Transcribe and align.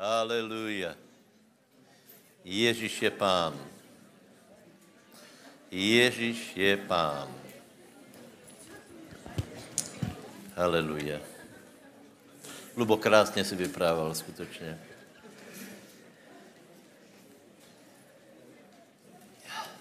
Haleluja. 0.00 0.96
Ježíš 2.44 3.02
je 3.02 3.10
pán. 3.12 3.52
Ježíš 5.70 6.56
je 6.56 6.76
pán. 6.88 7.28
Haleluja. 10.56 11.20
Lubo, 12.76 12.96
krásně 12.96 13.44
si 13.44 13.56
vyprával, 13.56 14.14
skutečně. 14.14 14.80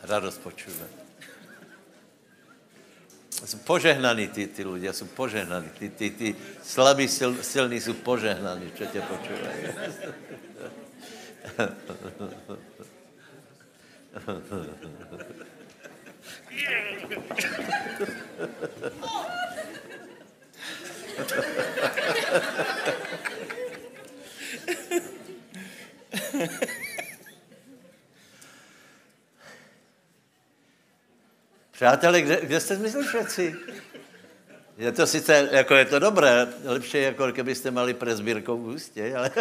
Radost 0.04 0.44
počuve. 0.44 1.09
Jsou 3.46 3.58
požehnaní 3.58 4.28
ty, 4.28 4.48
ty 4.48 4.64
ľudia, 4.64 4.94
jsou 4.94 5.06
požehnaní. 5.06 5.70
Ty, 5.80 5.90
ty, 5.90 6.10
ty 6.10 6.36
slabí, 6.64 7.08
sil, 7.18 7.32
silní 7.42 7.82
jsou 7.82 7.94
požehnaní, 7.94 8.72
čo 8.76 8.86
tě 8.86 9.02
počúvají. 9.02 9.64
Přátelé, 31.80 32.22
kde, 32.22 32.40
kde 32.42 32.60
jste 32.60 32.76
zmizli 32.76 33.04
všetci? 33.04 33.56
Je 34.78 34.92
to 34.92 35.08
sice, 35.08 35.50
jako 35.52 35.76
je 35.76 35.86
to 35.86 36.00
dobré, 36.00 36.48
lepší, 36.64 37.02
jako 37.02 37.32
kdybyste 37.32 37.72
mali 37.72 37.94
prezbírkou 37.94 38.58
v 38.58 38.68
ústě, 38.68 39.16
ale... 39.16 39.32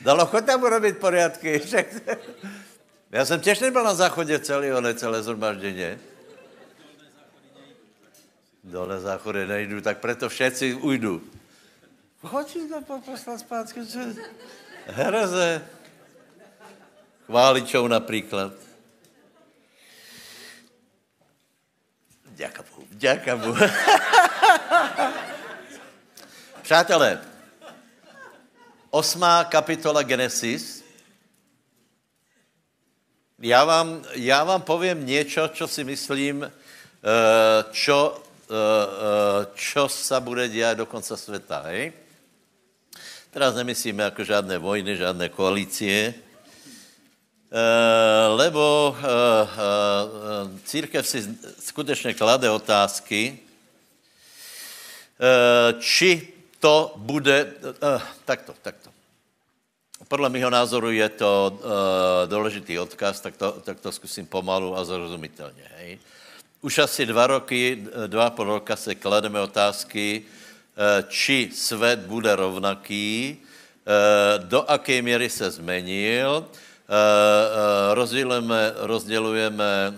Dalo 0.00 0.26
chod 0.26 0.46
tam 0.46 0.62
urobit 0.62 0.98
poriadky. 0.98 1.62
Já 3.10 3.24
jsem 3.24 3.40
těž 3.40 3.60
nebyl 3.60 3.84
na 3.84 3.94
záchodě 3.94 4.38
celý, 4.38 4.68
ne 4.80 4.94
celé 4.94 5.22
zhromažděně. 5.22 5.98
Dole 8.64 9.00
záchody 9.00 9.46
nejdu, 9.46 9.80
tak 9.80 9.98
proto 9.98 10.28
všetci 10.28 10.74
ujdu. 10.74 11.22
Chodí 12.26 12.68
to 12.68 13.00
poslat 13.00 13.40
zpátky. 13.40 13.80
Hereze. 14.86 15.62
Chváličou 17.32 17.88
například. 17.88 18.52
Děka 22.28 22.62
Bohu, 22.62 22.86
děka 22.90 23.36
Bohu. 23.36 23.56
Přátelé, 26.62 27.20
osmá 28.90 29.44
kapitola 29.44 30.02
Genesis. 30.02 30.84
Já 33.38 33.64
vám, 33.64 34.04
já 34.12 34.44
vám 34.44 34.62
povím 34.62 35.06
něco, 35.06 35.48
co 35.48 35.68
si 35.68 35.84
myslím, 35.84 36.44
eh, 36.44 36.52
čo, 37.72 38.22
eh, 38.44 38.52
eh, 38.52 39.46
čo 39.54 39.88
sa 39.88 40.20
bude 40.20 40.48
dělat 40.48 40.74
do 40.76 40.86
konce 40.86 41.16
světa. 41.16 41.62
Hej? 41.64 41.92
Teraz 43.30 43.54
nemyslíme 43.54 44.04
jako 44.04 44.24
žádné 44.24 44.58
vojny, 44.58 44.96
žádné 44.96 45.28
koalície, 45.28 46.14
lebo 48.28 48.96
církev 50.64 51.06
si 51.06 51.36
skutečně 51.60 52.14
klade 52.14 52.50
otázky, 52.50 53.38
či 55.80 56.28
to 56.60 56.94
bude, 56.96 57.52
takto, 58.24 58.54
takto. 58.62 58.90
Podle 60.08 60.28
mého 60.28 60.50
názoru 60.50 60.90
je 60.90 61.08
to 61.08 61.60
důležitý 62.26 62.78
odkaz, 62.78 63.20
tak 63.20 63.36
to, 63.36 63.52
tak 63.52 63.80
to 63.80 63.92
zkusím 63.92 64.26
pomalu 64.26 64.76
a 64.76 64.84
zrozumitelně. 64.84 65.70
Hej. 65.76 65.98
Už 66.60 66.78
asi 66.78 67.06
dva 67.06 67.26
roky, 67.26 67.84
dva 68.06 68.30
půl 68.30 68.44
roka 68.44 68.76
se 68.76 68.94
klademe 68.94 69.40
otázky, 69.40 70.22
či 71.08 71.50
svět 71.54 71.98
bude 71.98 72.36
rovnaký, 72.36 73.36
do 74.38 74.66
jaké 74.68 75.02
míry 75.02 75.30
se 75.30 75.50
zmenil, 75.50 76.48
rozdělujeme, 77.92 78.72
rozdělujeme 78.76 79.94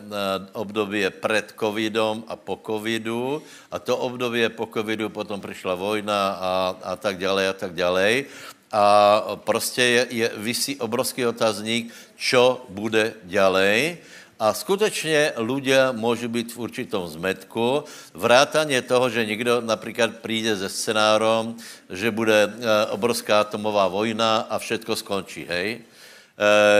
období 0.52 1.04
před 1.20 1.54
covidom 1.60 2.24
a 2.28 2.36
po 2.36 2.60
covidu 2.66 3.42
a 3.70 3.78
to 3.78 3.96
období 3.96 4.48
po 4.48 4.66
covidu 4.66 5.08
potom 5.08 5.40
přišla 5.40 5.74
vojna 5.74 6.28
a, 6.28 6.76
a 6.82 6.96
tak 6.96 7.18
dále 7.18 7.48
a 7.48 7.52
tak 7.52 7.74
dále. 7.74 8.24
A 8.72 9.22
prostě 9.44 9.82
je, 9.82 10.06
je, 10.10 10.26
vysí 10.36 10.76
obrovský 10.76 11.26
otazník, 11.26 11.94
čo 12.18 12.66
bude 12.68 13.14
ďalej. 13.22 13.98
A 14.34 14.50
skutečně 14.54 15.32
ľudia 15.38 15.92
můžu 15.92 16.28
být 16.28 16.52
v 16.52 16.58
určitom 16.58 17.08
zmetku. 17.08 17.84
Vrátaně 18.14 18.82
toho, 18.82 19.10
že 19.10 19.26
někdo 19.26 19.60
například 19.60 20.10
přijde 20.18 20.56
se 20.56 20.68
scenárom, 20.68 21.54
že 21.90 22.10
bude 22.10 22.52
obrovská 22.90 23.40
atomová 23.40 23.88
vojna 23.88 24.50
a 24.50 24.58
všetko 24.58 24.96
skončí, 24.96 25.46
hej? 25.48 25.86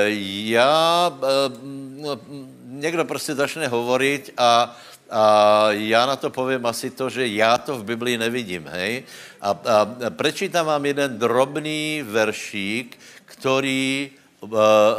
Já, 0.07 1.13
někdo 2.67 3.05
prostě 3.05 3.35
začne 3.35 3.69
hovorit 3.69 4.31
a, 4.37 4.77
a 5.11 5.67
já 5.71 6.07
na 6.07 6.17
to 6.17 6.31
povím 6.31 6.67
asi 6.67 6.91
to, 6.91 7.11
že 7.11 7.27
já 7.27 7.59
to 7.59 7.79
v 7.79 7.85
Biblii 7.85 8.19
nevidím, 8.19 8.67
hej? 8.67 9.05
A, 9.41 9.51
a 9.51 10.11
prečítam 10.11 10.67
vám 10.67 10.87
jeden 10.87 11.19
drobný 11.19 12.03
veršík, 12.03 12.99
který 13.25 14.11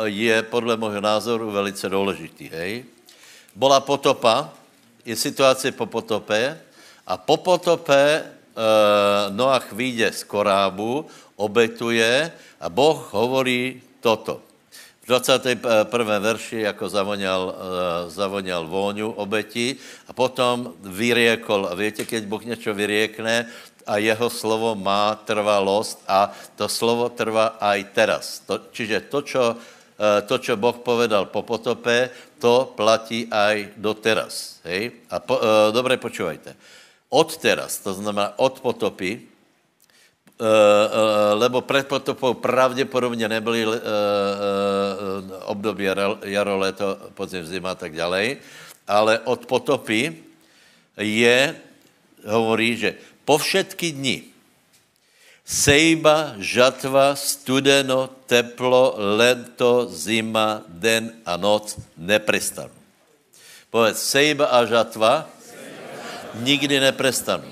je 0.03 0.43
podle 0.43 0.77
mého 0.77 1.01
názoru 1.01 1.51
velice 1.51 1.89
důležitý, 1.89 2.49
hej? 2.49 2.85
Bola 3.55 3.79
potopa, 3.79 4.49
je 5.05 5.15
situace 5.15 5.71
po 5.71 5.85
potope 5.85 6.59
a 7.07 7.17
po 7.17 7.37
potope 7.37 8.23
Noach 9.29 9.71
vyjde 9.71 10.11
z 10.11 10.23
korábu, 10.23 11.05
obetuje 11.35 12.31
a 12.61 12.69
Boh 12.69 13.13
hovorí 13.13 13.81
toto. 13.99 14.44
V 15.05 15.07
21. 15.07 16.19
verši 16.19 16.59
jako 16.59 16.89
zavoněl, 16.89 17.55
zavoněl 18.07 18.65
vůňu 18.65 19.11
obeti 19.11 19.77
a 20.07 20.13
potom 20.13 20.73
vyriekol. 20.81 21.69
A 21.69 21.77
víte, 21.77 22.05
keď 22.09 22.25
Boh 22.25 22.41
něco 22.45 22.73
vyriekne 22.73 23.45
a 23.85 24.01
jeho 24.01 24.29
slovo 24.33 24.73
má 24.73 25.13
trvalost 25.13 26.01
a 26.09 26.33
to 26.57 26.65
slovo 26.65 27.13
trvá 27.13 27.53
aj 27.61 27.79
teraz. 27.93 28.41
To, 28.49 28.57
čiže 28.73 29.05
to, 29.13 29.21
čo, 29.21 29.43
to, 30.25 30.35
čo 30.41 30.57
Boh 30.57 30.81
povedal 30.81 31.29
po 31.29 31.45
potope, 31.45 32.09
to 32.41 32.73
platí 32.73 33.29
aj 33.29 33.77
do 33.77 33.93
teraz. 33.93 34.57
Hej? 34.65 35.05
A 35.13 35.21
po, 35.21 35.37
dobre 35.69 36.01
počúvajte. 36.01 36.57
Od 37.13 37.29
teraz, 37.37 37.77
to 37.77 37.93
znamená 37.93 38.33
od 38.41 38.57
potopy, 38.57 39.34
lebo 41.33 41.61
před 41.61 41.87
potopou 41.87 42.33
pravděpodobně 42.33 43.27
nebyly 43.27 43.65
uh, 43.65 43.73
období 45.45 45.87
jaro, 46.23 46.57
léto, 46.57 46.97
podzim, 47.13 47.45
zima 47.45 47.71
a 47.71 47.75
tak 47.75 47.95
dále, 47.95 48.37
ale 48.87 49.19
od 49.23 49.45
potopy 49.45 50.11
je, 50.97 51.55
hovorí, 52.27 52.75
že 52.75 52.99
po 53.25 53.37
všetky 53.37 53.91
dni 53.91 54.17
sejba, 55.45 56.35
žatva, 56.41 57.15
studeno, 57.15 58.09
teplo, 58.25 58.97
leto, 58.97 59.87
zima, 59.93 60.65
den 60.67 61.13
a 61.25 61.37
noc 61.37 61.77
neprestanou. 61.95 62.73
Povedz, 63.69 64.01
sejba 64.01 64.51
a 64.51 64.65
žatva 64.65 65.29
nikdy 66.41 66.79
neprestanou. 66.79 67.47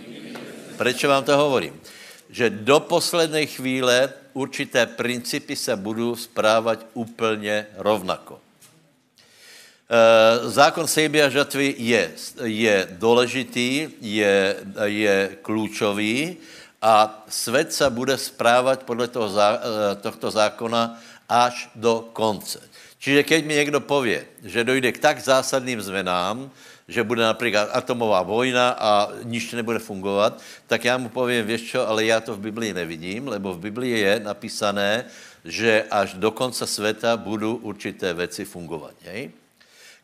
Proč 0.77 1.03
vám 1.05 1.23
to 1.23 1.37
hovorím? 1.37 1.82
Že 2.33 2.49
do 2.49 2.79
posledné 2.79 3.45
chvíle 3.45 4.09
určité 4.33 4.85
principy 4.85 5.55
se 5.55 5.75
budou 5.75 6.15
správat 6.15 6.85
úplně 6.93 7.67
rovnako. 7.77 8.41
Zákon 10.43 10.87
sejby 10.87 11.23
a 11.23 11.29
žatvy 11.29 11.75
je, 11.77 12.11
je 12.43 12.87
důležitý, 12.91 13.89
je, 14.01 14.55
je 14.83 15.37
klíčový 15.41 16.37
a 16.81 17.23
svět 17.29 17.73
se 17.73 17.89
bude 17.89 18.17
správat 18.17 18.83
podle 18.83 19.07
toho, 19.07 19.29
tohto 20.01 20.31
zákona 20.31 21.01
až 21.29 21.69
do 21.75 22.09
konce. 22.13 22.59
Čiže 22.99 23.23
keď 23.23 23.45
mi 23.45 23.53
někdo 23.53 23.79
pově, 23.79 24.25
že 24.43 24.63
dojde 24.63 24.91
k 24.91 24.97
tak 24.97 25.19
zásadným 25.21 25.81
zmenám, 25.81 26.49
že 26.87 27.03
bude 27.03 27.21
například 27.21 27.69
atomová 27.71 28.21
vojna 28.21 28.69
a 28.69 29.09
nič 29.23 29.51
nebude 29.51 29.79
fungovat, 29.79 30.41
tak 30.67 30.85
já 30.85 30.97
mu 30.97 31.09
povím, 31.09 31.45
víš 31.45 31.61
čo, 31.71 31.87
ale 31.87 32.05
já 32.05 32.19
to 32.19 32.35
v 32.35 32.39
Biblii 32.39 32.73
nevidím, 32.73 33.27
lebo 33.27 33.53
v 33.53 33.59
Biblii 33.59 33.99
je 33.99 34.19
napísané, 34.19 35.05
že 35.45 35.83
až 35.91 36.13
do 36.13 36.31
konce 36.31 36.67
světa 36.67 37.17
budou 37.17 37.55
určité 37.55 38.13
věci 38.13 38.45
fungovat. 38.45 38.95
Hej? 39.03 39.31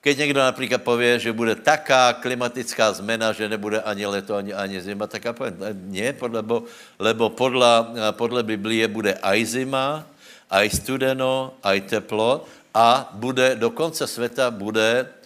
Keď 0.01 0.17
někdo 0.17 0.39
například 0.39 0.81
pově, 0.81 1.19
že 1.19 1.33
bude 1.35 1.55
taká 1.55 2.13
klimatická 2.13 2.93
zmena, 2.93 3.35
že 3.35 3.49
nebude 3.49 3.81
ani 3.81 4.05
leto, 4.05 4.35
ani, 4.35 4.53
ani 4.53 4.81
zima, 4.81 5.07
tak 5.07 5.25
já 5.25 5.33
povím, 5.33 5.59
ne, 5.91 6.15
lebo, 6.21 6.63
lebo 6.99 7.29
podle, 7.29 7.85
podle 8.11 8.43
Biblie 8.43 8.87
bude 8.87 9.13
aj 9.19 9.45
zima, 9.45 10.07
aj 10.49 10.69
studeno, 10.69 11.53
aj 11.63 11.81
teplo 11.81 12.47
a 12.73 13.11
bude 13.13 13.55
do 13.55 13.69
konce 13.69 14.07
světa 14.07 14.51
bude 14.51 15.18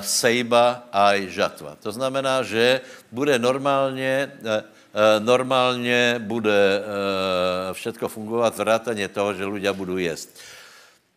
sejba 0.00 0.88
aj 0.92 1.18
žatva. 1.28 1.76
To 1.82 1.92
znamená, 1.92 2.42
že 2.42 2.80
bude 3.12 3.38
normálně, 3.38 4.32
uh, 4.40 4.62
normálně 5.18 6.18
bude 6.18 6.82
všetko 7.72 8.08
fungovat 8.08 8.56
vrátaně 8.58 9.08
toho, 9.08 9.34
že 9.34 9.44
ľudia 9.44 9.72
budou 9.72 9.96
jíst. 9.96 10.34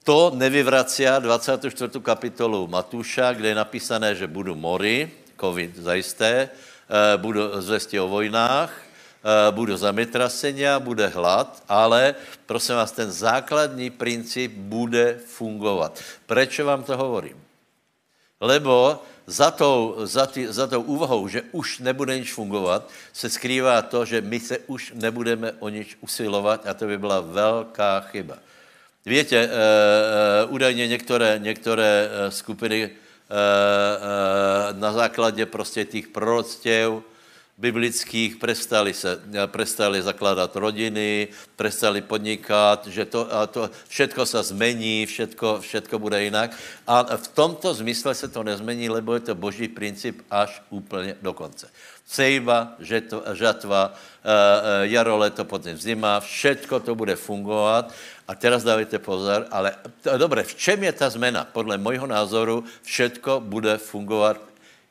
To 0.03 0.35
nevyvracia 0.35 1.19
24. 1.19 1.99
kapitolu 2.03 2.67
Matuša, 2.67 3.33
kde 3.33 3.49
je 3.49 3.55
napísané, 3.55 4.15
že 4.15 4.27
budu 4.27 4.55
mory, 4.55 5.07
covid 5.39 5.79
zajisté, 5.79 6.49
budu 7.17 7.61
zvesti 7.61 7.99
o 7.99 8.07
vojnách, 8.07 8.71
budou 9.51 9.77
zametrasenia, 9.77 10.79
bude 10.79 11.07
hlad, 11.07 11.63
ale 11.69 12.15
prosím 12.45 12.75
vás, 12.75 12.91
ten 12.91 13.11
základní 13.11 13.89
princip 13.89 14.51
bude 14.51 15.23
fungovat. 15.25 16.03
Proč 16.25 16.59
vám 16.59 16.83
to 16.83 16.97
hovorím? 16.97 17.42
Lebo 18.43 18.99
za 19.27 19.51
tou, 19.51 19.95
za, 20.03 20.27
tý, 20.27 20.51
za 20.51 20.67
tou 20.67 20.81
úvahou, 20.81 21.27
že 21.27 21.47
už 21.55 21.79
nebude 21.79 22.19
nič 22.19 22.33
fungovat, 22.33 22.89
se 23.13 23.29
skrývá 23.29 23.81
to, 23.81 24.05
že 24.05 24.21
my 24.21 24.39
se 24.39 24.57
už 24.67 24.91
nebudeme 24.99 25.55
o 25.63 25.69
nič 25.69 25.95
usilovat 26.03 26.67
a 26.67 26.73
to 26.73 26.85
by 26.85 26.97
byla 26.97 27.19
velká 27.21 27.99
chyba. 28.11 28.35
Víte, 29.05 29.47
uh, 29.47 30.53
údajně 30.53 30.87
některé, 30.87 31.39
některé 31.39 32.09
uh, 32.09 32.29
skupiny 32.29 32.89
na 34.71 34.91
základě 34.91 35.45
prostě 35.45 35.85
těch 35.85 36.07
proroctěv, 36.07 36.93
biblických 37.63 38.35
prestali, 38.35 38.91
se, 38.91 39.15
prestali 39.47 40.03
zakládat 40.03 40.51
rodiny, 40.51 41.31
prestali 41.55 42.03
podnikat, 42.03 42.91
že 42.91 43.07
to, 43.07 43.23
a 43.31 43.47
to 43.47 43.71
všetko 43.87 44.25
se 44.25 44.43
zmení, 44.51 45.07
všetko, 45.07 45.63
všetko 45.63 45.95
bude 45.95 46.19
jinak. 46.23 46.51
A 46.83 47.15
v 47.15 47.27
tomto 47.31 47.71
zmysle 47.71 48.11
se 48.11 48.27
to 48.27 48.43
nezmení, 48.43 48.91
lebo 48.91 49.15
je 49.15 49.31
to 49.31 49.33
boží 49.35 49.71
princip 49.71 50.19
až 50.27 50.59
úplně 50.69 51.15
do 51.23 51.31
konce. 51.31 51.71
Sejba, 52.03 52.75
žatva, 53.33 53.95
jaro, 54.83 55.17
leto, 55.17 55.47
podzim, 55.47 55.79
zima, 55.79 56.19
všetko 56.19 56.83
to 56.83 56.95
bude 56.99 57.15
fungovat. 57.15 57.95
A 58.27 58.35
teraz 58.35 58.63
dávajte 58.63 58.99
pozor, 58.99 59.47
ale 59.51 59.75
dobře, 60.03 60.43
v 60.43 60.55
čem 60.55 60.83
je 60.83 60.91
ta 60.91 61.09
zmena? 61.09 61.47
Podle 61.47 61.79
mojho 61.79 62.07
názoru 62.07 62.63
všetko 62.83 63.39
bude 63.39 63.77
fungovat 63.79 64.35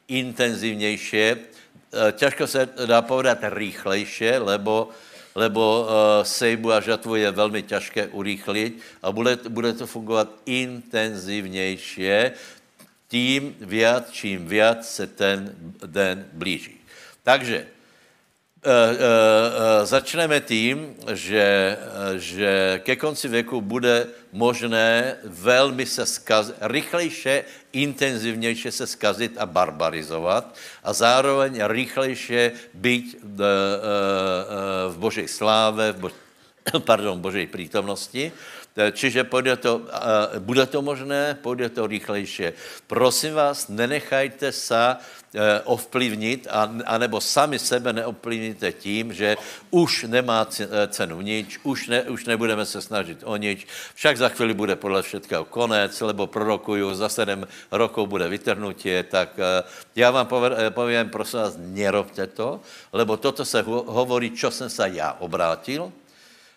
intenzivnější, 0.08 1.52
Eh, 1.93 2.12
těžko 2.12 2.47
se 2.47 2.69
dá 2.87 3.03
povedat 3.03 3.39
rýchlejše, 3.43 4.39
lebo, 4.39 4.89
lebo 5.35 5.81
uh, 5.81 5.89
sejbu 6.25 6.73
a 6.73 6.81
žatvu 6.81 7.17
je 7.17 7.31
velmi 7.31 7.62
těžké 7.62 8.06
urýchlit 8.06 8.81
a 9.03 9.12
bude, 9.12 9.39
bude 9.49 9.73
to 9.73 9.87
fungovat 9.87 10.29
intenzivnější, 10.47 12.11
tím 13.09 13.56
viac, 13.61 14.11
čím 14.11 14.47
viac 14.47 14.89
se 14.89 15.06
ten 15.06 15.55
den 15.87 16.27
blíží. 16.33 16.81
Takže 17.23 17.67
Eh, 18.65 18.71
eh, 18.71 18.97
eh, 19.83 19.87
začneme 19.87 20.41
tím, 20.41 20.94
že, 21.12 21.77
že 22.17 22.81
ke 22.85 22.97
konci 22.97 23.29
věku 23.29 23.61
bude 23.61 24.06
možné 24.33 25.17
velmi 25.25 25.87
se 25.87 26.06
skazit, 26.06 26.55
rychlejše, 26.61 27.44
intenzivnější 27.72 28.70
se 28.70 28.86
skazit 28.86 29.38
a 29.38 29.46
barbarizovat 29.46 30.56
a 30.84 30.92
zároveň 30.92 31.64
rychlejše 31.64 32.52
být 32.74 33.19
v, 33.22 33.40
v 34.88 34.98
Božej 34.98 35.28
sláve, 35.28 35.92
v 35.96 35.96
Bož, 35.96 36.12
pardon, 36.78 37.20
Božej 37.20 37.46
přítomnosti. 37.46 38.32
Čiže 38.92 39.24
půjde 39.24 39.56
to, 39.56 39.82
bude 40.38 40.66
to 40.66 40.82
možné, 40.82 41.38
půjde 41.42 41.69
to 41.69 41.86
rychlejší. 41.86 42.44
Prosím 42.86 43.34
vás, 43.34 43.69
nenechajte 43.69 44.52
se 44.52 44.96
Eh, 45.32 45.61
ovplyvnit, 45.64 46.44
anebo 46.84 47.17
sami 47.17 47.56
sebe 47.56 47.88
neovplyvníte 47.93 48.69
tím, 48.73 49.17
že 49.17 49.40
už 49.73 50.05
nemá 50.12 50.44
eh, 50.44 50.69
cenu 50.93 51.25
nič, 51.25 51.56
už, 51.64 51.88
ne, 51.88 52.02
už 52.05 52.29
nebudeme 52.29 52.61
se 52.69 52.84
snažit 52.84 53.25
o 53.25 53.32
nič, 53.40 53.64
však 53.96 54.17
za 54.17 54.29
chvíli 54.29 54.52
bude 54.52 54.76
podle 54.76 55.00
všetkého 55.00 55.49
konec, 55.49 55.96
lebo 56.00 56.29
prorokuju, 56.29 56.93
za 56.93 57.08
sedm 57.08 57.49
rokov 57.73 58.12
bude 58.12 58.29
vytrhnutie, 58.29 59.08
tak 59.08 59.32
eh, 59.40 59.64
já 59.96 60.11
vám 60.12 60.29
povím, 60.69 61.08
prosím 61.08 61.38
vás, 61.40 61.56
nerobte 61.56 62.26
to, 62.26 62.61
lebo 62.93 63.17
toto 63.17 63.44
se 63.44 63.64
hovorí, 63.64 64.37
čo 64.37 64.50
jsem 64.52 64.69
se 64.69 64.84
já 64.93 65.17
obrátil, 65.17 65.93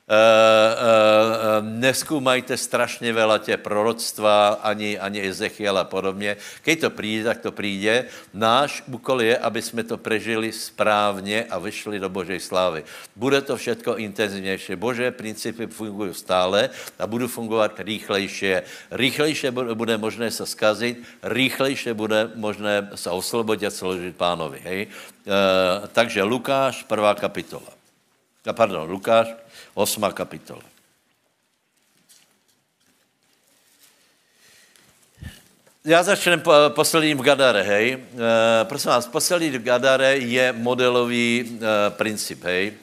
Uh, 0.06 0.14
uh, 0.14 0.22
uh, 0.22 1.66
neskúmajte 1.66 2.54
strašně 2.54 3.10
veľa 3.10 3.42
tě 3.42 3.58
proroctva, 3.58 4.62
ani, 4.62 5.02
ani 5.02 5.26
Ezechiel 5.26 5.74
a 5.78 5.84
podobně. 5.84 6.38
Keď 6.62 6.82
to 6.82 6.90
přijde, 6.90 7.24
tak 7.24 7.40
to 7.42 7.52
přijde. 7.52 8.06
Náš 8.34 8.84
úkol 8.86 9.22
je, 9.22 9.38
aby 9.38 9.62
jsme 9.62 9.84
to 9.84 9.98
prežili 9.98 10.54
správně 10.54 11.50
a 11.50 11.58
vyšli 11.58 11.98
do 11.98 12.10
Božej 12.10 12.38
slávy. 12.38 12.86
Bude 13.16 13.42
to 13.42 13.58
všetko 13.58 13.98
intenzivnější. 13.98 14.76
Bože 14.78 15.10
principy 15.12 15.68
fungují 15.68 16.14
stále 16.14 16.70
a 17.00 17.08
budou 17.08 17.28
fungovat 17.28 17.74
rýchlejšie. 17.82 18.62
Rýchlejšie 18.94 19.50
bude 19.74 19.98
možné 19.98 20.30
se 20.30 20.46
skazit, 20.46 21.02
rýchlejšie 21.26 21.94
bude 21.98 22.30
možné 22.38 22.94
se 22.94 23.10
oslobodit 23.10 23.66
a 23.66 23.72
složit 23.74 24.14
pánovi. 24.14 24.62
Hej? 24.70 24.88
Uh, 25.26 25.90
takže 25.90 26.22
Lukáš, 26.22 26.86
prvá 26.86 27.18
kapitola. 27.18 27.74
Pardon, 28.54 28.86
Lukáš, 28.86 29.34
8. 29.76 30.02
kapitola. 30.14 30.62
Já 35.86 36.04
začnu 36.04 36.42
posledním 36.70 37.18
v 37.18 37.22
Gadare, 37.22 37.62
hej. 37.62 37.94
E, 37.94 38.00
prosím 38.66 38.90
vás, 38.90 39.08
poslední 39.08 39.50
v 39.50 39.64
Gadare 39.64 40.18
je 40.18 40.54
modelový 40.54 41.46
e, 41.46 41.90
princip, 41.90 42.44
hej. 42.44 42.74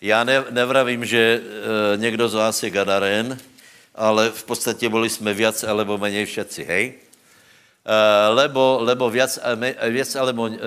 Já 0.00 0.24
ne, 0.24 0.44
nevravím, 0.50 1.04
že 1.04 1.18
e, 1.18 1.96
někdo 1.96 2.28
z 2.28 2.34
vás 2.34 2.62
je 2.62 2.70
Gadaren, 2.70 3.38
ale 3.94 4.30
v 4.30 4.44
podstatě 4.44 4.88
byli 4.88 5.10
jsme 5.10 5.34
víc 5.34 5.64
alebo 5.64 5.98
méně 5.98 6.26
všetci, 6.26 6.64
hej. 6.64 6.94
Lebo, 8.30 8.78
lebo 8.80 9.10
víc, 9.10 9.38
víc 9.90 10.16
alebo 10.16 10.46
e, 10.46 10.58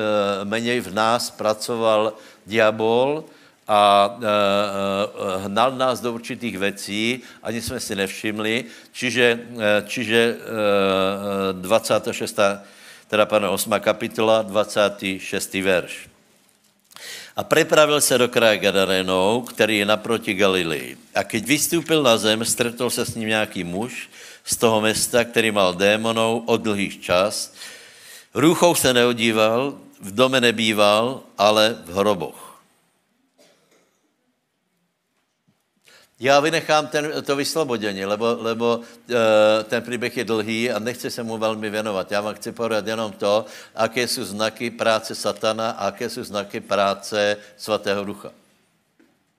méně 0.43 0.81
v 0.81 0.93
nás 0.93 1.31
pracoval 1.31 2.13
diabol, 2.45 3.23
a 3.67 4.09
e, 4.21 4.25
e, 4.25 5.47
hnal 5.47 5.71
nás 5.71 5.99
do 5.99 6.13
určitých 6.13 6.57
věcí, 6.57 7.21
ani 7.43 7.61
jsme 7.61 7.79
si 7.79 7.95
nevšimli, 7.95 8.65
čiže, 8.91 9.39
e, 9.59 9.83
čiže 9.87 10.37
e, 11.49 11.53
26. 11.53 12.39
teda 13.07 13.25
pardon, 13.25 13.49
8. 13.49 13.71
kapitola, 13.79 14.41
26. 14.41 15.53
verš. 15.53 16.07
A 17.35 17.43
prepravil 17.43 18.01
se 18.01 18.17
do 18.17 18.27
kraje 18.27 18.57
Gadarenou, 18.57 19.41
který 19.41 19.77
je 19.77 19.85
naproti 19.85 20.33
Galilei. 20.33 20.97
A 21.15 21.23
keď 21.23 21.45
vystoupil 21.45 22.03
na 22.03 22.17
zem, 22.17 22.45
stretl 22.45 22.89
se 22.89 23.05
s 23.05 23.15
ním 23.15 23.29
nějaký 23.29 23.63
muž 23.63 24.09
z 24.45 24.55
toho 24.55 24.81
města, 24.81 25.23
který 25.23 25.51
mal 25.51 25.73
démonou 25.73 26.43
od 26.45 26.61
dlhých 26.61 27.01
čas. 27.01 27.53
Růchou 28.33 28.75
se 28.75 28.93
neodíval, 28.93 29.73
v 30.01 30.15
dome 30.15 30.41
nebýval, 30.41 31.21
ale 31.37 31.75
v 31.85 31.95
hroboch. 31.95 32.50
Já 36.21 36.39
vynechám 36.39 36.87
ten, 36.87 37.13
to 37.25 37.35
vyslobodění, 37.35 38.05
lebo, 38.05 38.37
lebo 38.39 38.79
e, 39.09 39.63
ten 39.63 39.83
příběh 39.83 40.17
je 40.17 40.23
dlhý 40.23 40.71
a 40.71 40.79
nechci 40.79 41.11
se 41.11 41.23
mu 41.23 41.37
velmi 41.37 41.69
věnovat. 41.69 42.11
Já 42.11 42.21
vám 42.21 42.35
chci 42.35 42.51
povedat 42.51 42.87
jenom 42.87 43.11
to, 43.11 43.45
jaké 43.81 44.07
jsou 44.07 44.23
znaky 44.23 44.69
práce 44.69 45.15
satana 45.15 45.71
a 45.71 45.85
jaké 45.85 46.09
jsou 46.09 46.23
znaky 46.23 46.59
práce 46.59 47.37
svatého 47.57 48.05
ducha. 48.05 48.31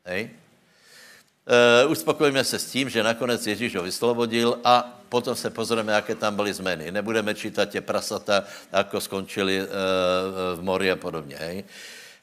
Hej? 0.04 0.30
E, 1.46 1.86
uspokojíme 1.86 2.44
se 2.44 2.58
s 2.58 2.70
tím, 2.70 2.90
že 2.90 3.02
nakonec 3.02 3.46
Ježíš 3.46 3.76
ho 3.76 3.82
vyslobodil 3.82 4.58
a 4.64 5.00
potom 5.08 5.34
se 5.34 5.50
pozrieme, 5.50 5.92
jaké 5.92 6.14
tam 6.14 6.36
byly 6.36 6.52
změny. 6.52 6.92
Nebudeme 6.92 7.34
čítat 7.34 7.64
tě 7.64 7.80
prasata, 7.80 8.44
jako 8.72 9.00
skončili 9.00 9.60
e, 9.60 9.66
v 10.56 10.62
mori 10.62 10.90
a 10.90 10.96
podobně. 10.96 11.36
Hej? 11.40 11.64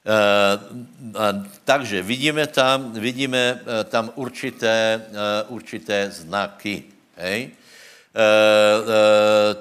Eh, 0.10 1.34
takže 1.64 2.02
vidíme 2.02 2.48
tam, 2.50 2.98
vidíme 2.98 3.62
eh, 3.62 3.84
tam 3.84 4.10
určité, 4.18 5.06
eh, 5.06 5.46
určité 5.54 6.10
znaky. 6.10 6.84
Hej? 7.18 7.52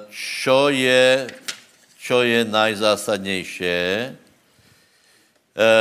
Čo 0.09 0.73
je, 0.73 1.29
čo 2.01 2.21
je 2.25 2.45
najzásadnější? 2.45 4.09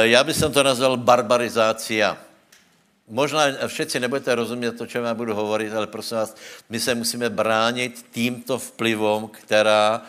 Já 0.02 0.25
bych 0.25 0.37
to 0.52 0.62
nazval 0.62 0.96
barbarizácia. 0.96 2.16
Možná 3.08 3.66
všetci 3.66 4.00
nebudete 4.00 4.34
rozumět 4.34 4.72
to, 4.72 4.87
čem 4.87 5.04
já 5.04 5.14
budu 5.14 5.34
hovorit, 5.34 5.72
ale 5.72 5.87
prosím 5.87 6.16
vás, 6.16 6.37
my 6.68 6.80
se 6.80 6.94
musíme 6.94 7.30
bránit 7.30 8.04
tímto 8.12 8.58
vplyvom, 8.58 9.28
která, 9.28 10.02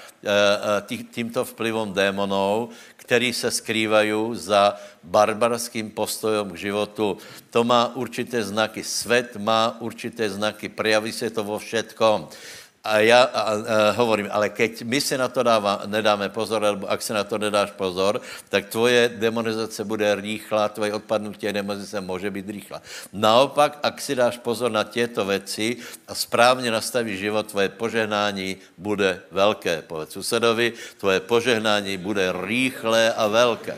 tímto 1.11 1.45
vplyvom 1.45 1.93
démonů, 1.93 2.69
který 3.09 3.33
se 3.33 3.51
skrývají 3.51 4.13
za 4.37 4.77
barbarským 5.03 5.89
postojom 5.89 6.53
k 6.53 6.69
životu. 6.69 7.17
To 7.49 7.63
má 7.65 7.95
určité 7.97 8.43
znaky. 8.43 8.83
Svět 8.85 9.33
má 9.41 9.81
určité 9.81 10.29
znaky. 10.29 10.69
Prejaví 10.69 11.11
se 11.11 11.29
to 11.29 11.41
vo 11.43 11.57
všetkom. 11.57 12.29
A 12.83 12.99
já 12.99 13.23
a, 13.23 13.41
a, 13.41 13.55
hovorím, 13.91 14.31
ale 14.31 14.49
keď 14.49 14.87
my 14.87 15.01
si 15.03 15.17
na 15.19 15.27
to 15.27 15.43
dává, 15.43 15.83
nedáme 15.85 16.31
pozor, 16.31 16.63
nebo 16.63 16.87
ak 16.87 17.03
si 17.03 17.11
na 17.11 17.27
to 17.27 17.35
nedáš 17.35 17.75
pozor, 17.75 18.23
tak 18.47 18.71
tvoje 18.71 19.19
demonizace 19.19 19.83
bude 19.83 20.07
rýchla, 20.15 20.71
tvoje 20.71 20.93
odpadnutí 20.95 21.51
demonizace 21.51 21.99
může 22.01 22.31
být 22.31 22.49
rýchla. 22.49 22.81
Naopak, 23.11 23.83
ak 23.83 23.99
si 24.01 24.15
dáš 24.15 24.39
pozor 24.39 24.71
na 24.71 24.83
těto 24.87 25.25
věci 25.25 25.77
a 26.07 26.15
správně 26.15 26.71
nastavíš 26.71 27.19
život, 27.19 27.51
tvoje 27.51 27.69
požehnání 27.69 28.57
bude 28.77 29.21
velké. 29.31 29.81
Povedz 29.83 30.15
susedovi, 30.15 30.73
tvoje 30.97 31.19
požehnání 31.19 31.97
bude 31.97 32.31
rýchlé 32.31 33.13
a 33.13 33.27
velké. 33.27 33.75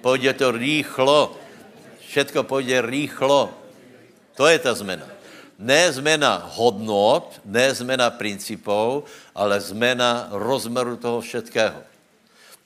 Půjde 0.00 0.32
to 0.32 0.48
rýchlo. 0.50 1.36
Všetko 2.08 2.42
půjde 2.42 2.82
rýchlo. 2.82 3.52
To 4.36 4.46
je 4.48 4.58
ta 4.58 4.74
zmena 4.74 5.13
ne 5.64 5.92
zmena 5.92 6.44
hodnot, 6.52 7.40
ne 7.44 7.74
zmena 7.74 8.10
principů, 8.10 9.04
ale 9.34 9.60
zmena 9.60 10.28
rozmeru 10.30 10.96
toho 10.96 11.20
všetkého. 11.20 11.80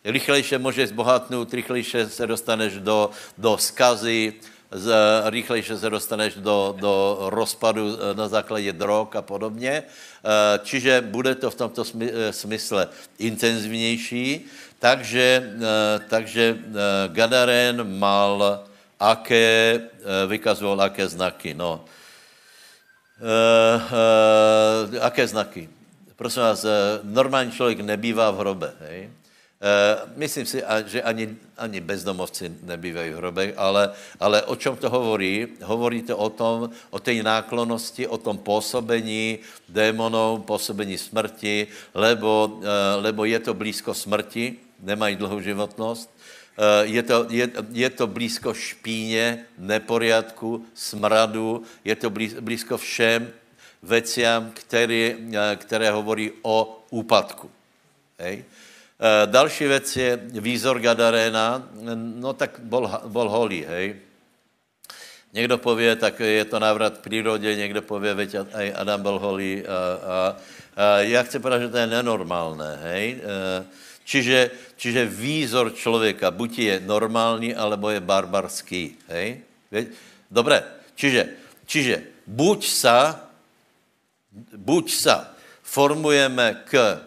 Rychlejše 0.05 0.59
můžeš 0.59 0.89
zbohatnout, 0.89 1.55
rychlejše 1.55 2.09
se 2.09 2.27
dostaneš 2.27 2.83
do, 2.83 3.11
do 3.39 3.59
skazy, 3.59 4.35
z, 4.71 4.93
rychlejše 5.31 5.79
se 5.79 5.91
dostaneš 5.91 6.35
do, 6.35 6.75
do 6.81 7.19
rozpadu 7.31 7.95
eh, 7.95 8.15
na 8.15 8.29
základě 8.29 8.73
drog 8.73 9.17
a 9.17 9.23
podobně. 9.23 9.83
Eh, 9.83 10.61
čiže 10.65 11.01
bude 11.01 11.35
to 11.35 11.51
v 11.51 11.55
tomto 11.55 11.83
eh, 12.01 12.33
smysle 12.33 12.89
intenzivnější. 13.19 14.47
Takže, 14.79 15.59
takže 16.09 16.59
Gadaren 17.11 17.99
mal 17.99 18.63
aké, 19.01 19.81
vykazoval 20.27 20.81
aké 20.81 21.09
znaky. 21.09 21.51
No, 21.55 21.83
Uh, 23.19 23.83
uh, 24.95 25.03
aké 25.03 25.27
znaky? 25.27 25.69
Prosím 26.17 26.43
vás, 26.43 26.65
uh, 26.65 26.71
normální 27.03 27.51
člověk 27.51 27.81
nebývá 27.81 28.31
v 28.31 28.37
hrobe, 28.37 28.73
hej? 28.81 29.11
Uh, 29.59 30.11
myslím 30.17 30.47
si, 30.47 30.63
že 30.87 31.03
ani, 31.03 31.37
ani 31.57 31.81
bezdomovci 31.81 32.53
nebývají 32.63 33.11
v 33.11 33.17
hrobech, 33.17 33.55
ale, 33.57 33.91
ale 34.21 34.43
o 34.43 34.57
čem 34.57 34.77
to 34.77 34.91
hovorí? 34.91 35.49
Hovorí 35.63 36.03
to 36.03 36.17
o 36.17 36.31
tom, 36.31 36.71
o 36.91 36.99
té 36.99 37.15
náklonosti, 37.23 38.07
o 38.07 38.19
tom 38.19 38.39
působení 38.39 39.39
démonů, 39.69 40.39
působení 40.47 40.99
smrti, 40.99 41.67
lebo, 41.95 42.47
uh, 42.55 42.63
lebo 43.03 43.25
je 43.25 43.39
to 43.39 43.55
blízko 43.55 43.95
smrti, 43.95 44.57
nemají 44.81 45.17
dlouhou 45.17 45.41
životnost, 45.41 46.07
Eh, 46.07 46.18
je 46.83 47.03
to, 47.03 47.27
je, 47.31 47.51
je 47.71 47.91
to 47.91 48.07
blízko 48.07 48.55
špíně, 48.55 49.47
neporiadku, 49.59 50.67
smradu, 50.75 51.63
je 51.85 51.97
to 51.97 52.11
blízko 52.41 52.79
všem 52.79 53.31
veciam, 53.83 54.51
které, 54.51 55.15
eh, 55.15 55.57
které 55.57 55.91
hovorí 55.91 56.33
o 56.43 56.83
úpadku. 56.91 57.51
Hej. 58.19 58.45
Eh, 58.45 59.27
další 59.27 59.65
věc 59.65 59.97
je 59.97 60.19
výzor 60.23 60.81
Gadaréna, 60.81 61.69
no 61.95 62.33
tak 62.33 62.59
bol, 62.63 62.91
bol 63.07 63.29
holý, 63.31 63.65
hej. 63.65 63.97
Někdo 65.33 65.59
pově, 65.59 65.97
tak 65.97 66.21
je 66.21 66.45
to 66.45 66.59
návrat 66.59 66.99
k 66.99 67.05
přírodě, 67.05 67.57
někdo 67.57 67.83
pově, 67.83 68.15
veď 68.15 68.35
aj 68.53 68.73
Adam 68.77 69.03
byl 69.03 69.19
holý. 69.19 69.63
A, 69.67 69.71
a, 69.71 70.37
a 70.77 70.99
já 70.99 71.23
chci 71.23 71.39
povedat, 71.39 71.63
že 71.63 71.69
to 71.69 71.79
je 71.79 71.87
nenormálné, 71.87 72.79
hej. 72.83 73.21
E, 73.23 73.65
Čiže, 74.09 74.73
čiže 74.81 75.05
výzor 75.05 75.77
člověka 75.77 76.33
buď 76.33 76.53
je 76.59 76.75
normální, 76.81 77.53
alebo 77.53 77.93
je 77.93 78.01
barbarský. 78.01 78.97
Hej? 79.13 79.45
Dobré, 80.33 80.65
čiže, 80.97 81.37
čiže 81.69 82.25
buď 82.25 82.61
sa, 82.65 83.29
buď 84.57 84.87
sa 84.97 85.37
formujeme 85.61 86.65
k 86.65 87.05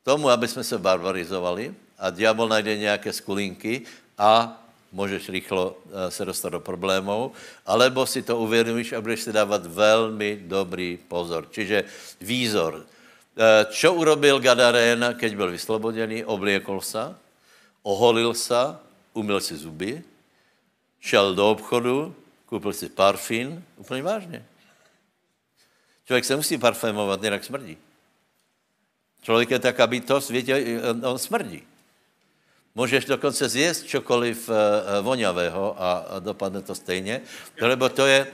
tomu, 0.00 0.32
aby 0.32 0.48
jsme 0.48 0.64
se 0.64 0.80
barbarizovali 0.80 1.76
a 2.00 2.08
diabol 2.08 2.48
najde 2.48 2.80
nějaké 2.80 3.12
skulinky 3.12 3.84
a 4.16 4.56
můžeš 4.92 5.28
rychlo 5.28 5.76
eh, 5.76 6.10
se 6.10 6.24
dostat 6.24 6.48
do 6.48 6.60
problémů, 6.60 7.32
alebo 7.66 8.08
si 8.08 8.24
to 8.24 8.40
uvědomíš 8.40 8.92
a 8.96 9.04
budeš 9.04 9.20
si 9.20 9.32
dávat 9.32 9.66
velmi 9.66 10.40
dobrý 10.48 10.96
pozor. 10.96 11.52
Čiže 11.52 11.84
výzor. 12.20 12.88
Eh, 13.30 13.64
čo 13.70 13.94
urobil 13.94 14.42
Gadarén, 14.42 15.14
keď 15.14 15.30
byl 15.38 15.50
vyslobodený? 15.54 16.26
Obliekol 16.26 16.82
sa, 16.82 17.14
oholil 17.86 18.34
sa, 18.34 18.82
umyl 19.14 19.38
si 19.38 19.54
zuby, 19.54 20.02
šel 20.98 21.38
do 21.38 21.50
obchodu, 21.50 22.10
koupil 22.50 22.72
si 22.74 22.90
parfín, 22.90 23.62
úplně 23.76 24.02
vážně. 24.02 24.46
Člověk 26.06 26.24
se 26.24 26.36
musí 26.36 26.58
parfémovat, 26.58 27.22
jinak 27.22 27.44
smrdí. 27.44 27.78
Člověk 29.22 29.50
je 29.50 29.58
taká 29.58 29.86
bytost, 29.86 30.30
víte, 30.30 30.54
on 31.02 31.18
smrdí. 31.18 31.62
Můžeš 32.74 33.04
dokonce 33.04 33.48
zjíst 33.48 33.86
čokoliv 33.86 34.50
eh, 34.50 35.00
voňavého 35.02 35.76
a 35.78 36.18
dopadne 36.18 36.62
to 36.62 36.74
stejně, 36.74 37.22
lebo 37.62 37.88
to 37.88 38.06
je, 38.06 38.26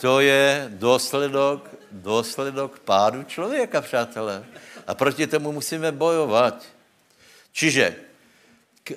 to 0.00 0.20
je 0.20 0.72
důsledok, 0.72 1.81
důsledok 1.92 2.78
pádu 2.78 3.22
člověka, 3.22 3.80
přátelé. 3.80 4.44
A 4.86 4.94
proti 4.94 5.26
tomu 5.26 5.52
musíme 5.52 5.92
bojovat. 5.92 6.64
Čiže 7.52 7.94
k, 8.84 8.90
e, 8.90 8.94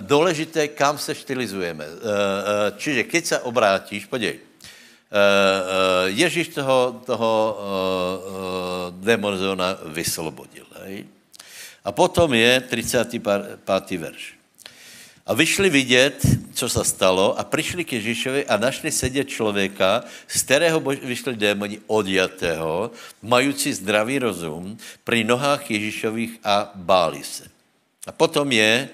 důležité, 0.00 0.68
kam 0.68 0.98
se 0.98 1.14
štylizujeme. 1.14 1.84
E, 1.84 1.88
e, 1.88 2.72
čiže 2.76 3.02
keď 3.04 3.22
se 3.26 3.38
obrátíš, 3.38 4.06
podívej, 4.06 4.40
Ježíš 6.06 6.56
toho, 6.56 7.04
toho 7.04 7.30
demonzona 8.96 9.76
vyslobodil. 9.92 10.64
Hej? 10.88 11.04
A 11.84 11.92
potom 11.92 12.32
je 12.32 12.60
35. 12.64 13.20
verš. 14.00 14.41
A 15.26 15.34
vyšli 15.34 15.70
vidět, 15.70 16.26
co 16.54 16.68
se 16.68 16.84
stalo 16.84 17.38
a 17.38 17.44
přišli 17.44 17.84
k 17.84 17.92
Ježíšovi 17.92 18.46
a 18.46 18.56
našli 18.56 18.90
sedět 18.90 19.28
člověka, 19.28 20.04
z 20.28 20.42
kterého 20.42 20.80
vyšli 20.80 21.36
démoni 21.36 21.80
odjatého, 21.86 22.90
mající 23.22 23.72
zdravý 23.72 24.18
rozum, 24.18 24.78
při 25.04 25.24
nohách 25.24 25.70
Ježíšových 25.70 26.40
a 26.44 26.70
báli 26.74 27.24
se. 27.24 27.44
A 28.06 28.12
potom 28.12 28.52
je, 28.52 28.88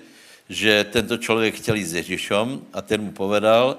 že 0.48 0.84
tento 0.92 1.16
člověk 1.16 1.54
chtěl 1.54 1.74
jít 1.74 1.84
s 1.84 1.94
Ježíšem 1.94 2.60
a 2.72 2.82
ten 2.82 3.00
mu 3.02 3.10
povedal, 3.10 3.78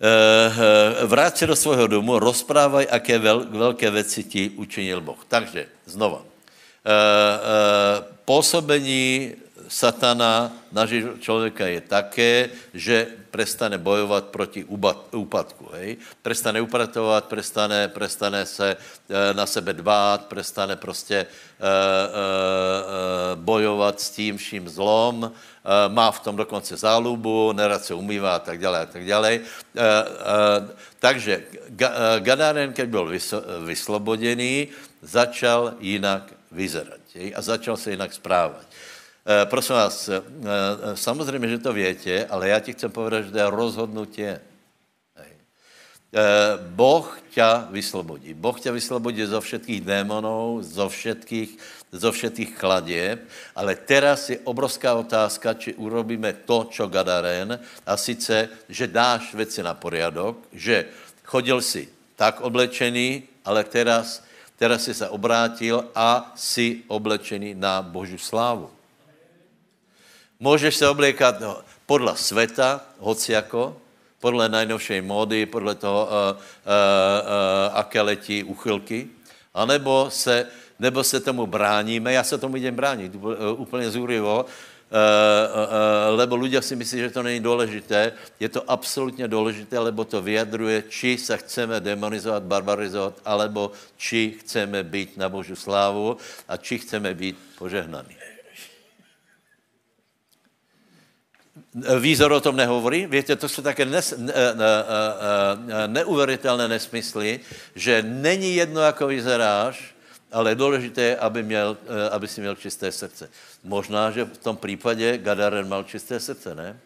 e, 0.00 1.06
vrát 1.06 1.38
se 1.38 1.46
do 1.46 1.56
svého 1.56 1.86
domu, 1.86 2.18
rozprávaj, 2.18 2.86
aké 2.90 3.18
vel, 3.18 3.46
velké 3.50 3.90
věci 3.90 4.24
ti 4.24 4.50
učinil 4.50 5.00
Boh. 5.00 5.24
Takže, 5.28 5.66
znova. 5.86 6.20
E, 6.20 6.92
e, 6.92 8.04
působení 8.24 9.32
satana 9.68 10.52
na 10.72 10.86
člověka 11.20 11.66
je 11.66 11.80
také, 11.80 12.50
že 12.74 13.06
prestane 13.30 13.78
bojovat 13.78 14.24
proti 14.24 14.64
úpadku. 15.12 15.68
Hej? 15.72 15.96
Prestane 16.22 16.60
upratovat, 16.60 17.24
prestane, 17.24 17.88
prestane 17.88 18.46
se 18.46 18.76
e, 18.76 19.34
na 19.34 19.46
sebe 19.46 19.72
dbát, 19.72 20.24
prestane 20.26 20.76
prostě 20.76 21.16
e, 21.16 21.26
e, 21.26 21.26
bojovat 23.34 24.00
s 24.00 24.10
tím 24.10 24.36
vším 24.36 24.68
zlom, 24.68 25.32
má 25.88 26.10
v 26.10 26.20
tom 26.20 26.36
dokonce 26.36 26.76
zálubu, 26.76 27.52
nerad 27.52 27.84
se 27.84 27.94
umývá 27.94 28.36
a 28.36 28.38
tak 28.38 28.60
dále 28.60 28.80
a 28.80 28.86
tak 28.86 29.06
dále. 29.06 29.40
Takže 30.98 31.42
Gadaren, 32.18 32.72
když 32.72 32.86
byl 32.86 33.10
vyslobodený, 33.64 34.68
začal 35.02 35.74
jinak 35.80 36.32
vyzerat 36.52 37.00
a 37.34 37.42
začal 37.42 37.76
se 37.76 37.90
jinak 37.90 38.12
správat. 38.12 38.66
Eh, 39.26 39.46
prosím 39.50 39.74
vás, 39.74 40.06
eh, 40.08 40.22
eh, 40.22 40.94
samozřejmě, 40.94 41.48
že 41.48 41.58
to 41.58 41.72
větě, 41.72 42.26
ale 42.30 42.48
já 42.48 42.58
ti 42.62 42.72
chcem 42.72 42.90
povedat, 42.90 43.26
že 43.26 43.30
to 43.30 43.38
je 43.38 43.50
rozhodnutě. 43.50 44.40
Boh 46.56 47.20
tě 47.30 47.44
vyslobodí. 47.70 48.34
Boh 48.34 48.56
tě 48.60 48.72
vyslobodí 48.72 49.26
zo 49.26 49.40
všetkých 49.40 49.80
démonů, 49.84 50.62
zo 50.62 50.88
všetkých, 50.88 51.58
zo 51.92 52.12
všetkých 52.12 52.56
chladě, 52.56 53.18
ale 53.52 53.76
teraz 53.76 54.30
je 54.30 54.38
obrovská 54.48 54.94
otázka, 54.94 55.54
či 55.60 55.74
urobíme 55.76 56.32
to, 56.48 56.72
čo 56.72 56.88
Gadaren, 56.88 57.60
a 57.84 57.96
sice, 58.00 58.48
že 58.68 58.86
dáš 58.86 59.34
věci 59.34 59.60
na 59.62 59.74
poriadok, 59.74 60.40
že 60.56 60.88
chodil 61.24 61.60
si 61.60 61.88
tak 62.16 62.40
oblečený, 62.40 63.22
ale 63.44 63.64
teraz, 63.64 64.24
teraz 64.56 64.88
si 64.88 64.94
se 64.94 65.08
obrátil 65.08 65.84
a 65.92 66.32
si 66.32 66.86
oblečený 66.88 67.52
na 67.58 67.82
Boží 67.82 68.16
slávu. 68.16 68.75
Můžeš 70.40 70.76
se 70.76 70.88
oblékat, 70.88 71.40
no, 71.40 71.56
podle 71.86 72.16
světa, 72.16 72.80
hociako, 72.98 73.76
podle 74.20 74.48
najnovšej 74.48 75.00
módy, 75.00 75.46
podle 75.46 75.74
toho, 75.74 76.08
uh, 76.08 76.12
uh, 76.12 76.40
uh, 76.40 77.78
aké 77.78 78.00
letí 78.00 78.44
uchylky, 78.44 79.08
anebo 79.54 80.06
se, 80.10 80.46
nebo 80.78 81.04
se 81.04 81.20
tomu 81.20 81.46
bráníme, 81.46 82.12
já 82.12 82.24
se 82.24 82.38
tomu 82.38 82.56
idem 82.56 82.74
bránit 82.74 83.12
úplně 83.56 83.90
zúrivo, 83.90 84.46
lebo 86.10 86.38
ľudia 86.38 86.62
si 86.62 86.78
myslí, 86.78 86.98
že 86.98 87.10
to 87.10 87.22
není 87.22 87.40
důležité. 87.40 88.12
Je 88.40 88.48
to 88.48 88.62
absolutně 88.70 89.28
důležité, 89.28 89.78
lebo 89.78 90.04
to 90.04 90.22
vyjadruje, 90.22 90.84
či 90.88 91.18
se 91.18 91.36
chceme 91.36 91.80
demonizovat, 91.80 92.42
barbarizovat, 92.42 93.14
alebo 93.24 93.72
či 93.96 94.38
chceme 94.40 94.82
být 94.82 95.16
na 95.16 95.28
Božu 95.28 95.56
slávu 95.56 96.16
a 96.48 96.56
či 96.56 96.78
chceme 96.78 97.14
být 97.14 97.36
požehnaní. 97.58 98.15
Výzor 102.00 102.32
o 102.32 102.40
tom 102.40 102.56
nehovorí. 102.56 103.06
Víte, 103.06 103.36
to 103.36 103.48
jsou 103.48 103.62
také 103.62 103.84
nes, 103.84 104.14
ne, 104.16 104.32
ne, 104.32 104.54
ne, 105.56 105.88
neuvěřitelné 105.88 106.68
nesmysly, 106.68 107.40
že 107.74 108.02
není 108.02 108.54
jedno, 108.54 108.80
jako 108.80 109.06
vyzeráš, 109.06 109.94
ale 110.32 110.50
je 110.50 110.54
důležité, 110.54 111.16
aby, 111.16 111.42
měl, 111.42 111.76
aby 112.10 112.28
si 112.28 112.40
měl 112.40 112.56
čisté 112.56 112.92
srdce. 112.92 113.30
Možná, 113.64 114.10
že 114.10 114.24
v 114.24 114.38
tom 114.38 114.56
případě 114.56 115.18
Gadaren 115.18 115.68
mal 115.68 115.84
čisté 115.84 116.20
srdce, 116.20 116.54
ne? 116.54 116.80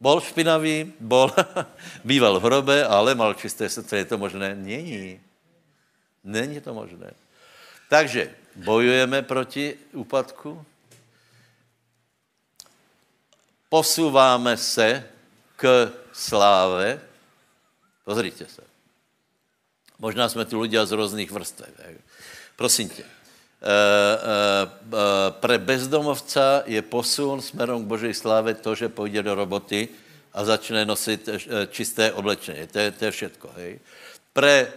Bol 0.00 0.20
špinavý, 0.20 0.92
bol, 1.00 1.34
býval 2.04 2.40
v 2.40 2.42
hrobe, 2.42 2.84
ale 2.86 3.14
mal 3.14 3.34
čisté 3.34 3.68
srdce. 3.68 3.96
Je 3.96 4.04
to 4.04 4.18
možné? 4.18 4.54
Není. 4.54 5.20
Není 6.24 6.60
to 6.60 6.74
možné. 6.74 7.10
Takže 7.88 8.30
bojujeme 8.56 9.22
proti 9.22 9.74
úpadku, 9.92 10.64
posouváme 13.68 14.56
se 14.56 15.04
k 15.56 15.92
sláve. 16.12 17.00
Pozrite 18.04 18.46
se. 18.46 18.62
Možná 19.98 20.28
jsme 20.28 20.44
tu 20.44 20.60
lidé 20.60 20.86
z 20.86 20.92
různých 20.92 21.30
vrstev. 21.30 21.68
Prosím 22.56 22.88
tě. 22.88 23.02
E, 23.02 23.06
e, 23.06 24.68
pre 25.30 25.58
bezdomovca 25.58 26.62
je 26.66 26.82
posun 26.82 27.42
směrem 27.42 27.84
k 27.84 27.86
Božej 27.86 28.14
sláve 28.14 28.54
to, 28.54 28.74
že 28.74 28.88
půjde 28.88 29.22
do 29.22 29.34
roboty 29.34 29.88
a 30.32 30.44
začne 30.44 30.84
nosit 30.84 31.28
čisté 31.70 32.12
oblečení. 32.12 32.66
To 32.66 32.78
je, 32.78 32.90
to 32.90 33.04
je 33.04 33.10
všetko. 33.10 33.50
Hej. 33.56 33.78
Pre 34.32 34.72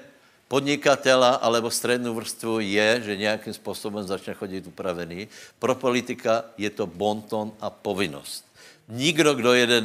podnikatela 0.48 1.40
alebo 1.40 1.72
střední 1.72 2.10
vrstvu 2.10 2.60
je, 2.60 3.02
že 3.06 3.18
nějakým 3.18 3.54
způsobem 3.54 4.04
začne 4.04 4.34
chodit 4.34 4.68
upravený. 4.68 5.28
Pro 5.60 5.76
politika 5.76 6.44
je 6.58 6.70
to 6.70 6.88
bonton 6.88 7.54
a 7.62 7.70
povinnost. 7.70 8.51
Nikdo, 8.92 9.34
kdo 9.34 9.54
jede, 9.54 9.84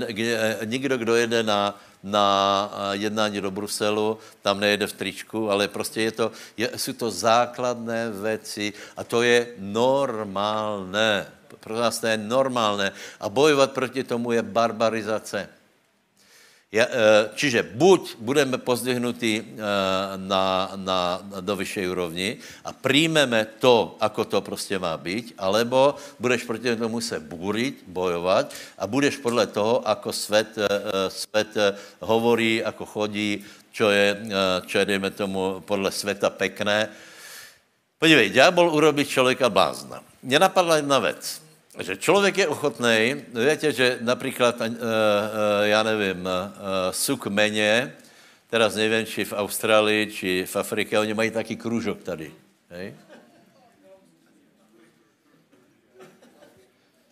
nikdo, 0.64 0.98
kdo 0.98 1.16
jede 1.16 1.42
na, 1.42 1.78
na 2.02 2.70
jednání 2.92 3.40
do 3.40 3.50
Bruselu, 3.50 4.18
tam 4.42 4.60
nejede 4.60 4.86
v 4.86 4.92
tričku, 4.92 5.50
ale 5.50 5.68
prostě 5.68 6.02
je 6.02 6.12
to, 6.12 6.32
je, 6.56 6.70
jsou 6.76 6.92
to 6.92 7.10
základné 7.10 8.10
věci 8.10 8.72
a 8.96 9.04
to 9.04 9.22
je 9.22 9.46
normálné. 9.58 11.26
Pro 11.60 11.78
nás 11.78 11.98
to 11.98 12.06
je 12.06 12.16
normálné. 12.16 12.92
A 13.20 13.28
bojovat 13.28 13.72
proti 13.72 14.04
tomu 14.04 14.32
je 14.32 14.42
barbarizace. 14.42 15.48
Ja, 16.74 16.82
e, 16.82 16.90
čiže 17.38 17.62
buď 17.62 18.18
budeme 18.18 18.58
pozdvihnutí 18.58 19.32
e, 19.38 19.42
na, 20.18 20.74
na, 20.74 21.22
do 21.38 21.54
vyššej 21.54 21.86
úrovni 21.86 22.42
a 22.66 22.74
príjmeme 22.74 23.46
to, 23.62 23.94
ako 24.02 24.24
to 24.26 24.38
prostě 24.42 24.74
má 24.78 24.98
být, 24.98 25.38
alebo 25.38 25.94
budeš 26.18 26.42
proti 26.42 26.74
tomu 26.76 26.98
se 26.98 27.22
búriť, 27.22 27.86
bojovat 27.86 28.50
a 28.78 28.86
budeš 28.86 29.22
podle 29.22 29.46
toho, 29.46 29.88
ako 29.88 30.10
svět, 30.12 30.58
e, 30.58 30.66
svět 31.06 31.54
hovorí, 32.02 32.58
ako 32.58 32.84
chodí, 32.84 33.46
čo 33.70 33.92
je, 33.92 34.16
čo 34.66 34.78
je, 34.78 34.84
dejme 34.84 35.10
tomu, 35.12 35.60
podle 35.60 35.92
světa 35.92 36.30
pekné. 36.32 36.88
Podívej, 37.98 38.30
ďábel 38.30 38.72
urobí 38.72 39.04
člověka 39.04 39.48
blázna. 39.48 40.00
Mně 40.22 40.38
napadla 40.38 40.76
jedna 40.76 40.98
věc 40.98 41.45
že 41.82 41.96
člověk 41.96 42.38
je 42.38 42.48
ochotný, 42.48 43.24
víte, 43.50 43.72
že 43.72 43.98
například, 44.00 44.60
uh, 44.60 44.66
uh, 44.66 44.76
já 45.62 45.82
nevím, 45.82 46.24
uh, 46.24 46.30
suk 46.90 47.26
meně, 47.26 47.96
teraz 48.50 48.74
nevím, 48.74 49.06
či 49.06 49.24
v 49.24 49.32
Austrálii, 49.32 50.12
či 50.12 50.46
v 50.46 50.56
Africe, 50.56 50.98
oni 50.98 51.14
mají 51.14 51.30
taky 51.30 51.56
kružok 51.56 52.02
tady. 52.02 52.32
Hej? 52.70 52.94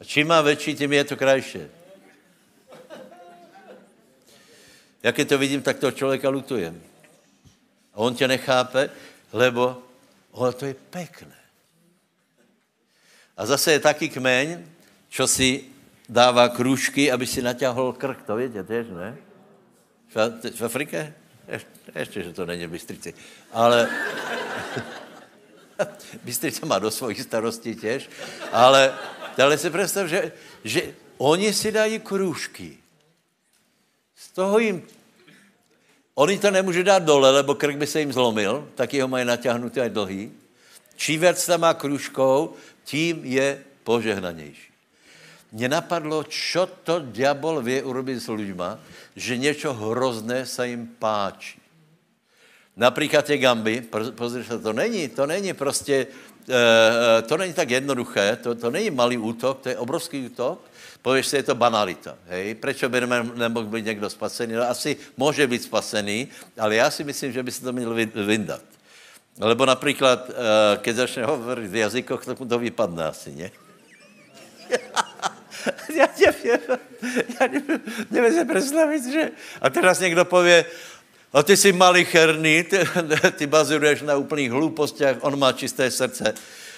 A 0.00 0.05
čím 0.05 0.29
má 0.29 0.40
větší, 0.40 0.74
tím 0.74 0.92
je 0.92 1.05
to 1.05 1.16
krajší. 1.16 1.61
Jak 5.03 5.18
je 5.18 5.24
to 5.24 5.38
vidím, 5.38 5.62
tak 5.62 5.79
toho 5.79 5.92
člověka 5.92 6.29
lutujem. 6.29 6.83
A 7.94 7.96
on 7.96 8.14
tě 8.14 8.29
nechápe, 8.29 8.90
lebo 9.33 9.83
ale 10.35 10.53
to 10.53 10.66
je 10.66 10.74
pekné. 10.90 11.43
A 13.37 13.47
zase 13.47 13.73
je 13.73 13.81
taky 13.81 14.09
kmeň, 14.09 14.62
čo 15.09 15.27
si 15.27 15.64
dává 16.09 16.49
kružky, 16.49 17.12
aby 17.12 17.27
si 17.27 17.42
naťahol 17.42 17.92
krk. 17.92 18.23
To 18.23 18.37
víte 18.37 18.64
tež, 18.64 18.87
ne? 18.90 19.16
V 20.55 20.62
Afrike? 20.62 21.14
Ještě, 21.94 22.23
že 22.23 22.33
to 22.33 22.47
není 22.47 22.66
Bystrici. 22.66 23.14
Ale 23.53 23.88
Bystrica 26.25 26.66
má 26.66 26.79
do 26.79 26.90
svojich 26.90 27.23
starostí 27.23 27.75
těž. 27.75 28.11
Ale, 28.53 28.94
ale 29.42 29.59
si 29.59 29.70
představ, 29.70 30.07
že, 30.07 30.33
že 30.64 30.94
oni 31.18 31.53
si 31.53 31.73
dají 31.73 31.99
kružky. 31.99 32.79
Z 34.16 34.31
toho 34.31 34.59
jim 34.59 34.83
Oni 36.14 36.38
to 36.38 36.51
nemůže 36.51 36.85
dát 36.85 37.03
dole, 37.03 37.31
lebo 37.31 37.55
krk 37.55 37.77
by 37.77 37.87
se 37.87 38.01
jim 38.01 38.12
zlomil, 38.12 38.68
taky 38.75 39.01
ho 39.01 39.09
mají 39.09 39.25
natáhnutý 39.25 39.81
a 39.81 39.88
dlhý. 39.88 40.33
Čím 40.97 41.20
víc 41.20 41.47
tam 41.47 41.61
má 41.61 41.75
kružkou, 41.75 42.55
tím 42.85 43.25
je 43.25 43.64
požehnanější. 43.85 44.73
Mně 45.53 45.68
napadlo, 45.68 46.25
čo 46.25 46.66
to 46.66 46.99
diabol 46.99 47.62
vě 47.62 47.83
urobit 47.83 48.20
s 48.20 48.29
lidma, 48.33 48.79
že 49.16 49.38
něco 49.38 49.75
hrozné 49.75 50.47
se 50.47 50.68
jim 50.68 50.87
páčí. 50.99 51.61
Například 52.77 53.25
ty 53.25 53.38
gamby, 53.38 53.83
pozri 54.14 54.44
se, 54.44 54.59
to 54.59 54.73
není, 54.73 55.09
to 55.09 55.27
není 55.27 55.53
prostě, 55.53 56.07
e, 56.51 57.23
to 57.23 57.37
není 57.37 57.53
tak 57.53 57.70
jednoduché, 57.70 58.37
to, 58.42 58.55
to 58.55 58.70
není 58.70 58.90
malý 58.90 59.18
útok, 59.18 59.61
to 59.61 59.68
je 59.68 59.79
obrovský 59.79 60.27
útok. 60.27 60.61
Pověš 61.03 61.27
si, 61.27 61.37
je 61.37 61.42
to 61.42 61.55
banalita. 61.55 62.18
Hej? 62.27 62.55
Proč 62.55 62.85
by 62.85 63.01
nemohl 63.35 63.66
být 63.66 63.85
někdo 63.85 64.11
spasený? 64.11 64.55
No, 64.55 64.70
asi 64.70 64.97
může 65.16 65.47
být 65.47 65.62
spasený, 65.62 66.29
ale 66.59 66.75
já 66.75 66.90
si 66.90 67.05
myslím, 67.05 67.33
že 67.33 67.42
by 67.42 67.51
se 67.53 67.62
to 67.62 67.73
měl 67.73 67.94
vyndat. 68.27 68.62
Lebo 69.40 69.66
například, 69.66 70.29
uh, 70.29 70.35
keď 70.79 70.97
začne 70.97 71.25
hovorit 71.25 71.70
v 71.70 71.77
jazykoch, 71.77 72.25
tak 72.25 72.40
mu 72.40 72.47
to 72.47 72.59
vypadne 72.59 73.05
asi, 73.05 73.35
ne? 73.35 73.51
já 75.97 76.09
nevím, 76.18 76.61
já 77.40 77.47
nevím, 77.47 77.81
nevím 78.11 78.33
si 78.33 78.44
představit, 78.44 79.12
že... 79.12 79.31
A 79.61 79.70
teraz 79.70 80.01
někdo 80.01 80.25
pově, 80.25 80.64
a 81.33 81.42
ty 81.42 81.57
jsi 81.57 81.73
malicherný, 81.73 82.62
ty, 82.62 82.79
ty 83.33 83.47
baziruješ 83.47 84.03
na 84.03 84.16
úplných 84.16 84.51
hloupostiach, 84.51 85.16
on 85.20 85.38
má 85.38 85.53
čisté 85.53 85.90
srdce. 85.90 86.35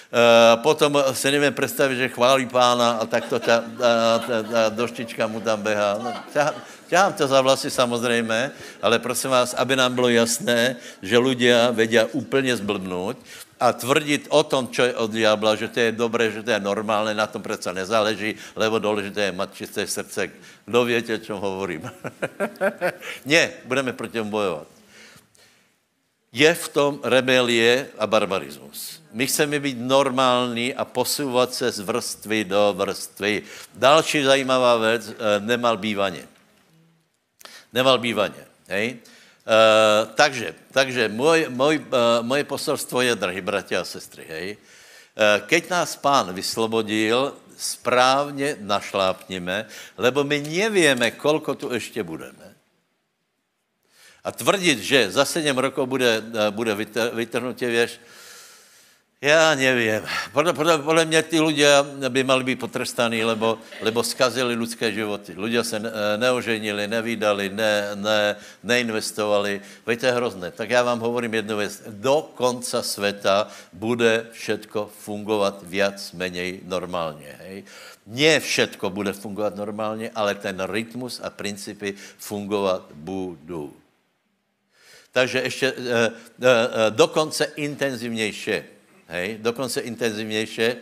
Uh, 0.07 0.63
potom 0.63 1.03
se 1.11 1.31
nevím 1.31 1.53
představit, 1.53 1.95
že 1.95 2.09
chválí 2.09 2.45
pána 2.47 2.91
a 2.91 3.05
tak 3.05 3.27
to 3.27 3.39
ta, 3.39 3.63
ta, 3.77 4.19
ta, 4.19 4.43
ta 4.43 4.69
doštička 4.69 5.27
mu 5.27 5.41
tam 5.41 5.61
běhá. 5.61 5.99
No, 6.03 6.13
Ťahám 6.87 7.13
to 7.13 7.27
za 7.27 7.41
vlasy 7.41 7.69
samozřejmě, 7.69 8.51
ale 8.81 8.99
prosím 8.99 9.29
vás, 9.29 9.53
aby 9.53 9.75
nám 9.75 9.95
bylo 9.95 10.09
jasné, 10.09 10.75
že 11.01 11.17
ľudia 11.19 11.71
vedia 11.75 12.07
úplně 12.15 12.55
zblbnout 12.55 13.17
a 13.59 13.73
tvrdit 13.73 14.27
o 14.29 14.43
tom, 14.43 14.71
čo 14.71 14.87
je 14.87 14.95
od 14.95 15.11
diabla, 15.11 15.59
že 15.59 15.67
to 15.67 15.79
je 15.79 15.91
dobré, 15.91 16.31
že 16.31 16.43
to 16.43 16.51
je 16.51 16.59
normálné, 16.59 17.13
na 17.13 17.27
tom 17.27 17.41
přece 17.41 17.73
nezáleží, 17.73 18.35
lebo 18.55 18.79
důležité 18.79 19.21
je 19.21 19.31
mať 19.31 19.53
čisté 19.53 19.87
srdce. 19.87 20.29
Kdo 20.65 20.85
větě, 20.85 21.15
o 21.15 21.17
čem 21.17 21.35
hovorím? 21.35 21.91
ne, 23.25 23.49
budeme 23.65 23.93
proti 23.93 24.17
tomu 24.17 24.31
bojovat. 24.31 24.76
Je 26.37 26.53
v 26.53 26.67
tom 26.69 27.01
rebelie 27.01 27.89
a 27.97 28.05
barbarismus. 28.05 29.01
My 29.09 29.25
chceme 29.25 29.59
být 29.59 29.77
normální 29.81 30.75
a 30.75 30.85
posouvat 30.85 31.53
se 31.53 31.71
z 31.71 31.79
vrstvy 31.79 32.43
do 32.45 32.73
vrstvy. 32.77 33.41
Další 33.73 34.23
zajímavá 34.23 34.77
věc, 34.77 35.09
eh, 35.09 35.39
nemal 35.39 35.77
bývaně 35.77 36.37
nemal 37.73 37.97
bývaně. 37.97 38.45
Hej? 38.67 38.97
Uh, 39.47 40.09
takže, 40.15 40.55
takže 40.71 41.09
můj, 41.09 41.45
můj, 41.49 41.77
uh, 41.77 41.85
moje 42.21 42.43
poselstvo 42.43 43.01
je, 43.01 43.15
drahí 43.15 43.41
bratia 43.41 43.81
a 43.81 43.87
sestry, 43.87 44.25
hej, 44.27 44.57
uh, 44.59 45.47
keď 45.47 45.69
nás 45.69 45.95
pán 45.95 46.35
vyslobodil, 46.35 47.33
správně 47.57 48.59
našlápníme, 48.59 49.65
lebo 49.97 50.23
my 50.23 50.41
nevíme, 50.41 51.11
kolko 51.11 51.55
tu 51.55 51.73
ještě 51.73 52.03
budeme. 52.03 52.46
A 54.27 54.31
tvrdit, 54.31 54.83
že 54.83 55.11
za 55.11 55.23
sedm 55.23 55.57
rokov 55.57 55.87
bude, 55.87 56.19
bude 56.51 56.75
vytrhnutě, 57.15 57.67
věž, 57.67 57.99
Já 59.21 59.55
nevím. 59.55 60.05
Podle, 60.33 60.53
podle, 60.53 60.77
podle 60.77 61.05
mě 61.05 61.23
ty 61.23 61.41
lidé 61.41 61.73
by 62.09 62.23
mali 62.23 62.43
být 62.43 62.59
potrestaní, 62.59 63.23
lebo, 63.23 63.57
lebo 63.81 64.03
skazili 64.03 64.55
lidské 64.55 64.91
životy. 64.91 65.33
Lidé 65.37 65.63
se 65.63 65.81
neoženili, 66.17 66.87
nevydali, 66.87 67.49
ne, 67.49 67.95
ne, 67.95 68.35
neinvestovali. 68.63 69.61
To 69.83 70.05
je 70.05 70.11
hrozné. 70.11 70.51
Tak 70.51 70.69
já 70.69 70.83
vám 70.83 70.99
hovorím 70.99 71.33
jednu 71.33 71.57
věc. 71.57 71.81
Do 71.87 72.29
konca 72.35 72.81
světa 72.81 73.47
bude 73.73 74.25
všetko 74.31 74.89
fungovat 74.99 75.65
menej 76.13 76.61
normálně. 76.65 77.35
Hej? 77.41 77.63
Ne 78.07 78.39
všetko 78.39 78.89
bude 78.89 79.13
fungovat 79.13 79.55
normálně, 79.55 80.11
ale 80.15 80.35
ten 80.35 80.61
rytmus 80.61 81.21
a 81.23 81.29
principy 81.29 81.93
fungovat 82.17 82.85
budou. 82.93 83.86
Takže 85.17 85.41
ještě 85.41 85.67
e, 85.67 85.73
e, 85.73 86.11
e, 86.45 86.91
dokonce 86.93 87.45
intenzivnější 87.57 88.61
hej, 89.07 89.37
dokonce 89.41 89.81
intenzivnější. 89.81 90.77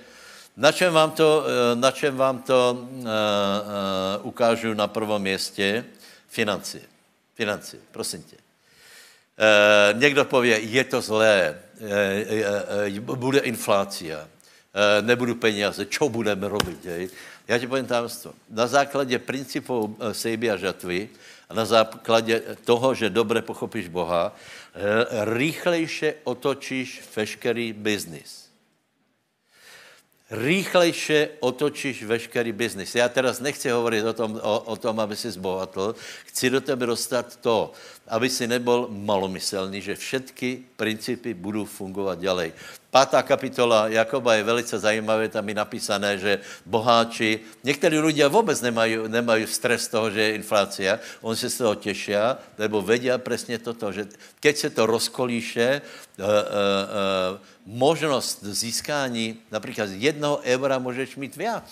Na 0.58 0.71
čem 0.71 0.93
vám 0.93 1.12
to, 1.12 1.45
na 1.76 1.91
čem 1.91 2.15
vám 2.15 2.41
to 2.41 2.71
uh, 2.80 3.04
uh, 3.04 3.08
ukážu 4.24 4.74
na 4.74 4.88
prvom 4.88 5.21
městě? 5.21 5.86
Financie. 6.28 6.84
Financie, 7.36 7.80
prosím 7.91 8.24
tě. 8.24 8.36
Uh, 8.36 10.00
někdo 10.00 10.26
pově, 10.26 10.60
je 10.60 10.84
to 10.84 11.02
zlé, 11.02 11.60
uh, 12.88 13.08
uh, 13.08 13.15
bude 13.15 13.39
inflácia, 13.39 14.19
uh, 14.24 15.06
nebudu 15.06 15.36
peníze, 15.36 15.86
čo 15.86 16.10
budeme 16.10 16.48
robit? 16.48 16.86
Hej? 16.86 17.10
Já 17.48 17.60
ti 17.60 17.67
povím 17.67 17.86
tajemstvo. 17.86 18.34
Na 18.50 18.67
základě 18.67 19.19
principů 19.19 19.98
sejby 20.12 20.52
a 20.52 20.58
žatvy 20.58 21.10
a 21.49 21.53
na 21.53 21.65
základě 21.65 22.41
toho, 22.65 22.93
že 22.93 23.10
dobře 23.10 23.41
pochopíš 23.41 23.88
Boha, 23.88 24.36
rýchlejše 25.23 26.13
otočíš 26.23 27.03
veškerý 27.15 27.73
biznis. 27.73 28.45
Rýchlejše 30.25 31.38
otočíš 31.39 32.03
veškerý 32.03 32.51
biznis. 32.51 32.95
Já 32.95 33.10
teraz 33.10 33.39
nechci 33.39 33.69
hovorit 33.69 34.03
o 34.03 34.13
tom, 34.13 34.39
o, 34.41 34.60
o 34.60 34.75
tom 34.75 34.99
aby 34.99 35.15
si 35.15 35.31
zbohatl. 35.31 35.95
Chci 36.25 36.49
do 36.49 36.62
tebe 36.62 36.86
dostat 36.86 37.36
to, 37.36 37.71
aby 38.08 38.29
si 38.29 38.47
nebyl 38.47 38.89
malomyselný, 38.89 39.81
že 39.81 39.95
všetky 39.95 40.73
principy 40.75 41.34
budou 41.34 41.65
fungovat 41.65 42.19
ďalej. 42.19 42.53
Pátá 42.95 43.19
kapitola 43.27 43.91
Jakoba 43.91 44.39
je 44.39 44.43
velice 44.47 44.79
zajímavé, 44.79 45.27
tam 45.27 45.43
je 45.43 45.55
napísané, 45.55 46.15
že 46.15 46.39
boháči, 46.63 47.43
někteří 47.63 47.99
lidé 47.99 48.27
vůbec 48.27 48.62
nemají, 48.62 49.12
nemají 49.12 49.47
stres 49.51 49.91
toho, 49.91 50.08
že 50.08 50.21
je 50.21 50.36
inflácia, 50.39 50.99
on 51.19 51.36
se 51.36 51.51
z 51.51 51.58
toho 51.58 51.75
těší, 51.75 52.15
nebo 52.55 52.79
vědí 52.79 53.12
přesně 53.19 53.60
toto, 53.60 53.91
že 53.91 54.08
keď 54.39 54.58
se 54.58 54.69
to 54.69 54.86
rozkolíše, 54.88 55.81
uh, 55.84 56.23
uh, 56.23 56.31
uh, 56.31 57.39
možnost 57.67 58.39
získání 58.43 59.43
například 59.51 59.89
jednoho 59.91 60.39
eura 60.47 60.79
můžeš 60.79 61.15
mít 61.15 61.36
víc. 61.36 61.67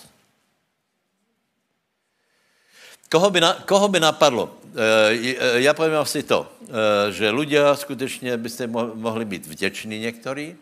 Koho 3.08 3.30
by, 3.30 3.40
na, 3.40 3.52
koho 3.64 3.88
by 3.88 4.00
napadlo? 4.00 4.58
Já 5.54 5.74
povím 5.74 5.96
asi 6.02 6.22
to, 6.22 6.50
že 7.10 7.30
ľudia 7.30 7.76
skutečně 7.76 8.36
byste 8.36 8.66
mohli 8.94 9.24
být 9.24 9.46
vděční 9.46 9.98
některý, 9.98 10.56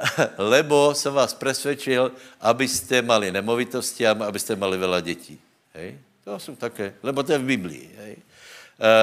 lebo 0.38 0.94
jsem 0.94 1.14
vás 1.14 1.34
přesvědčil, 1.34 2.12
abyste 2.40 3.02
mali 3.02 3.32
nemovitosti 3.32 4.06
a 4.06 4.12
abyste 4.12 4.56
mali 4.56 4.78
veľa 4.78 5.00
dětí. 5.00 5.38
Hej? 5.74 5.98
To 6.24 6.38
jsou 6.38 6.56
také, 6.56 6.94
lebo 7.02 7.22
to 7.22 7.32
je 7.32 7.38
v 7.38 7.44
Biblii. 7.44 7.94
Hej? 7.96 8.16
E, 8.16 8.22
e, 8.78 8.96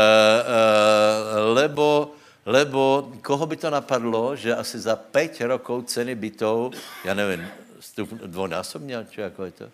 lebo, 1.40 2.16
lebo 2.46 3.12
koho 3.22 3.46
by 3.46 3.56
to 3.56 3.70
napadlo, 3.70 4.36
že 4.36 4.56
asi 4.56 4.80
za 4.80 4.96
5 4.96 5.42
rokov 5.42 5.86
ceny 5.86 6.16
bytov, 6.16 6.74
já 7.06 7.14
nevím, 7.14 7.48
stup 7.80 8.10
dvojnásobně, 8.10 9.08
či 9.10 9.22
jako 9.22 9.46
je 9.46 9.52
to? 9.52 9.70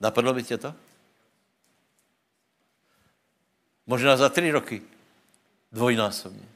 Napadlo 0.00 0.34
by 0.34 0.42
tě 0.42 0.58
to? 0.58 0.74
Možná 3.86 4.16
za 4.16 4.28
tři 4.28 4.50
roky. 4.50 4.82
Dvojnásobně. 5.72 6.48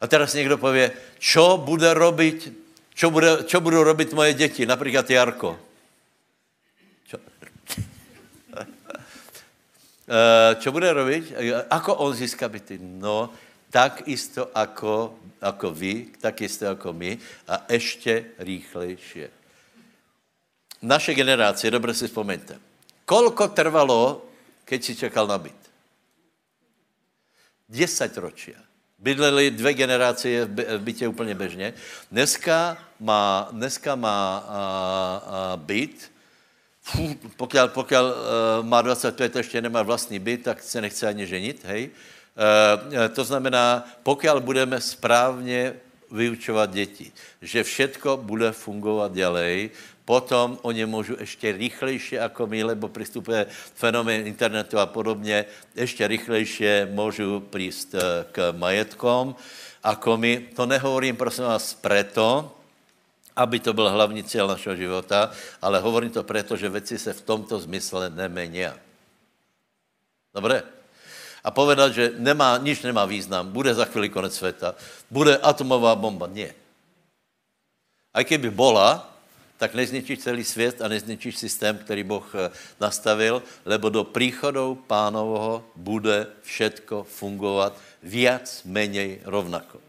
A 0.00 0.06
teraz 0.06 0.34
někdo 0.34 0.58
pově, 0.58 0.92
čo 1.18 1.56
bude 1.56 1.94
robiť, 1.94 2.65
čo, 2.96 3.12
bude, 3.12 3.44
čo 3.44 3.60
budou 3.60 3.84
robit 3.84 4.12
moje 4.12 4.32
děti, 4.32 4.66
například 4.66 5.10
Jarko. 5.10 5.60
Čo? 7.06 7.18
Eh, 10.06 10.52
čo 10.62 10.70
bude 10.70 10.86
robiť? 10.86 11.34
Ako 11.66 11.98
on 11.98 12.14
získá 12.14 12.46
byty? 12.46 12.78
No, 12.78 13.34
tak 13.74 14.06
isto 14.06 14.54
ako, 14.54 15.18
ako 15.42 15.74
vy, 15.74 16.14
tak 16.22 16.46
isto 16.46 16.70
ako 16.70 16.94
my 16.94 17.18
a 17.50 17.66
ještě 17.66 18.38
rýchlejšie. 18.38 19.26
Naše 20.82 21.14
generácie, 21.14 21.70
dobře 21.70 21.94
si 21.94 22.06
vzpomeňte, 22.06 22.54
kolko 23.04 23.48
trvalo, 23.48 24.22
keď 24.64 24.84
si 24.84 24.94
čekal 24.94 25.26
na 25.26 25.38
byt? 25.42 25.58
10 27.68 28.16
ročia. 28.16 28.65
Bydleli 28.98 29.50
dvě 29.50 29.74
generace 29.74 30.44
v 30.44 30.78
bytě 30.78 31.08
úplně 31.08 31.34
bežně. 31.34 31.74
Dneska 32.12 32.78
má, 33.00 33.48
dneska 33.52 33.94
má 33.94 34.44
a, 34.48 35.22
a 35.26 35.56
byt, 35.56 36.12
pokud, 37.36 37.60
pokud 37.66 37.92
uh, 37.92 38.66
má 38.66 38.82
25 38.82 39.36
a 39.36 39.38
ještě 39.38 39.62
nemá 39.62 39.82
vlastní 39.82 40.18
byt, 40.18 40.42
tak 40.42 40.62
se 40.62 40.80
nechce 40.80 41.06
ani 41.06 41.26
ženit, 41.26 41.64
hej. 41.64 41.90
Uh, 41.90 43.08
to 43.14 43.24
znamená, 43.24 43.84
pokud 44.02 44.42
budeme 44.42 44.80
správně 44.80 45.74
vyučovat 46.10 46.70
děti, 46.70 47.12
že 47.42 47.64
všetko 47.64 48.16
bude 48.16 48.52
fungovat 48.52 49.12
dělej, 49.12 49.70
Potom 50.06 50.58
oni 50.62 50.86
můžu 50.86 51.16
ještě 51.18 51.52
rychlejší 51.52 52.14
jako 52.14 52.46
my, 52.46 52.64
lebo 52.64 52.88
přistupuje 52.88 53.46
fenomén 53.74 54.26
internetu 54.26 54.78
a 54.78 54.86
podobně, 54.86 55.44
ještě 55.74 56.06
rychlejší 56.06 56.86
můžu 56.94 57.40
přijít 57.40 57.94
eh, 57.94 58.26
k 58.32 58.52
majetkom 58.54 59.34
ako 59.82 60.16
my. 60.16 60.54
To 60.54 60.66
nehovorím, 60.66 61.16
prosím 61.18 61.44
vás, 61.44 61.74
preto, 61.74 62.54
aby 63.36 63.58
to 63.58 63.74
byl 63.74 63.90
hlavní 63.90 64.22
cíl 64.22 64.46
našeho 64.46 64.76
života, 64.76 65.30
ale 65.62 65.82
hovorím 65.82 66.10
to 66.10 66.22
proto, 66.22 66.56
že 66.56 66.70
věci 66.70 66.98
se 66.98 67.12
v 67.12 67.26
tomto 67.26 67.58
zmysle 67.58 68.10
nemení. 68.10 68.70
Dobře? 70.34 70.62
A 71.44 71.50
povedat, 71.50 71.94
že 71.94 72.14
nemá, 72.18 72.58
nič 72.58 72.82
nemá 72.82 73.06
význam, 73.06 73.50
bude 73.50 73.74
za 73.74 73.84
chvíli 73.84 74.08
konec 74.08 74.34
světa, 74.34 74.74
bude 75.10 75.38
atomová 75.38 75.94
bomba. 75.94 76.26
Nie. 76.26 76.54
A 78.14 78.22
kdyby 78.22 78.50
bola, 78.50 79.15
tak 79.58 79.74
nezničíš 79.74 80.18
celý 80.18 80.44
svět 80.44 80.82
a 80.82 80.88
nezničíš 80.88 81.36
systém, 81.36 81.78
který 81.78 82.02
Boh 82.02 82.34
eh, 82.34 82.50
nastavil, 82.80 83.42
lebo 83.64 83.88
do 83.88 84.04
příchodou 84.04 84.74
pánovoho 84.74 85.64
bude 85.76 86.26
všetko 86.42 87.04
fungovat 87.04 87.78
viac, 88.02 88.62
menej 88.64 89.20
rovnako. 89.24 89.80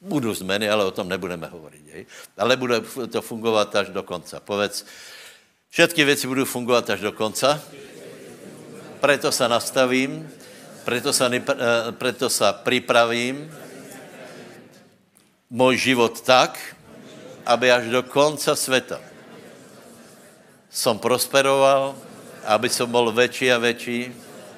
Budou 0.00 0.34
zmeny, 0.34 0.70
ale 0.70 0.84
o 0.84 0.90
tom 0.90 1.08
nebudeme 1.08 1.46
hovorit. 1.46 1.82
Je? 1.86 2.06
Ale 2.38 2.56
bude 2.56 2.80
to 3.10 3.22
fungovat 3.22 3.76
až 3.76 3.88
do 3.88 4.02
konca. 4.02 4.40
Povedz, 4.40 4.84
všetky 5.70 6.04
věci 6.04 6.26
budou 6.26 6.44
fungovat 6.44 6.90
až 6.90 7.00
do 7.00 7.12
konca, 7.12 7.62
preto 9.00 9.32
se 9.32 9.48
nastavím, 9.48 10.28
preto 10.84 11.12
se, 11.12 11.26
eh, 11.26 11.92
preto 11.92 12.30
se 12.30 12.44
připravím, 12.62 13.50
můj 15.50 15.76
život 15.76 16.20
tak, 16.20 16.75
aby 17.46 17.72
až 17.72 17.86
do 17.88 18.02
konca 18.02 18.56
světa 18.56 19.00
som 20.76 21.00
prosperoval, 21.00 21.96
aby 22.44 22.68
som 22.68 22.84
bol 22.84 23.08
väčší 23.08 23.48
a 23.48 23.56
väčší, 23.56 24.12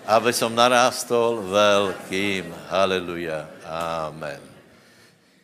aby 0.09 0.35
som 0.35 0.51
narástol 0.51 1.46
veľkým. 1.46 2.51
Haleluja. 2.66 3.46
Amen. 4.09 4.42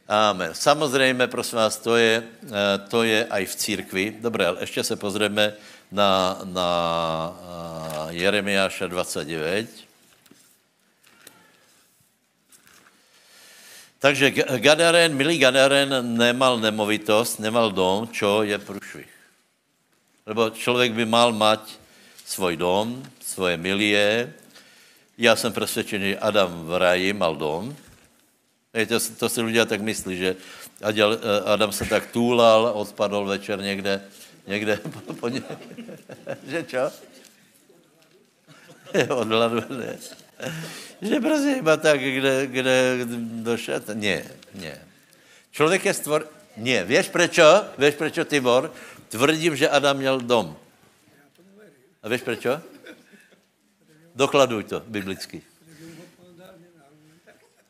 Amen. 0.08 0.50
Samozřejmě, 0.52 1.26
prosím 1.26 1.56
vás, 1.58 1.76
to 1.78 1.96
je, 1.96 2.22
eh, 2.22 2.78
to 2.88 3.02
je 3.02 3.24
aj 3.24 3.44
v 3.46 3.54
církvi. 3.56 4.04
Dobré, 4.20 4.46
ale 4.46 4.56
ještě 4.60 4.84
se 4.84 4.96
pozrieme 4.96 5.54
na, 5.92 6.40
na 6.44 6.70
eh, 8.10 8.12
Jeremiáša 8.12 8.86
29. 8.86 9.68
Takže 14.04 14.30
Gadaren, 14.60 15.16
milý 15.16 15.40
Gadaren 15.40 15.88
nemal 16.20 16.60
nemovitost, 16.60 17.40
nemal 17.40 17.72
dom, 17.72 18.04
čo 18.12 18.44
je 18.44 18.52
průšvih. 18.58 19.08
Lebo 20.26 20.50
člověk 20.50 20.92
by 20.92 21.04
mal 21.08 21.32
mať 21.32 21.72
svůj 22.26 22.56
dom, 22.56 23.00
svoje 23.24 23.56
milie. 23.56 24.34
Já 25.18 25.36
jsem 25.36 25.52
přesvědčený, 25.52 26.08
že 26.10 26.18
Adam 26.18 26.66
v 26.66 26.78
ráji 26.78 27.12
mal 27.12 27.36
dom. 27.36 27.76
To, 28.88 29.00
to 29.00 29.28
si 29.28 29.40
lidé 29.40 29.64
tak 29.66 29.80
myslí, 29.80 30.16
že 30.16 30.36
Adam 31.44 31.72
se 31.72 31.84
tak 31.84 32.12
túlal, 32.12 32.72
odpadl 32.74 33.24
večer 33.24 33.60
někde, 33.60 34.04
někde 34.46 34.80
po, 35.20 35.28
ně, 35.28 35.42
že 36.46 36.62
čo? 36.62 36.92
Od 39.16 39.28
hladu, 39.28 39.64
ne 39.72 39.96
že 41.02 41.20
prostě 41.20 41.50
iba 41.58 41.76
tak, 41.76 42.00
kde, 42.00 42.46
kde 42.46 42.98
došel. 43.42 43.80
Ne, 43.94 44.24
ne. 44.54 44.74
Člověk 45.50 45.84
je 45.84 45.94
stvor... 45.94 46.28
Nie, 46.56 46.84
víš 46.86 47.10
prečo? 47.10 47.42
Víš 47.78 47.94
prečo, 47.98 48.24
Tibor? 48.24 48.70
Tvrdím, 49.08 49.56
že 49.56 49.68
Adam 49.68 49.96
měl 49.96 50.20
dom. 50.20 50.56
A 52.02 52.08
víš 52.08 52.22
prečo? 52.22 52.60
Dokladuj 54.14 54.64
to 54.64 54.82
biblicky. 54.86 55.42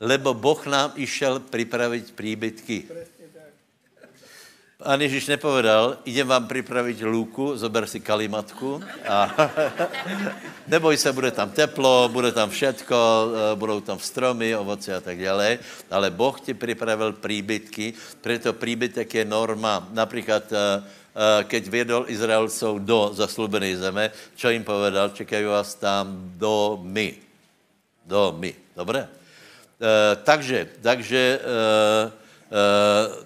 Lebo 0.00 0.34
Boh 0.34 0.66
nám 0.66 0.92
išel 0.96 1.40
připravit 1.40 2.12
příbytky. 2.12 2.84
Pán 4.74 4.98
Ježíš 4.98 5.30
nepovedal, 5.30 6.02
idem 6.04 6.26
vám 6.26 6.50
připravit 6.50 6.98
lůku, 7.02 7.56
zober 7.56 7.86
si 7.86 8.00
kalimatku 8.00 8.82
a 9.08 9.30
neboj 10.66 10.96
se, 10.96 11.12
bude 11.12 11.30
tam 11.30 11.50
teplo, 11.50 12.10
bude 12.12 12.32
tam 12.32 12.50
všetko, 12.50 12.96
eh, 12.98 13.54
budou 13.54 13.80
tam 13.80 13.98
stromy, 14.02 14.56
ovoce 14.56 14.90
a 14.94 15.00
tak 15.00 15.22
dále, 15.22 15.58
ale 15.90 16.10
Boh 16.10 16.40
ti 16.40 16.54
připravil 16.54 17.12
příbytky, 17.12 17.94
preto 18.20 18.52
příbytek 18.52 19.14
je 19.14 19.24
norma. 19.24 19.88
Například, 19.94 20.42
eh, 20.52 20.58
eh, 20.58 21.44
keď 21.44 21.62
vědol 21.68 22.10
Izraelcov 22.10 22.82
do 22.82 23.14
zaslúbené 23.14 23.78
zeme, 23.78 24.10
čo 24.34 24.50
jim 24.50 24.66
povedal, 24.66 25.14
čekají 25.14 25.44
vás 25.54 25.74
tam 25.78 26.34
domy. 26.34 27.14
Domy, 28.06 28.54
dobré? 28.76 29.08
Takže, 30.24 30.68
takže 30.82 31.40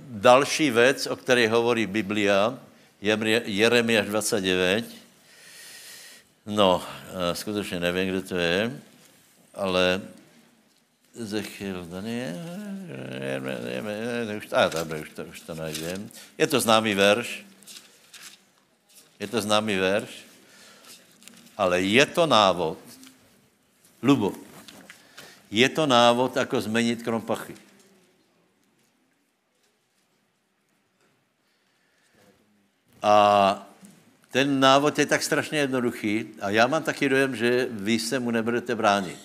další 0.08 0.70
věc, 0.70 1.06
o 1.06 1.16
které 1.16 1.48
hovorí 1.48 1.86
Biblia, 1.86 2.58
je 3.00 3.42
Jeremiáš 3.44 4.06
29. 4.06 4.84
No, 6.46 6.76
uh, 6.76 6.84
skutečně 7.32 7.80
nevím, 7.80 8.08
kde 8.08 8.22
to 8.22 8.36
je, 8.36 8.80
ale 9.54 10.00
Ezechiel, 11.20 11.84
Daniel, 11.86 12.36
už, 14.36 14.48
a 14.52 14.68
dobré, 14.68 15.00
už 15.00 15.10
to, 15.10 15.24
už 15.24 15.40
to 15.40 15.54
najdem. 15.54 16.10
Je 16.38 16.46
to 16.46 16.60
známý 16.60 16.94
verš. 16.94 17.44
Je 19.20 19.26
to 19.26 19.40
známý 19.40 19.76
verš. 19.76 20.10
Ale 21.56 21.82
je 21.82 22.06
to 22.06 22.26
návod. 22.26 22.78
Lubo. 24.02 24.32
Je 25.50 25.68
to 25.68 25.86
návod, 25.86 26.36
jako 26.36 26.60
změnit 26.60 27.02
krompachy. 27.02 27.67
A 33.02 33.66
ten 34.30 34.60
návod 34.60 34.98
je 34.98 35.06
tak 35.06 35.22
strašně 35.22 35.58
jednoduchý 35.58 36.26
a 36.40 36.50
já 36.50 36.66
mám 36.66 36.82
taky 36.82 37.08
dojem, 37.08 37.36
že 37.36 37.66
vy 37.70 37.98
se 37.98 38.18
mu 38.18 38.30
nebudete 38.30 38.74
bránit. 38.74 39.18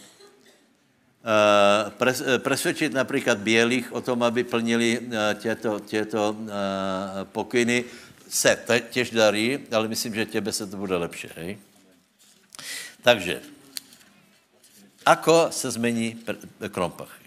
Eh, 1.23 2.11
eh, 2.25 2.39
presvědčit 2.39 2.93
například 2.93 3.37
bělých 3.37 3.93
o 3.93 4.01
tom, 4.01 4.23
aby 4.23 4.43
plnili 4.43 4.99
eh, 4.99 5.35
těto, 5.35 5.79
těto 5.79 6.35
pokyny, 7.23 7.85
se 8.29 8.57
těž 8.89 9.11
darí, 9.11 9.59
ale 9.71 9.87
myslím, 9.87 10.15
že 10.15 10.25
těbe 10.25 10.51
se 10.51 10.67
to 10.67 10.77
bude 10.77 10.97
lepší. 10.97 11.27
Hej? 11.35 11.57
Takže, 13.01 13.41
ako 15.05 15.47
se 15.51 15.71
změní 15.71 16.19
krompachy? 16.71 17.23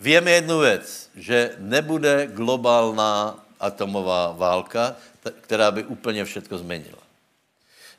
Víme 0.00 0.30
jednu 0.30 0.58
věc, 0.58 1.10
že 1.14 1.54
nebude 1.58 2.26
globálna 2.32 3.44
atomová 3.62 4.34
válka, 4.36 4.96
která 5.40 5.70
by 5.70 5.84
úplně 5.84 6.24
všechno 6.24 6.58
změnila. 6.58 7.02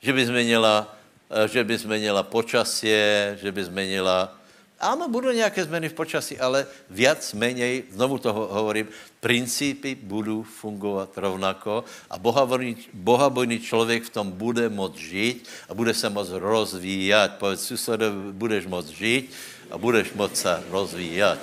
Že 0.01 0.13
by 0.13 0.25
změnila, 0.25 0.95
eh, 1.31 1.47
že 1.47 1.63
by 1.63 1.77
změnila 1.77 2.23
počasie, 2.23 3.37
že 3.41 3.51
by 3.51 3.63
změnila... 3.63 4.35
Ano, 4.83 5.07
budou 5.07 5.31
nějaké 5.31 5.63
změny 5.63 5.89
v 5.89 5.93
počasí, 5.93 6.39
ale 6.39 6.67
viac, 6.89 7.33
méně, 7.33 7.87
znovu 7.91 8.19
to 8.19 8.33
hovorím, 8.33 8.87
principy 9.19 9.95
budou 9.95 10.43
fungovat 10.43 11.15
rovnako 11.15 11.83
a 12.09 12.19
bohabojný, 12.19 12.77
bohabojný 12.93 13.59
člověk 13.59 14.03
v 14.03 14.09
tom 14.09 14.31
bude 14.31 14.69
moct 14.69 14.99
žít 14.99 15.47
a 15.69 15.73
bude 15.73 15.93
se 15.93 16.09
moct 16.09 16.35
rozvíjat. 16.35 17.39
Povedz 17.39 17.63
susedovi, 17.63 18.35
budeš 18.35 18.67
moct 18.67 18.91
žít 18.91 19.31
a 19.71 19.77
budeš 19.77 20.11
moct 20.13 20.35
se 20.35 20.63
rozvíjat. 20.69 21.39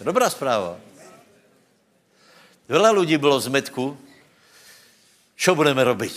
Dobrá 0.00 0.30
zpráva. 0.30 0.89
Veľa 2.70 2.94
lidí 2.94 3.18
bylo 3.18 3.34
z 3.42 3.50
metku. 3.50 3.98
Co 5.34 5.54
budeme 5.58 5.82
robiť? 5.84 6.14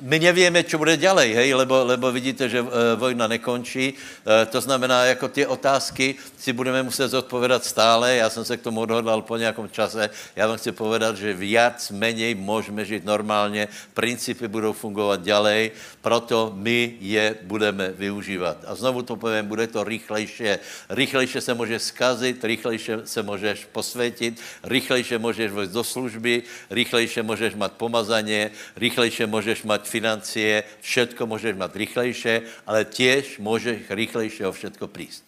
My 0.00 0.18
nevíme, 0.18 0.64
co 0.64 0.78
bude 0.78 0.96
dělej, 0.96 1.34
hej, 1.34 1.54
lebo, 1.54 1.84
lebo 1.84 2.12
vidíte, 2.12 2.48
že 2.48 2.58
e, 2.58 2.96
vojna 2.96 3.26
nekončí. 3.26 3.94
E, 4.42 4.46
to 4.46 4.60
znamená, 4.60 5.04
jako 5.04 5.28
ty 5.28 5.46
otázky 5.46 6.14
si 6.38 6.52
budeme 6.52 6.82
muset 6.82 7.08
zodpovědat 7.08 7.64
stále. 7.64 8.16
Já 8.16 8.30
jsem 8.30 8.44
se 8.44 8.56
k 8.56 8.62
tomu 8.62 8.80
odhodlal 8.80 9.22
po 9.22 9.36
nějakom 9.36 9.68
čase. 9.68 10.10
Já 10.36 10.46
vám 10.46 10.56
chci 10.56 10.72
povedat, 10.72 11.16
že 11.16 11.34
viac, 11.34 11.90
menej 11.90 12.34
můžeme 12.34 12.84
žít 12.84 13.04
normálně, 13.04 13.68
principy 13.94 14.48
budou 14.48 14.72
fungovat 14.72 15.22
dělej, 15.22 15.70
proto 16.00 16.52
my 16.54 16.94
je 17.00 17.34
budeme 17.42 17.88
využívat. 17.88 18.56
A 18.66 18.74
znovu 18.74 19.02
to 19.02 19.16
povím, 19.16 19.46
bude 19.46 19.66
to 19.66 19.84
rychlejší. 19.84 20.44
Rychlejší 20.90 21.40
se 21.40 21.54
může 21.54 21.78
skazit, 21.78 22.44
rychlejší 22.44 22.92
se 23.04 23.22
můžeš 23.22 23.66
posvětit, 23.72 24.40
rychlejší 24.64 25.18
můžeš 25.18 25.52
vojít 25.52 25.70
do 25.70 25.84
služby, 25.84 26.42
rychlejší 26.70 27.22
můžeš 27.22 27.54
mít 27.54 27.72
pomazaně, 27.76 28.50
rychlejší 28.76 29.26
můžeš 29.26 29.62
mít 29.62 29.87
financie, 29.88 30.64
všetko 30.80 31.26
můžeš 31.26 31.56
mít 31.56 31.76
rychlejší, 31.76 32.34
ale 32.66 32.84
těž 32.84 33.38
můžeš 33.38 33.90
rychlejší 33.90 34.44
o 34.44 34.52
všetko 34.52 34.88
prísť. 34.88 35.24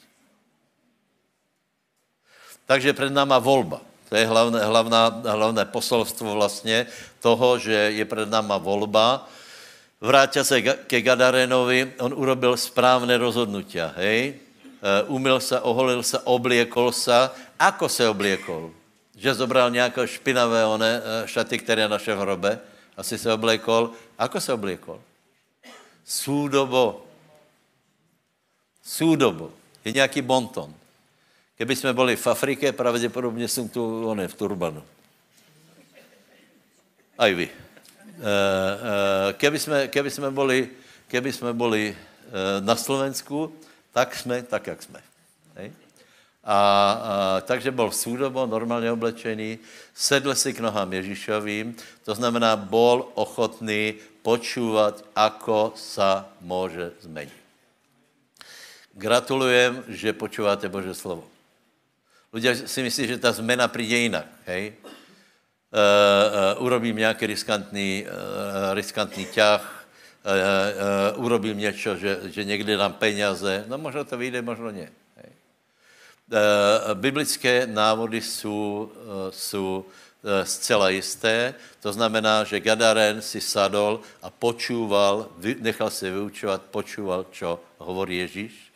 Takže 2.71 2.93
před 2.93 3.11
náma 3.11 3.39
volba. 3.39 3.81
To 4.09 4.17
je 4.17 4.27
hlavné, 4.27 4.63
hlavná, 4.63 5.23
hlavné 5.27 5.65
posolstvo 5.65 6.35
vlastně 6.35 6.87
toho, 7.19 7.59
že 7.59 7.73
je 7.73 8.05
před 8.05 8.31
náma 8.31 8.59
volba. 8.59 9.27
Vrátil 10.01 10.45
se 10.45 10.63
ke 10.63 11.03
Gadarenovi, 11.03 11.93
on 11.99 12.15
urobil 12.15 12.57
správné 12.57 13.19
rozhodnutia, 13.19 13.93
hej? 13.97 14.35
E, 14.81 15.03
umyl 15.13 15.41
se, 15.41 15.61
oholil 15.61 16.03
se, 16.03 16.19
obliekol 16.25 16.93
se. 16.93 17.31
Ako 17.59 17.89
se 17.89 18.09
obliekol? 18.09 18.71
Že 19.19 19.35
zobral 19.45 19.71
nějaké 19.71 20.09
špinavé 20.09 20.65
e, 20.65 21.03
šaty, 21.27 21.59
které 21.59 21.89
naše 21.89 22.15
v 22.15 22.19
hrobe? 22.19 22.59
Asi 23.01 23.17
se 23.19 23.33
obliekol. 23.33 23.97
Ako 24.21 24.37
se 24.41 24.53
obliekol? 24.53 25.01
Súdobo. 26.05 27.09
Súdobo. 28.85 29.53
Je 29.85 29.93
nějaký 29.93 30.21
bonton. 30.23 30.75
Keby 31.57 31.77
jsme 31.77 31.93
byli 31.93 32.17
v 32.17 32.27
Afrike, 32.27 32.73
pravděpodobně 32.73 33.49
jsem 33.49 33.69
tu, 33.69 34.09
on 34.09 34.21
je 34.21 34.29
v 34.29 34.35
turbanu. 34.35 34.85
Aj 37.19 37.35
vy. 37.35 37.49
E, 37.49 37.53
e, 39.29 39.33
keby, 39.33 39.59
jsme, 39.59 39.89
keby, 39.89 40.11
jsme 40.11 40.31
byli, 40.31 40.69
keby 41.09 41.33
jsme 41.33 41.53
byli 41.53 41.97
e, 41.97 42.61
na 42.61 42.77
Slovensku, 42.77 43.53
tak 43.93 44.17
jsme 44.17 44.43
tak, 44.43 44.67
jak 44.67 44.83
jsme. 44.83 45.10
A, 46.51 46.59
a, 46.59 47.41
takže 47.47 47.71
byl 47.71 47.95
súdobo, 47.95 48.47
normálně 48.47 48.91
oblečený, 48.91 49.59
sedl 49.95 50.35
si 50.35 50.51
k 50.51 50.61
nohám 50.61 50.93
Ježíšovým, 50.93 51.79
to 52.03 52.15
znamená, 52.15 52.57
byl 52.57 53.07
ochotný 53.15 53.95
počúvat, 54.27 55.07
ako 55.15 55.79
sa 55.79 56.27
může 56.43 56.93
změnit. 57.07 57.39
Gratulujem, 58.99 59.87
že 59.89 60.11
počúváte 60.13 60.67
Bože 60.67 60.91
slovo. 60.91 61.25
Lidé 62.35 62.67
si 62.67 62.83
myslí, 62.83 63.15
že 63.15 63.23
ta 63.23 63.33
změna 63.33 63.69
přijde 63.71 63.97
jinak, 63.97 64.27
hej? 64.47 64.75
Uh, 65.71 65.79
uh, 66.59 66.67
urobím 66.67 66.97
nějaký 66.97 67.27
riskantný, 67.27 68.05
uh, 68.11 68.75
riskantný 68.75 69.27
ťah, 69.31 69.63
uh, 69.63 70.35
uh, 71.15 71.25
urobím 71.25 71.59
něco, 71.59 71.97
že, 71.97 72.21
že 72.27 72.45
někde 72.45 72.77
dám 72.77 72.93
peněze, 72.93 73.65
no 73.71 73.79
možná 73.79 74.05
to 74.05 74.19
vyjde, 74.19 74.43
možná 74.43 74.71
ne. 74.71 74.91
Uh, 76.31 76.95
biblické 76.95 77.67
návody 77.67 78.23
jsou, 78.23 78.91
uh, 78.95 79.11
jsou 79.31 79.85
uh, 79.85 80.31
zcela 80.45 80.89
jisté, 80.89 81.55
to 81.81 81.93
znamená, 81.93 82.45
že 82.45 82.61
Gadaren 82.61 83.23
si 83.23 83.41
sadol 83.41 84.01
a 84.23 84.31
počúval, 84.31 85.29
nechal 85.59 85.91
se 85.91 86.11
vyučovat, 86.11 86.63
počúval, 86.71 87.27
čo 87.31 87.59
hovorí 87.79 88.19
Ježíš 88.19 88.71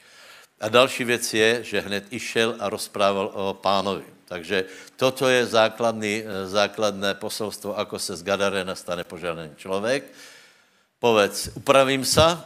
a 0.64 0.68
další 0.68 1.04
věc 1.04 1.34
je, 1.34 1.64
že 1.64 1.80
hned 1.80 2.04
išel 2.10 2.56
a 2.58 2.68
rozprával 2.68 3.30
o 3.34 3.54
pánovi. 3.54 4.04
Takže 4.24 4.64
toto 4.96 5.28
je 5.28 5.46
základný, 5.46 6.24
eh, 6.24 6.48
základné 6.48 7.14
poselstvo, 7.20 7.76
ako 7.76 7.98
se 7.98 8.16
z 8.16 8.22
Gadarena 8.22 8.74
stane 8.74 9.04
požádaný 9.04 9.52
člověk. 9.60 10.08
Povedz, 10.98 11.52
upravím 11.54 12.04
se, 12.04 12.40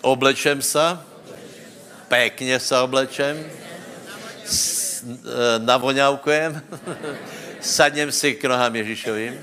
oblečem 0.00 0.62
se, 0.62 0.98
pěkně 2.08 2.60
se 2.60 2.78
oblečem, 2.78 3.44
eh, 3.44 5.58
navoňavkujem, 5.58 6.62
sadněm 7.60 8.12
si 8.12 8.34
k 8.34 8.44
nohám 8.44 8.76
Ježíšovým, 8.76 9.40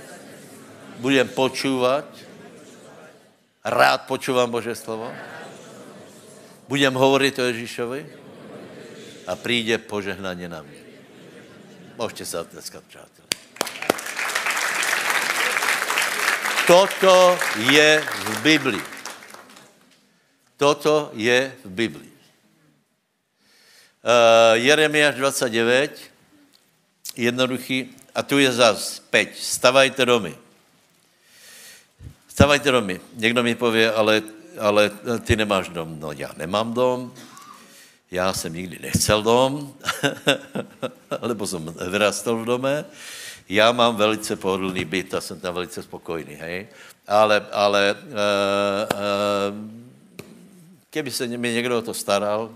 budem 0.97 1.28
počúvat, 1.28 2.06
rád 3.65 4.02
počúvam 4.02 4.52
Bože 4.52 4.76
slovo, 4.76 5.13
Budem 6.67 6.93
hovorit 6.93 7.39
o 7.39 7.43
Ježíšovi? 7.43 8.21
a 9.28 9.36
přijde 9.36 9.78
požehnaně 9.78 10.50
na 10.50 10.62
mě. 10.62 10.78
Můžete 11.97 12.26
se 12.26 12.45
dneska, 12.52 12.82
přátelé. 12.88 13.28
Toto 16.67 17.39
je 17.71 18.04
v 18.15 18.41
Biblii. 18.41 18.82
Toto 20.58 21.12
je 21.13 21.56
v 21.65 21.69
Biblii. 21.69 22.11
Uh, 24.02 24.58
Jeremiáš 24.58 25.16
29, 25.16 25.94
jednoduchý, 27.18 27.90
a 28.16 28.24
tu 28.24 28.42
je 28.42 28.52
zas, 28.52 28.98
peť, 28.98 29.38
stavajte 29.38 30.06
domy. 30.06 30.34
Stavajte 32.28 32.72
domy. 32.72 33.02
Někdo 33.14 33.44
mi 33.44 33.56
pově, 33.56 33.92
ale, 33.92 34.22
ale 34.60 34.92
ty 35.22 35.36
nemáš 35.36 35.70
dom. 35.70 36.00
No 36.00 36.12
já 36.12 36.34
nemám 36.38 36.74
dom, 36.74 37.14
já 38.12 38.34
jsem 38.34 38.54
nikdy 38.54 38.80
nechcel 38.82 39.24
dom, 39.24 39.74
lebo 41.22 41.48
jsem 41.48 41.76
vyrastal 41.90 42.36
v 42.38 42.46
dome. 42.46 42.86
Já 43.50 43.72
mám 43.72 43.96
velice 43.96 44.36
pohodlný 44.36 44.86
byt 44.86 45.14
a 45.14 45.22
jsem 45.22 45.40
tam 45.40 45.54
velice 45.54 45.84
spokojný, 45.84 46.34
hej. 46.34 46.68
Ale, 47.08 47.46
ale 47.52 47.96
uh, 47.96 48.10
uh, 48.10 49.72
keby 50.90 51.12
se 51.12 51.28
mi 51.28 51.54
někdo 51.54 51.78
o 51.78 51.82
to 51.82 51.94
staral, 51.94 52.50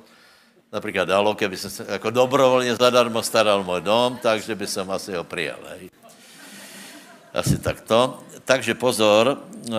například 0.76 1.06
dalo, 1.06 1.36
keby 1.36 1.58
jsem 1.58 1.70
se 1.70 1.86
jako 1.90 2.10
dobrovolně 2.10 2.76
zadarmo 2.76 3.24
staral 3.24 3.64
můj 3.64 3.82
dom, 3.82 4.20
takže 4.22 4.56
by 4.56 4.68
jsem 4.68 4.92
asi 4.92 5.16
ho 5.16 5.24
přijal. 5.24 5.60
Asi 7.34 7.58
takto. 7.58 8.20
Takže 8.46 8.74
pozor, 8.74 9.40
uh, 9.68 9.76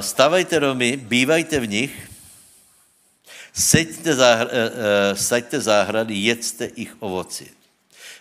stavajte 0.00 0.60
domy, 0.60 0.96
bývajte 0.96 1.60
v 1.60 1.68
nich, 1.68 2.10
seďte, 3.52 4.14
záhr, 4.14 4.46
uh, 4.46 5.16
saďte 5.16 5.60
záhrady, 5.60 6.14
jedzte 6.14 6.64
ich 6.64 6.96
ovoci. 7.00 7.63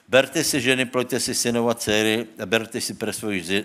Berte 0.04 0.44
si 0.44 0.60
ženy, 0.60 0.86
ploďte 0.86 1.20
si 1.20 1.32
synov 1.32 1.72
a 1.72 1.80
dcery, 1.80 2.28
berte 2.44 2.84
si 2.84 2.94
pre 2.94 3.16
svojich 3.16 3.64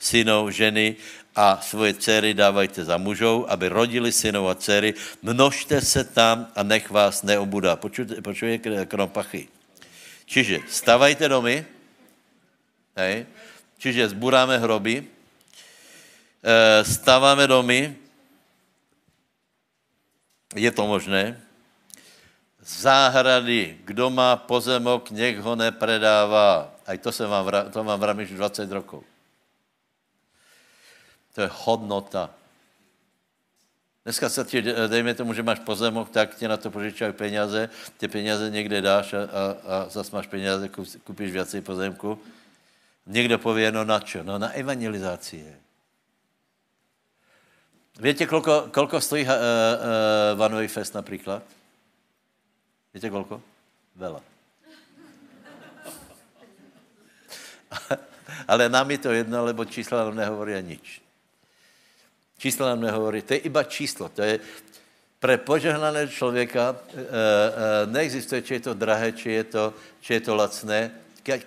synov, 0.00 0.48
ženy 0.48 0.96
a 1.36 1.60
svoje 1.60 2.00
dcery 2.00 2.32
dávajte 2.32 2.88
za 2.88 2.96
mužou, 2.96 3.44
aby 3.52 3.68
rodili 3.68 4.08
synov 4.08 4.48
a 4.48 4.56
dcery. 4.56 4.96
Množte 5.20 5.84
se 5.84 6.04
tam 6.04 6.48
a 6.56 6.62
nech 6.64 6.88
vás 6.88 7.20
neobudá. 7.22 7.76
Počujte, 7.76 8.22
počujte 8.24 8.88
kropachy. 8.88 9.52
Čiže 10.24 10.64
stavajte 10.64 11.28
domy, 11.28 11.60
hej, 12.96 13.28
čiže 13.76 14.16
zburáme 14.16 14.56
hroby, 14.56 15.04
e, 15.04 15.06
staváme 16.80 17.44
domy, 17.44 17.92
je 20.56 20.70
to 20.72 20.86
možné, 20.88 21.43
záhrady, 22.64 23.78
kdo 23.84 24.10
má 24.10 24.36
pozemok, 24.36 25.10
nech 25.10 25.38
ho 25.38 25.56
nepredává. 25.56 26.72
A 26.86 26.98
to, 26.98 27.12
se 27.12 27.26
vám, 27.26 27.46
to 27.72 27.84
mám 27.84 28.00
v 28.00 28.36
20 28.36 28.72
rokov. 28.72 29.04
To 31.34 31.40
je 31.40 31.50
hodnota. 31.52 32.30
Dneska 34.04 34.28
se 34.28 34.44
ti, 34.44 34.62
dejme 34.62 35.14
tomu, 35.14 35.32
že 35.32 35.42
máš 35.42 35.58
pozemok, 35.64 36.10
tak 36.10 36.34
ti 36.34 36.48
na 36.48 36.56
to 36.56 36.70
požičají 36.70 37.12
peněze, 37.12 37.70
ty 37.96 38.08
peněze 38.08 38.50
někde 38.50 38.80
dáš 38.80 39.14
a, 39.14 39.18
a, 39.18 39.42
a 39.64 39.88
zase 39.88 40.16
máš 40.16 40.26
peněze, 40.26 40.68
kupíš 41.04 41.32
viacej 41.32 41.60
pozemku. 41.60 42.18
Někdo 43.06 43.38
pově, 43.38 43.72
no 43.72 43.84
na 43.84 44.00
čo? 44.00 44.22
No 44.22 44.38
na 44.38 44.48
evangelizaci. 44.52 45.56
Víte, 48.00 48.26
kolko, 48.26 48.68
kolko 48.70 49.00
stojí 49.00 49.24
uh, 49.24 49.30
uh, 49.30 50.38
Vanový 50.38 50.68
fest 50.68 50.94
například? 50.94 51.42
Víte 52.94 53.10
kolko? 53.10 53.42
Vela. 53.96 54.22
Ale 58.48 58.68
nám 58.68 58.90
je 58.90 58.98
to 58.98 59.10
jedno, 59.10 59.44
lebo 59.44 59.64
čísla 59.64 60.04
nám 60.04 60.14
nehovorí 60.16 60.54
nič. 60.62 61.02
Čísla 62.38 62.68
nám 62.70 62.80
nehovorí, 62.80 63.22
to 63.22 63.34
je 63.34 63.40
iba 63.50 63.64
číslo. 63.64 64.08
To 64.08 64.22
je 64.22 64.38
pre 65.18 65.38
požehnané 65.38 66.08
člověka, 66.08 66.76
e, 66.76 66.76
e, 66.76 67.86
neexistuje, 67.86 68.42
či 68.42 68.54
je 68.54 68.60
to 68.60 68.74
drahé, 68.74 69.12
či 69.12 69.30
je 69.30 69.44
to, 69.44 69.74
či 70.00 70.14
je 70.14 70.20
to 70.20 70.34
lacné. 70.36 70.92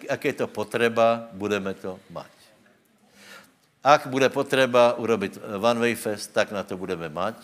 Ak 0.09 0.25
je 0.25 0.33
to 0.33 0.47
potreba, 0.49 1.29
budeme 1.31 1.73
to 1.77 1.99
mať. 2.09 2.33
Ak 3.83 4.07
bude 4.09 4.29
potřeba 4.29 4.93
urobit 4.97 5.37
One 5.61 5.79
Way 5.79 5.95
Fest, 5.95 6.33
tak 6.33 6.51
na 6.51 6.63
to 6.63 6.77
budeme 6.77 7.09
mať. 7.09 7.35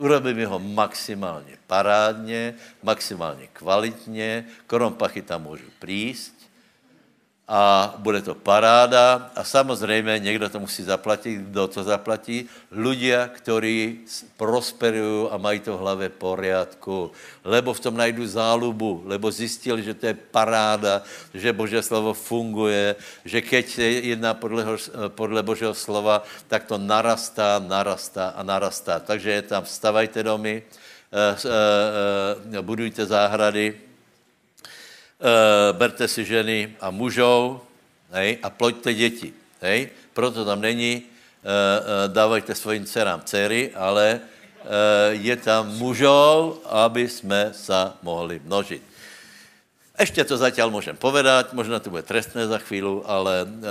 Urobíme 0.00 0.46
ho 0.46 0.58
maximálně 0.58 1.58
parádně, 1.66 2.54
maximálně 2.82 3.46
kvalitně, 3.52 4.44
krompachy 4.66 5.22
tam 5.22 5.42
můžu 5.42 5.68
prísť, 5.78 6.39
a 7.50 7.94
bude 7.98 8.22
to 8.22 8.34
paráda 8.38 9.30
a 9.34 9.42
samozřejmě 9.44 10.18
někdo 10.18 10.48
to 10.48 10.60
musí 10.62 10.86
zaplatit, 10.86 11.50
kdo 11.50 11.66
to 11.66 11.82
zaplatí? 11.82 12.46
Ľudia, 12.70 13.26
kteří 13.26 14.06
prosperují 14.38 15.28
a 15.30 15.36
mají 15.36 15.58
to 15.58 15.74
v 15.74 15.80
hlavě 15.80 16.08
poriadku, 16.14 17.10
lebo 17.42 17.74
v 17.74 17.80
tom 17.80 17.98
najdu 17.98 18.22
zálubu, 18.22 19.02
lebo 19.02 19.34
zjistili, 19.34 19.82
že 19.82 19.98
to 19.98 20.06
je 20.06 20.14
paráda, 20.14 21.02
že 21.34 21.50
Boží 21.50 21.82
slovo 21.82 22.14
funguje, 22.14 22.94
že 23.26 23.42
keď 23.42 23.64
se 23.66 23.82
jedná 23.82 24.34
podle, 24.34 24.62
podle 25.08 25.42
Božího 25.42 25.74
slova, 25.74 26.22
tak 26.46 26.70
to 26.70 26.78
narastá, 26.78 27.58
narastá 27.58 28.30
a 28.38 28.46
narastá. 28.46 29.02
Takže 29.02 29.30
je 29.30 29.42
tam 29.42 29.66
vstavajte 29.66 30.22
domy, 30.22 30.62
eh, 30.62 31.34
eh, 31.34 32.58
eh, 32.58 32.62
budujte 32.62 33.02
záhrady, 33.02 33.89
e, 35.20 35.72
berte 35.72 36.08
si 36.08 36.24
ženy 36.24 36.76
a 36.80 36.90
mužov 36.90 37.60
hej, 38.10 38.38
a 38.42 38.50
ploďte 38.50 38.94
děti. 38.94 39.32
Hej. 39.60 39.90
Proto 40.12 40.44
tam 40.44 40.60
není 40.60 40.92
e, 40.92 41.04
e, 41.04 42.08
dávajte 42.08 42.54
svým 42.54 42.84
dcerám 42.84 43.22
dcery, 43.22 43.70
ale 43.74 44.06
e, 44.10 44.20
je 45.14 45.36
tam 45.36 45.68
mužov, 45.78 46.58
aby 46.64 47.08
jsme 47.08 47.52
se 47.52 47.92
mohli 48.02 48.40
množit. 48.44 48.82
Ještě 50.00 50.24
to 50.24 50.36
zatím 50.36 50.64
můžem 50.66 50.96
povedat, 50.96 51.52
možná 51.52 51.80
to 51.80 51.90
bude 51.90 52.02
trestné 52.02 52.46
za 52.46 52.58
chvíli, 52.58 53.00
ale 53.04 53.44
e, 53.44 53.66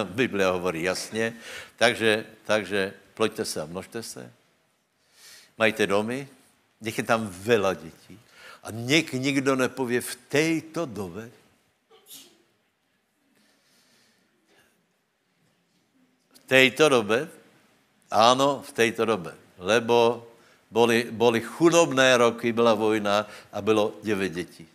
e, 0.00 0.04
Biblia 0.04 0.50
hovorí 0.50 0.82
jasně. 0.82 1.34
Takže, 1.76 2.24
takže 2.44 2.92
ploďte 3.14 3.44
se 3.44 3.60
a 3.60 3.66
množte 3.66 4.02
se. 4.02 4.32
Majte 5.58 5.86
domy, 5.86 6.28
nech 6.80 6.98
je 6.98 7.04
tam 7.04 7.28
vela 7.30 7.74
dětí. 7.74 8.18
A 8.62 8.70
něk 8.70 9.12
nikdo 9.12 9.56
nepově 9.56 10.00
v 10.00 10.14
této 10.28 10.86
době, 10.86 11.30
v 16.34 16.38
této 16.46 16.88
době, 16.88 17.28
ano, 18.10 18.62
v 18.66 18.72
této 18.72 19.04
době, 19.04 19.32
lebo 19.58 20.26
boli, 20.70 21.06
boli 21.10 21.40
chudobné 21.40 22.16
roky, 22.16 22.52
byla 22.52 22.74
vojna 22.74 23.26
a 23.52 23.62
bylo 23.62 23.94
devět 24.02 24.32
dětí. 24.32 24.66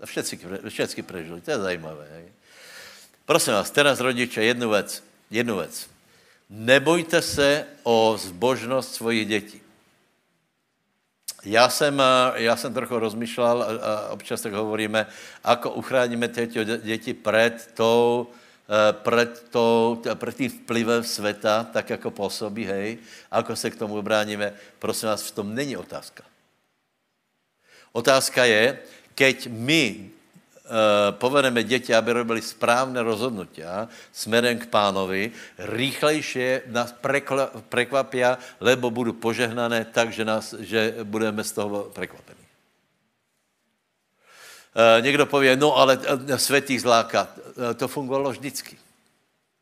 A 0.00 0.06
všetci, 0.06 0.40
všetci 0.68 1.02
prežili, 1.02 1.40
to 1.40 1.50
je 1.50 1.58
zajímavé. 1.58 2.08
Hej. 2.12 2.32
Prosím 3.24 3.52
vás, 3.52 3.70
teraz 3.70 4.00
rodiče, 4.00 4.44
jednu 4.44 4.70
věc, 4.70 5.04
jednu 5.30 5.56
věc. 5.56 5.90
Nebojte 6.50 7.22
se 7.22 7.66
o 7.82 8.18
zbožnost 8.18 8.94
svojich 8.94 9.28
dětí. 9.28 9.61
Já 11.44 11.68
jsem, 11.68 12.00
eh, 12.00 12.42
já 12.42 12.56
jsem 12.56 12.74
trochu 12.74 12.98
rozmýšlel, 12.98 13.62
a 13.62 14.08
občas 14.08 14.40
tak 14.40 14.52
hovoríme, 14.52 15.06
ako 15.44 15.70
uchráníme 15.70 16.28
tyto 16.28 16.64
děti 16.64 17.14
před 17.14 17.70
tou, 17.74 18.26
eh, 18.70 18.92
před, 18.92 19.50
tou, 19.50 20.02
před 20.14 20.36
tím 20.36 20.50
vplyvem 20.50 21.04
světa, 21.04 21.64
tak 21.64 21.90
jako 21.90 22.10
působí, 22.10 22.64
hej, 22.64 22.98
ako 23.30 23.56
se 23.56 23.70
k 23.70 23.76
tomu 23.76 23.98
obráníme. 23.98 24.54
Prosím 24.78 25.08
vás, 25.08 25.22
v 25.22 25.30
tom 25.30 25.54
není 25.54 25.76
otázka. 25.76 26.24
Otázka 27.92 28.44
je, 28.44 28.78
keď 29.14 29.48
my 29.50 30.10
Eh, 30.12 30.21
povedeme 31.10 31.62
děti, 31.62 31.94
aby 31.94 32.12
robili 32.12 32.42
správné 32.42 33.02
rozhodnutí 33.02 33.62
směrem 34.12 34.58
k 34.58 34.66
pánovi, 34.66 35.32
rýchlejšie 35.58 36.62
nás 36.66 36.94
prekvapí, 37.68 38.22
lebo 38.60 38.90
budu 38.90 39.12
požehnané 39.12 39.84
tak, 39.84 40.12
že, 40.12 40.24
nás, 40.24 40.54
že 40.58 40.94
budeme 41.02 41.44
z 41.44 41.52
toho 41.52 41.82
prekvapení. 41.92 42.38
Eh, 44.72 45.00
někdo 45.02 45.26
pově, 45.26 45.56
no 45.56 45.76
ale 45.76 45.98
eh, 46.28 46.38
světých 46.38 46.80
zláka, 46.80 47.28
to 47.76 47.88
fungovalo 47.88 48.30
vždycky. 48.30 48.81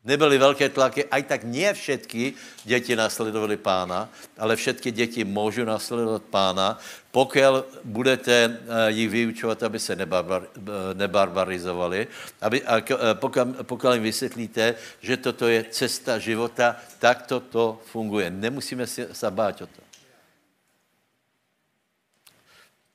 Nebyly 0.01 0.37
velké 0.37 0.69
tlaky, 0.69 1.05
aj 1.05 1.23
tak 1.23 1.43
ne 1.43 1.73
všetky 1.73 2.33
děti 2.65 2.95
následovali 2.95 3.57
pána, 3.57 4.09
ale 4.37 4.55
všetky 4.55 4.91
děti 4.91 5.23
můžou 5.23 5.65
následovat 5.65 6.23
pána, 6.23 6.79
pokud 7.11 7.37
budete 7.83 8.33
eh, 8.33 8.91
jich 8.91 9.09
vyučovat, 9.09 9.63
aby 9.63 9.79
se 9.79 9.95
nebarbar, 9.95 10.47
eh, 10.57 10.93
nebarbarizovali, 10.93 12.07
aby, 12.41 12.63
a 12.63 12.77
eh, 12.77 13.13
pokud, 13.13 13.41
pokud 13.61 13.93
jim 13.93 14.03
vysvětlíte, 14.03 14.75
že 15.01 15.17
toto 15.17 15.47
je 15.47 15.65
cesta 15.69 16.17
života, 16.17 16.75
tak 16.99 17.29
toto 17.29 17.79
funguje. 17.85 18.29
Nemusíme 18.29 18.87
se 18.87 19.31
bát 19.31 19.61
o 19.61 19.67
to. 19.67 19.81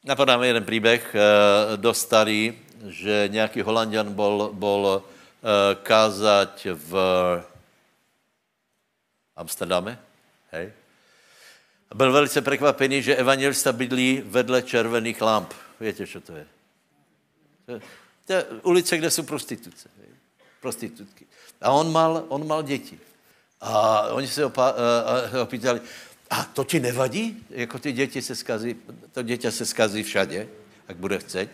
napadá 0.05 0.39
mi 0.39 0.47
jeden 0.47 0.65
příběh, 0.65 1.17
dost 1.77 2.01
starý, 2.01 2.55
že 2.87 3.29
nějaký 3.33 3.63
holandian 3.63 4.15
bol, 4.15 4.51
bol 4.53 5.03
uh, 5.47 5.83
kázať 5.83 6.67
v 6.75 6.93
Amsterdame, 9.37 9.99
hej? 10.51 10.73
A 11.91 11.95
byl 11.95 12.13
velice 12.13 12.43
překvapený, 12.43 13.03
že 13.03 13.17
evangelista 13.17 13.73
bydlí 13.73 14.23
vedle 14.27 14.63
červených 14.63 15.23
lamp. 15.23 15.55
Víte, 15.81 16.07
co 16.07 16.21
to 16.21 16.37
je? 16.37 16.47
To 18.27 18.33
je, 18.33 18.45
ulice, 18.63 18.99
kde 18.99 19.11
jsou 19.11 19.23
prostituce. 19.23 19.89
Hej? 19.99 20.09
Prostitutky. 20.61 21.27
A 21.63 21.71
on 21.71 21.93
mal, 21.93 22.25
on 22.29 22.47
mal 22.47 22.63
děti. 22.63 22.99
A 23.61 24.01
oni 24.09 24.29
se 24.29 24.45
opa, 24.45 24.75
uh, 25.33 25.41
opýtali, 25.41 25.81
a 26.31 26.45
to 26.45 26.65
ti 26.65 26.81
nevadí? 26.81 27.47
Jako 27.51 27.79
ty 27.79 27.93
děti 27.93 28.23
se 28.23 28.35
skazí, 28.35 28.77
to 29.13 29.23
děťa 29.23 29.51
se 29.51 29.67
skazí 29.67 30.03
všade, 30.03 30.49
jak 30.89 30.97
bude 30.99 31.19
chceť. 31.19 31.49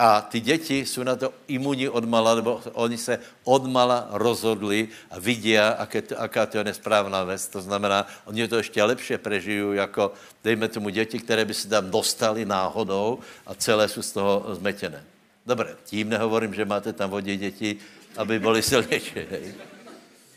A 0.00 0.20
ty 0.20 0.40
děti 0.40 0.86
jsou 0.86 1.02
na 1.02 1.16
to 1.16 1.32
imunní 1.48 1.88
odmala, 1.88 2.34
nebo 2.34 2.60
oni 2.72 2.98
se 2.98 3.18
odmala 3.44 4.08
rozhodli 4.10 4.88
a 5.10 5.18
vidí, 5.18 5.58
aké 5.58 6.46
to, 6.46 6.58
je 6.58 6.64
nesprávná 6.64 7.24
věc. 7.24 7.48
To 7.48 7.60
znamená, 7.60 8.06
oni 8.24 8.48
to 8.48 8.56
ještě 8.56 8.84
lepše 8.84 9.18
prežijí, 9.18 9.76
jako 9.76 10.12
dejme 10.44 10.68
tomu 10.68 10.88
děti, 10.88 11.18
které 11.18 11.44
by 11.44 11.54
se 11.54 11.68
tam 11.68 11.90
dostali 11.90 12.44
náhodou 12.44 13.18
a 13.46 13.54
celé 13.54 13.88
jsou 13.88 14.02
z 14.02 14.12
toho 14.12 14.46
zmetěné. 14.56 15.04
Dobré, 15.46 15.76
tím 15.84 16.08
nehovorím, 16.08 16.54
že 16.54 16.64
máte 16.64 16.92
tam 16.92 17.10
vodě 17.10 17.36
děti, 17.36 17.76
aby 18.16 18.38
byli 18.38 18.62
silnější. 18.62 19.14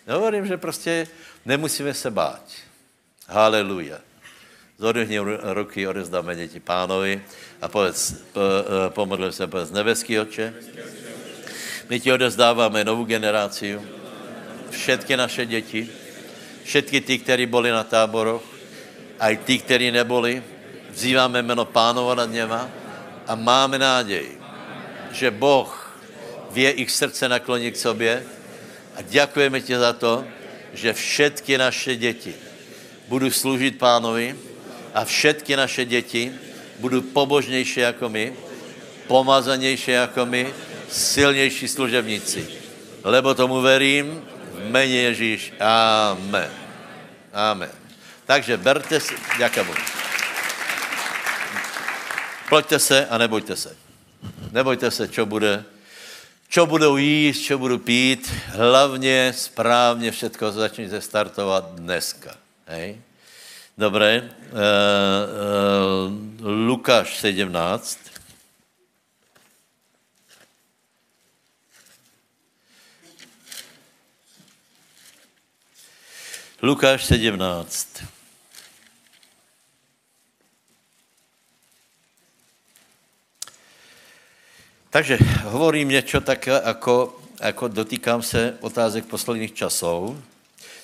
Hovorím, 0.08 0.48
že 0.48 0.58
prostě 0.58 1.08
nemusíme 1.46 1.94
se 1.94 2.12
bát. 2.12 2.44
Haleluja. 3.28 3.98
Zodvihni 4.78 5.20
ruky, 5.54 5.88
odezdáme 5.88 6.36
děti 6.36 6.60
pánovi 6.60 7.22
a 7.62 7.68
povedz, 7.68 8.14
po, 8.34 8.42
eh, 8.42 8.90
pomodlím 8.90 9.32
se, 9.32 9.48
povedz, 9.48 9.72
nebeský 9.72 10.20
oče, 10.20 10.54
my 11.90 12.00
ti 12.00 12.12
odezdáváme 12.12 12.84
novou 12.84 13.06
generaci, 13.06 13.80
všetky 14.70 15.18
naše 15.18 15.46
děti, 15.46 15.90
všetky 16.64 17.02
ty, 17.02 17.20
kteří 17.20 17.46
byli 17.46 17.72
na 17.72 17.84
táboroch, 17.84 18.42
a 19.20 19.30
i 19.30 19.38
ty, 19.38 19.60
kteří 19.60 19.92
neboli, 19.92 20.44
vzýváme 20.90 21.42
jméno 21.42 21.66
pánova 21.66 22.16
nad 22.16 22.32
něma 22.32 22.70
a 23.28 23.36
máme 23.36 23.80
nádej, 23.80 24.26
že 25.12 25.32
Boh 25.32 25.70
vě 26.52 26.72
ich 26.72 26.92
srdce 26.92 27.30
naklonit 27.30 27.74
k 27.74 27.78
sobě 27.78 28.24
a 28.96 29.02
děkujeme 29.02 29.62
ti 29.62 29.78
za 29.78 29.94
to, 29.94 30.26
že 30.74 30.94
všetky 30.94 31.58
naše 31.58 31.96
děti 31.96 32.34
budou 33.08 33.32
sloužit 33.32 33.78
pánovi 33.78 34.36
a 34.94 35.06
všetky 35.06 35.56
naše 35.56 35.86
děti 35.86 36.32
budou 36.80 37.02
pobožnější 37.02 37.80
jako 37.80 38.10
my, 38.10 38.34
pomazanější 39.08 39.92
jako 39.92 40.26
my, 40.26 40.54
silnější 40.90 41.68
služebníci. 41.68 42.48
Lebo 43.04 43.34
tomu 43.34 43.62
verím, 43.62 44.22
v 44.54 44.70
jméně 44.70 45.02
Ježíš. 45.02 45.54
Amen. 45.60 46.52
Amen. 47.34 47.70
Takže 48.26 48.58
berte 48.58 49.00
si, 49.00 49.14
děkuji. 49.38 49.76
Pojďte 52.50 52.80
se 52.80 53.08
a 53.08 53.18
nebojte 53.18 53.56
se. 53.56 53.76
Nebojte 54.52 54.92
se, 54.92 55.08
čo 55.08 55.26
bude, 55.26 55.66
čo 56.50 56.66
budou 56.66 56.98
jíst, 56.98 57.42
čo 57.42 57.58
budou 57.58 57.78
pít. 57.78 58.34
Hlavně 58.48 59.34
správně 59.36 60.12
všetko 60.12 60.52
začněte 60.52 61.02
startovat 61.02 61.76
dneska. 61.76 62.36
Hej? 62.68 63.02
Dobré. 63.78 64.22
Uh, 64.22 64.60
uh, 66.42 66.48
Lukáš 66.68 67.18
17. 67.18 68.00
Lukáš 76.62 77.06
17. 77.06 78.04
Takže 84.90 85.18
hovorím 85.44 85.90
něco 85.90 86.22
tak, 86.22 86.48
jako, 86.48 87.20
jako 87.40 87.68
dotýkám 87.68 88.22
se 88.22 88.58
otázek 88.62 89.06
posledních 89.06 89.54
časů, 89.54 90.24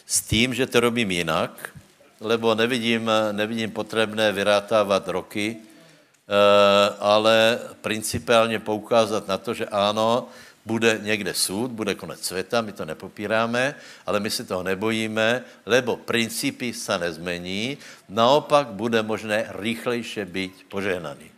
s 0.05 0.21
tím, 0.21 0.53
že 0.53 0.67
to 0.67 0.79
robím 0.79 1.11
jinak, 1.11 1.78
lebo 2.21 2.55
nevidím, 2.55 3.11
nevidím 3.31 3.71
potřebné 3.71 4.31
vyrátávat 4.31 5.07
roky, 5.07 5.57
eh, 5.57 6.95
ale 6.99 7.59
principiálně 7.81 8.59
poukázat 8.59 9.27
na 9.27 9.37
to, 9.37 9.53
že 9.53 9.65
ano, 9.65 10.27
bude 10.65 10.99
někde 11.01 11.33
soud, 11.33 11.71
bude 11.71 11.95
konec 11.95 12.21
světa, 12.21 12.61
my 12.61 12.71
to 12.71 12.85
nepopíráme, 12.85 13.75
ale 14.05 14.19
my 14.19 14.29
se 14.29 14.43
toho 14.43 14.63
nebojíme, 14.63 15.43
lebo 15.65 15.97
principy 15.97 16.73
se 16.73 16.97
nezmení, 16.97 17.77
naopak 18.09 18.67
bude 18.67 19.01
možné 19.01 19.45
rychlejše 19.49 20.25
být 20.25 20.65
požehnaný. 20.69 21.31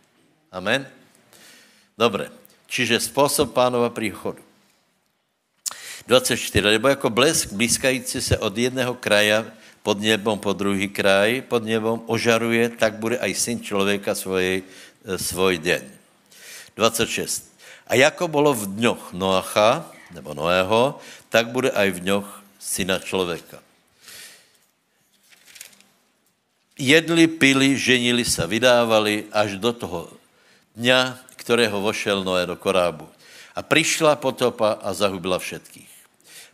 Amen? 0.52 0.86
Dobré, 1.98 2.28
čiže 2.66 3.00
způsob 3.00 3.52
pánova 3.52 3.90
příchodu. 3.90 4.42
24. 6.06 6.68
Lebo 6.68 6.88
jako 6.88 7.10
blesk 7.10 7.52
blízkající 7.52 8.20
se 8.20 8.38
od 8.38 8.58
jedného 8.58 8.94
kraja 8.94 9.44
pod 9.82 9.98
nebom 9.98 10.38
po 10.38 10.54
druhý 10.54 10.88
kraj, 10.88 11.42
pod 11.42 11.66
nebom 11.66 12.06
ožaruje, 12.06 12.70
tak 12.78 13.02
bude 13.02 13.18
aj 13.18 13.34
syn 13.34 13.58
člověka 13.58 14.14
svoj, 14.14 14.62
e, 14.62 15.18
svoj 15.18 15.58
den. 15.58 15.82
26. 16.76 17.50
A 17.86 17.94
jako 17.94 18.28
bylo 18.28 18.54
v 18.54 18.66
dňoch 18.78 19.12
Noacha, 19.12 19.90
nebo 20.14 20.34
Noého, 20.34 20.98
tak 21.28 21.50
bude 21.50 21.70
aj 21.70 21.90
v 21.90 22.00
dňoch 22.00 22.28
syna 22.58 22.98
člověka. 22.98 23.58
Jedli, 26.78 27.26
pili, 27.26 27.78
ženili 27.78 28.24
se, 28.24 28.46
vydávali 28.46 29.24
až 29.32 29.60
do 29.60 29.72
toho 29.72 30.08
dňa, 30.76 31.18
kterého 31.36 31.80
vošel 31.80 32.24
Noé 32.24 32.46
do 32.46 32.56
korábu. 32.56 33.08
A 33.54 33.60
přišla 33.62 34.16
potopa 34.16 34.80
a 34.80 34.94
zahubila 34.94 35.38
všetkých. 35.38 35.91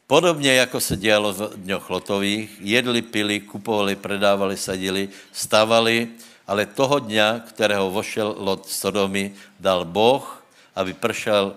Podobně, 0.08 0.54
jako 0.54 0.80
se 0.80 0.96
dělalo 0.96 1.32
v 1.32 1.68
dňoch 1.68 1.90
lotových, 1.90 2.56
jedli, 2.60 3.02
pili, 3.02 3.40
kupovali, 3.40 3.96
predávali, 3.96 4.56
sadili, 4.56 5.12
stavali, 5.32 6.08
ale 6.48 6.64
toho 6.64 6.98
dňa, 6.98 7.44
kterého 7.52 7.92
vošel 7.92 8.40
Lot 8.40 8.64
Sodomy, 8.64 9.36
dal 9.60 9.84
Boh, 9.84 10.24
aby 10.72 10.96
pršel 10.96 11.52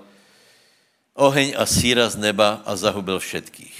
oheň 1.15 1.55
a 1.55 1.63
síra 1.63 2.11
z 2.11 2.19
neba 2.19 2.59
a 2.67 2.75
zahubil 2.75 3.23
všetkých. 3.23 3.77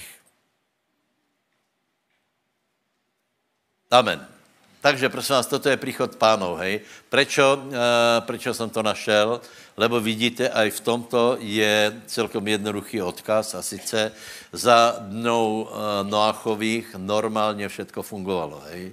Amen. 3.92 4.31
Takže 4.82 5.08
prosím 5.08 5.38
vás, 5.38 5.46
toto 5.46 5.70
je 5.70 5.78
příchod 5.78 6.18
pánov, 6.18 6.58
hej. 6.58 6.82
Prečo, 7.06 7.54
uh, 7.54 7.70
prečo 8.26 8.50
jsem 8.50 8.70
to 8.70 8.82
našel? 8.82 9.38
lebo 9.76 10.00
vidíte, 10.00 10.52
aj 10.52 10.68
v 10.70 10.80
tomto 10.80 11.20
je 11.40 11.92
celkom 12.06 12.44
jednoduchý 12.44 13.00
odkaz 13.02 13.56
a 13.56 13.62
sice 13.64 14.12
za 14.52 15.00
dnou 15.00 15.68
eh, 15.68 15.74
Noachových 16.04 16.94
normálně 16.96 17.68
všetko 17.68 18.02
fungovalo. 18.02 18.62
Hej? 18.70 18.92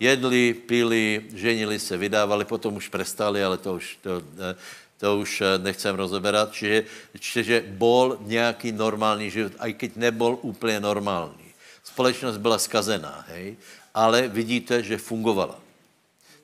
Jedli, 0.00 0.54
pili, 0.54 1.30
ženili 1.34 1.78
se, 1.78 1.96
vydávali, 1.96 2.44
potom 2.44 2.76
už 2.76 2.88
prestali, 2.88 3.44
ale 3.44 3.56
to 3.56 3.74
už, 3.74 3.98
to, 4.02 4.22
eh, 4.42 4.54
to 4.98 5.18
už 5.18 5.42
nechcem 5.62 5.94
rozeberat. 5.94 6.52
Čiže, 6.52 6.84
čiže 7.18 7.64
bol 7.68 8.18
nějaký 8.20 8.72
normální 8.72 9.30
život, 9.30 9.52
i 9.60 9.74
keď 9.74 9.96
nebol 9.96 10.38
úplně 10.42 10.80
normální. 10.80 11.46
Společnost 11.84 12.36
byla 12.36 12.58
skazená, 12.58 13.24
hej? 13.28 13.56
Ale 13.96 14.28
vidíte, 14.28 14.82
že 14.84 15.00
fungovala. 15.00 15.56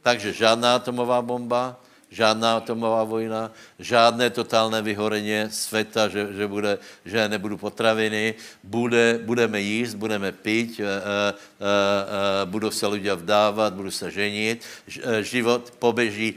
Takže 0.02 0.32
žádná 0.32 0.80
atomová 0.80 1.22
bomba, 1.22 1.76
žádná 2.12 2.56
atomová 2.56 3.04
vojna, 3.04 3.52
žádné 3.78 4.30
totálné 4.30 4.82
vyhoreně 4.82 5.48
světa, 5.52 6.08
že, 6.08 6.32
že, 6.32 6.46
bude, 6.48 6.78
že 7.04 7.28
nebudu 7.28 7.56
potraviny, 7.56 8.34
bude, 8.64 9.20
budeme 9.24 9.60
jíst, 9.60 9.94
budeme 9.94 10.32
pít, 10.32 10.80
e, 10.80 10.84
e, 10.84 10.88
e, 10.88 12.46
budou 12.46 12.70
se 12.70 12.86
lidé 12.86 13.14
vdávat, 13.14 13.74
budou 13.74 13.90
se 13.90 14.10
ženit, 14.10 14.64
život 15.20 15.72
pobeží 15.78 16.34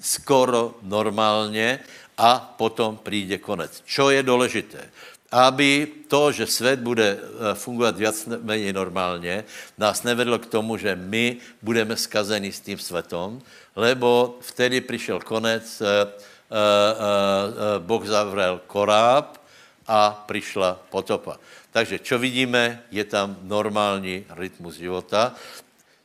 skoro 0.00 0.74
normálně 0.82 1.80
a 2.18 2.54
potom 2.58 2.98
přijde 3.02 3.38
konec. 3.38 3.82
Čo 3.84 4.10
je 4.10 4.22
důležité? 4.22 4.90
Aby 5.34 6.06
to, 6.06 6.30
že 6.32 6.46
svět 6.46 6.78
bude 6.78 7.18
fungovat 7.54 7.98
víc 7.98 8.30
méně 8.42 8.70
normálně, 8.72 9.44
nás 9.78 10.06
nevedlo 10.06 10.38
k 10.38 10.46
tomu, 10.46 10.78
že 10.78 10.94
my 10.94 11.42
budeme 11.62 11.98
skazeni 11.98 12.54
s 12.54 12.62
tím 12.62 12.78
světom, 12.78 13.42
lebo 13.74 14.38
vtedy 14.40 14.80
přišel 14.80 15.18
konec, 15.26 15.82
eh, 15.82 15.86
eh, 15.90 16.06
eh, 16.06 17.78
Boh 17.82 18.06
zavřel 18.06 18.60
koráb 18.70 19.42
a 19.90 20.24
přišla 20.26 20.78
potopa. 20.90 21.42
Takže 21.74 21.98
čo 21.98 22.22
vidíme, 22.22 22.86
je 22.94 23.02
tam 23.04 23.36
normální 23.42 24.24
rytmus 24.38 24.78
života. 24.78 25.34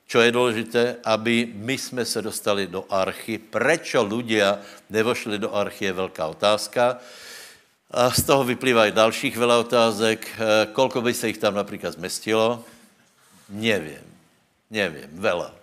čo 0.10 0.26
je 0.26 0.32
důležité, 0.32 0.96
aby 1.06 1.54
my 1.54 1.78
jsme 1.78 2.02
se 2.06 2.22
dostali 2.22 2.66
do 2.66 2.82
archy. 2.90 3.38
Prečo 3.38 4.02
ľudia 4.02 4.58
nevošli 4.90 5.38
do 5.38 5.54
archy, 5.54 5.86
je 5.86 5.94
velká 5.94 6.26
otázka. 6.34 6.98
A 7.92 8.12
z 8.12 8.22
toho 8.24 8.44
vyplývají 8.44 8.92
dalších 8.92 9.38
veľa 9.38 9.66
otázek. 9.66 10.22
E, 10.26 10.66
kolko 10.74 11.02
by 11.02 11.14
se 11.14 11.28
jich 11.28 11.38
tam 11.38 11.56
například 11.56 11.94
zmestilo? 11.94 12.64
Nevím. 13.50 14.06
Nevím. 14.70 15.10
Vela. 15.14 15.56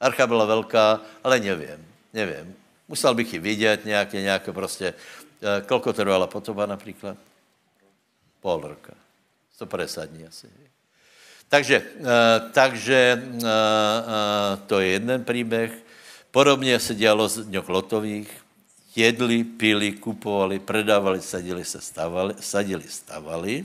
Archa 0.00 0.26
byla 0.26 0.44
velká, 0.44 1.00
ale 1.24 1.40
nevím. 1.40 1.86
Nevím. 2.12 2.54
Musel 2.88 3.14
bych 3.14 3.32
ji 3.32 3.38
vidět 3.38 3.84
nějaké, 3.84 4.20
nějaké 4.22 4.52
prostě... 4.52 4.94
E, 5.42 5.62
kolko 5.66 5.92
trvala 5.92 6.26
potoba 6.26 6.66
například? 6.66 7.16
Pol 8.40 8.60
roka. 8.60 8.92
150 9.54 10.04
dní 10.04 10.26
asi. 10.26 10.46
Takže, 11.48 11.82
eh, 11.82 12.40
takže 12.52 13.22
eh, 13.22 13.46
eh, 13.46 14.56
to 14.66 14.80
je 14.80 14.86
jeden 14.86 15.24
příběh. 15.24 15.72
Podobně 16.30 16.80
se 16.80 16.94
dělalo 16.94 17.28
z 17.28 17.46
dňoch 17.46 17.68
lotových. 17.68 18.45
Jedli, 18.96 19.44
pili, 19.44 19.92
kupovali, 19.92 20.58
predávali, 20.58 21.20
sadili 21.20 21.64
se, 21.64 21.80
stavali, 21.80 22.34
sadili, 22.40 22.88
stavali. 22.88 23.64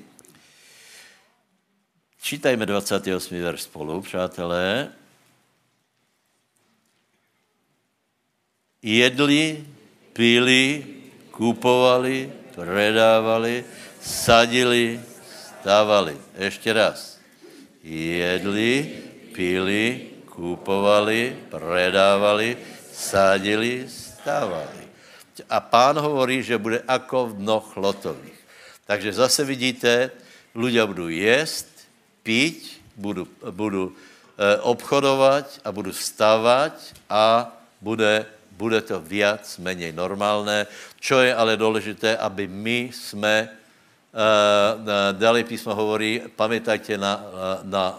Čítajme 2.22 2.66
28. 2.66 3.42
verš 3.42 3.62
spolu, 3.62 4.02
přátelé. 4.02 4.92
Jedli, 8.82 9.66
pili, 10.14 10.86
kupovali, 11.32 12.32
predávali, 12.56 13.66
sadili, 14.02 15.00
stávali. 15.62 16.18
Ještě 16.38 16.74
raz 16.74 17.22
jedli, 17.84 18.86
pili, 19.34 20.10
kúpovali, 20.30 21.50
predávali, 21.50 22.58
sádili, 22.94 23.90
stávali. 23.90 24.81
A 25.50 25.60
pán 25.60 25.98
hovorí, 25.98 26.44
že 26.44 26.58
bude 26.58 26.84
jako 26.88 27.28
v 27.28 27.38
dnoch 27.38 27.78
lotových. 27.78 28.40
Takže 28.86 29.14
zase 29.14 29.46
vidíte, 29.46 30.12
ľudia 30.56 30.84
budou 30.86 31.08
jíst, 31.08 31.68
pít, 32.24 32.82
budu, 32.98 33.28
budu 33.52 33.96
eh, 33.96 34.58
obchodovat 34.62 35.60
a 35.64 35.72
budu 35.72 35.92
vstávat 35.92 36.76
a 37.10 37.56
bude, 37.82 38.26
bude 38.52 38.82
to 38.82 39.00
viac, 39.00 39.48
menej 39.58 39.96
normálné. 39.96 40.68
Čo 41.00 41.24
je 41.24 41.32
ale 41.36 41.58
důležité, 41.58 42.18
aby 42.18 42.48
my 42.48 42.92
jsme 42.94 43.50
Uh, 44.12 44.84
dále 45.16 45.44
písmo 45.48 45.72
hovorí, 45.72 46.20
pamětajte 46.36 47.00
na, 47.00 47.24
na 47.64 47.96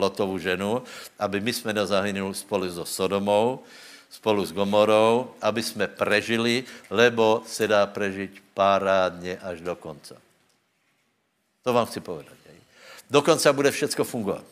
Lotovu 0.00 0.40
ženu, 0.40 0.80
aby 1.20 1.40
my 1.40 1.52
jsme 1.52 1.72
nezahynuli 1.72 2.34
spolu 2.34 2.64
so 2.72 2.88
Sodomou, 2.88 3.60
spolu 4.14 4.46
s 4.46 4.54
Gomorou, 4.54 5.34
aby 5.42 5.62
jsme 5.62 5.86
prežili, 5.90 6.64
lebo 6.90 7.42
se 7.46 7.66
dá 7.66 7.86
prežiť 7.86 8.40
párádně 8.54 9.38
až 9.42 9.60
do 9.60 9.74
konca. 9.76 10.14
To 11.62 11.72
vám 11.72 11.86
chci 11.86 12.00
povedat. 12.00 12.38
Do 13.10 13.22
konca 13.22 13.52
bude 13.52 13.70
všechno 13.70 14.04
fungovat. 14.04 14.44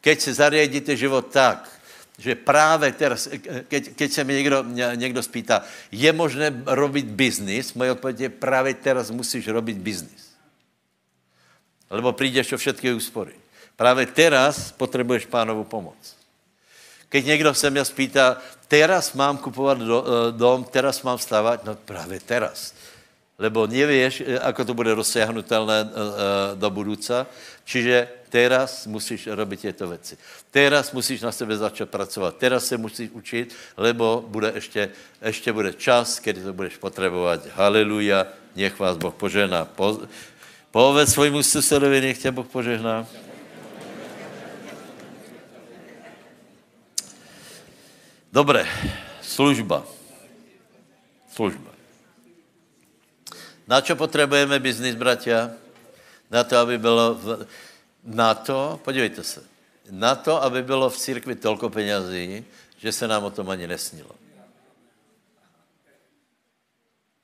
Keď 0.00 0.16
si 0.20 0.30
zariadíte 0.34 0.96
život 0.96 1.32
tak, 1.32 1.70
že 2.18 2.34
právě 2.34 2.92
teraz, 2.92 3.28
keď, 3.68 3.94
keď 3.96 4.08
se 4.12 4.24
mi 4.24 4.34
někdo, 4.34 4.64
někdo 4.94 5.22
spýta, 5.22 5.62
je 5.92 6.12
možné 6.12 6.62
robit 6.66 7.06
biznis? 7.06 7.74
Moje 7.74 7.92
odpověď 7.92 8.20
je, 8.20 8.28
právě 8.28 8.74
teraz 8.74 9.10
musíš 9.10 9.48
robit 9.48 9.78
biznis. 9.78 10.34
Lebo 11.90 12.12
přijdeš 12.12 12.52
o 12.52 12.56
všetky 12.56 12.92
úspory. 12.92 13.34
Právě 13.76 14.06
teraz 14.06 14.72
potřebuješ 14.72 15.26
pánovu 15.26 15.64
pomoc. 15.64 16.23
Keď 17.14 17.22
někdo 17.26 17.54
se 17.54 17.70
mě 17.70 17.84
spýta, 17.84 18.42
teraz 18.66 19.14
mám 19.14 19.38
kupovat 19.38 19.78
do, 19.78 20.02
eh, 20.02 20.32
dom, 20.34 20.66
teraz 20.66 21.02
mám 21.06 21.18
stávat, 21.18 21.62
no 21.62 21.78
právě 21.78 22.18
teraz. 22.18 22.74
Lebo 23.38 23.70
nevíš, 23.70 24.26
eh, 24.26 24.38
ako 24.42 24.64
to 24.66 24.72
bude 24.74 24.90
rozsiahnutelné 24.94 25.78
eh, 25.78 25.90
do 26.58 26.68
budouca. 26.74 27.26
Čiže 27.62 28.24
Teraz 28.34 28.86
musíš 28.86 29.26
robit 29.26 29.60
těto 29.60 29.88
věci. 29.88 30.18
Teraz 30.50 30.92
musíš 30.92 31.22
na 31.22 31.32
sebe 31.32 31.56
začít 31.56 31.86
pracovat. 31.86 32.34
Teraz 32.34 32.66
se 32.66 32.76
musíš 32.76 33.10
učit, 33.14 33.54
lebo 33.76 34.24
bude 34.26 34.52
ještě, 34.54 34.90
ještě 35.22 35.52
bude 35.52 35.72
čas, 35.72 36.18
kdy 36.18 36.42
to 36.42 36.52
budeš 36.52 36.76
potřebovat. 36.76 37.46
Haleluja, 37.54 38.26
nech 38.56 38.78
vás 38.78 38.96
Boh 38.98 39.14
požehná. 39.14 39.64
Po, 39.64 40.02
povedz 40.70 41.14
svojmu 41.14 41.42
susedovi, 41.42 42.00
nech 42.00 42.18
tě 42.18 42.30
Boh 42.34 42.46
požehná. 42.46 43.06
Dobré, 48.34 48.66
služba. 49.22 49.86
Služba. 51.30 51.70
Na 53.62 53.78
čo 53.78 53.94
potřebujeme 53.94 54.58
biznis, 54.58 54.98
bratia? 54.98 55.54
Na 56.34 56.42
to, 56.42 56.58
aby 56.58 56.74
bylo... 56.78 57.14
V 57.14 57.46
na 58.04 58.34
to, 58.34 58.80
podívejte 58.84 59.24
se, 59.24 59.40
na 59.90 60.14
to, 60.14 60.42
aby 60.42 60.62
bylo 60.62 60.90
v 60.90 60.98
církvi 60.98 61.34
tolko 61.34 61.70
penězí, 61.70 62.44
že 62.76 62.92
se 62.92 63.08
nám 63.08 63.24
o 63.24 63.30
tom 63.30 63.50
ani 63.50 63.66
nesnilo. 63.66 64.10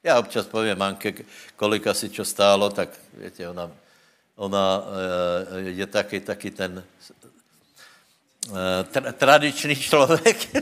Já 0.03 0.19
občas 0.19 0.47
povím 0.47 0.79
manke, 0.79 1.13
kolik 1.57 1.87
asi 1.87 2.09
čo 2.09 2.25
stálo, 2.25 2.71
tak 2.71 2.89
víte, 3.13 3.45
ona, 3.49 3.71
ona 4.37 4.65
eh, 5.53 5.75
je 5.75 5.87
taky, 5.87 6.21
taky 6.21 6.51
ten 6.51 6.85
tra, 8.91 9.13
tradičný 9.13 9.77
člověk. 9.77 10.49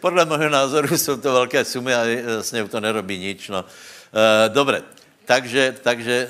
Podle 0.00 0.24
mého 0.24 0.48
názoru 0.48 0.98
jsou 0.98 1.16
to 1.16 1.32
velké 1.32 1.64
sumy 1.64 1.94
a 1.94 2.02
s 2.42 2.52
ním 2.52 2.68
to 2.68 2.80
nerobí 2.80 3.18
nič. 3.18 3.48
No. 3.48 3.64
Eh, 3.64 4.48
Dobře, 4.48 4.82
takže, 5.24 5.76
takže 5.82 6.28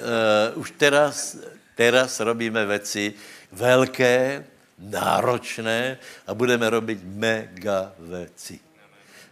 už 0.55 0.73
teraz, 0.77 1.37
teraz 1.75 2.21
robíme 2.21 2.67
věci 2.67 3.15
velké, 3.53 4.45
náročné 4.79 5.99
a 6.27 6.35
budeme 6.35 6.71
robit 6.71 6.99
mega 7.05 7.93
věci. 7.99 8.68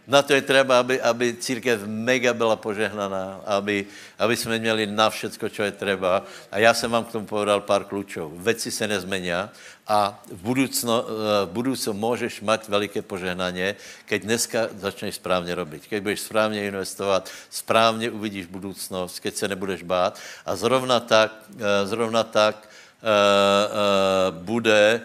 Na 0.07 0.21
to 0.21 0.33
je 0.33 0.41
třeba, 0.41 0.79
aby, 0.79 1.01
aby 1.01 1.33
církev 1.33 1.83
mega 1.85 2.33
byla 2.33 2.55
požehnaná, 2.55 3.41
aby, 3.45 3.85
aby 4.19 4.35
jsme 4.35 4.59
měli 4.59 4.87
na 4.87 5.09
všecko, 5.09 5.49
co 5.49 5.63
je 5.63 5.71
třeba. 5.71 6.23
A 6.51 6.59
já 6.59 6.73
jsem 6.73 6.91
vám 6.91 7.03
k 7.03 7.11
tomu 7.11 7.25
povedal 7.25 7.61
pár 7.61 7.83
klučů. 7.83 8.31
Věci 8.35 8.71
se 8.71 8.87
nezmení 8.87 9.31
a 9.87 10.23
v 10.31 10.41
budoucnu, 10.41 10.93
eh, 10.93 11.45
v 11.45 11.49
budoucnu 11.51 11.93
můžeš 11.93 12.41
mít 12.41 12.67
veliké 12.67 13.01
požehnání, 13.01 13.75
keď 14.05 14.23
dneska 14.23 14.59
začneš 14.77 15.15
správně 15.15 15.55
robit. 15.55 15.87
Keď 15.87 16.03
budeš 16.03 16.19
správně 16.19 16.67
investovat, 16.67 17.29
správně 17.49 18.11
uvidíš 18.11 18.45
budoucnost, 18.45 19.19
keď 19.19 19.35
se 19.35 19.47
nebudeš 19.47 19.83
bát. 19.83 20.19
A 20.45 20.55
zrovna 20.55 20.99
tak, 20.99 21.31
eh, 21.59 21.87
zrovna 21.87 22.23
tak 22.23 22.55
uh, 22.97 23.07
uh, 23.07 24.43
bude 24.43 25.01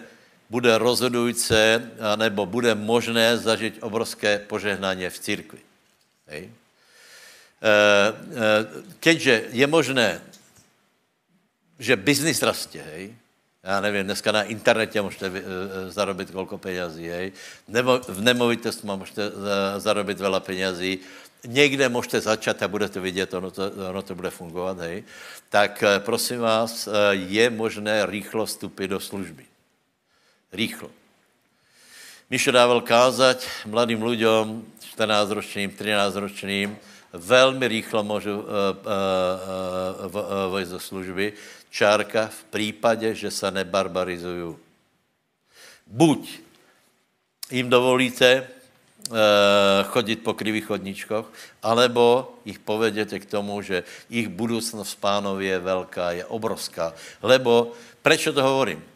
bude 0.53 0.77
rozhodující, 0.77 1.81
nebo 2.15 2.45
bude 2.45 2.77
možné 2.77 3.41
zažít 3.41 3.81
obrovské 3.81 4.37
požehnání 4.45 5.09
v 5.09 5.17
církvi. 5.19 5.61
Hej. 6.29 6.43
E, 6.45 6.51
e, 7.65 8.13
keďže 8.99 9.49
je 9.49 9.65
možné, 9.65 10.21
že 11.79 11.97
biznis 11.97 12.37
rastě, 12.45 12.85
hej, 12.85 13.15
já 13.63 13.81
nevím, 13.81 14.03
dneska 14.05 14.31
na 14.31 14.43
internetě 14.43 15.01
můžete 15.01 15.25
e, 15.25 15.41
zarobit 15.89 16.31
kolko 16.31 16.57
penězí, 16.61 17.07
hej, 17.07 17.31
v 18.07 18.21
nemovitosti 18.21 18.85
můžete 18.85 19.31
zarobit 19.81 20.21
veľa 20.21 20.39
penězí, 20.39 20.99
někde 21.47 21.89
můžete 21.89 22.21
začat 22.21 22.61
a 22.61 22.67
budete 22.67 22.99
vidět, 22.99 23.33
ono 23.33 23.51
to, 23.51 23.71
ono 23.89 24.01
to 24.01 24.15
bude 24.15 24.29
fungovat, 24.29 24.77
hej, 24.79 25.03
tak 25.49 25.83
prosím 26.05 26.39
vás, 26.45 26.87
je 27.11 27.49
možné 27.49 28.05
rýchlo 28.05 28.45
vstupit 28.45 28.87
do 28.87 28.99
služby. 28.99 29.52
Rýchlo. 30.53 30.89
Mišo 32.29 32.53
dával 32.53 32.81
kázať 32.85 33.45
mladým 33.65 34.05
lidem, 34.05 34.61
14-ročným, 34.93 35.73
13-ročným, 35.73 36.77
velmi 37.13 37.67
rýchlo 37.67 38.03
můžu 38.03 38.37
uh, 38.37 38.45
uh, 38.45 40.15
uh, 40.15 40.21
vojít 40.49 40.69
do 40.69 40.79
služby. 40.79 41.33
Čárka 41.69 42.27
v 42.27 42.43
případě, 42.43 43.15
že 43.15 43.31
se 43.31 43.51
nebarbarizují. 43.51 44.55
Buď 45.87 46.39
jim 47.51 47.69
dovolíte 47.69 48.47
chodit 49.83 50.23
po 50.23 50.33
krivých 50.33 50.65
chodničkoch, 50.65 51.27
alebo 51.63 52.33
jich 52.45 52.59
povedete 52.59 53.19
k 53.19 53.25
tomu, 53.25 53.61
že 53.61 53.83
jejich 54.09 54.31
budoucnost 54.31 54.95
pánově 54.95 55.49
je 55.49 55.59
velká, 55.59 56.11
je 56.11 56.25
obrovská. 56.25 56.93
Lebo, 57.21 57.71
proč 58.01 58.23
to 58.23 58.43
hovorím? 58.43 58.92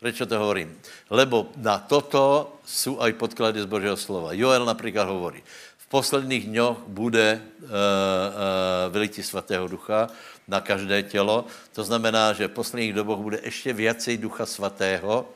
Proč 0.00 0.18
to 0.28 0.38
hovorím? 0.38 0.76
Lebo 1.10 1.48
na 1.56 1.78
toto 1.78 2.52
jsou 2.64 3.00
aj 3.00 3.12
podklady 3.12 3.62
z 3.62 3.64
Božího 3.64 3.96
slova. 3.96 4.32
Joel 4.32 4.64
například 4.64 5.08
hovorí, 5.08 5.42
v 5.78 5.86
posledních 5.88 6.46
dňoch 6.46 6.78
bude 6.86 7.40
uh, 7.40 7.68
uh, 7.68 8.92
vylití 8.92 9.22
svatého 9.22 9.68
ducha 9.68 10.08
na 10.48 10.60
každé 10.60 11.02
tělo. 11.02 11.44
To 11.72 11.84
znamená, 11.84 12.32
že 12.32 12.48
v 12.48 12.58
posledních 12.58 12.92
dobách 12.92 13.18
bude 13.18 13.40
ještě 13.42 13.72
viacej 13.72 14.18
Ducha 14.18 14.46
Svatého. 14.46 15.28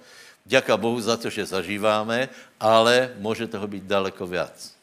Děká 0.44 0.76
Bohu 0.76 1.00
za 1.00 1.16
to, 1.16 1.30
že 1.30 1.46
zažíváme, 1.46 2.28
ale 2.60 3.14
může 3.18 3.46
toho 3.46 3.66
být 3.66 3.84
daleko 3.84 4.26
viac. 4.26 4.74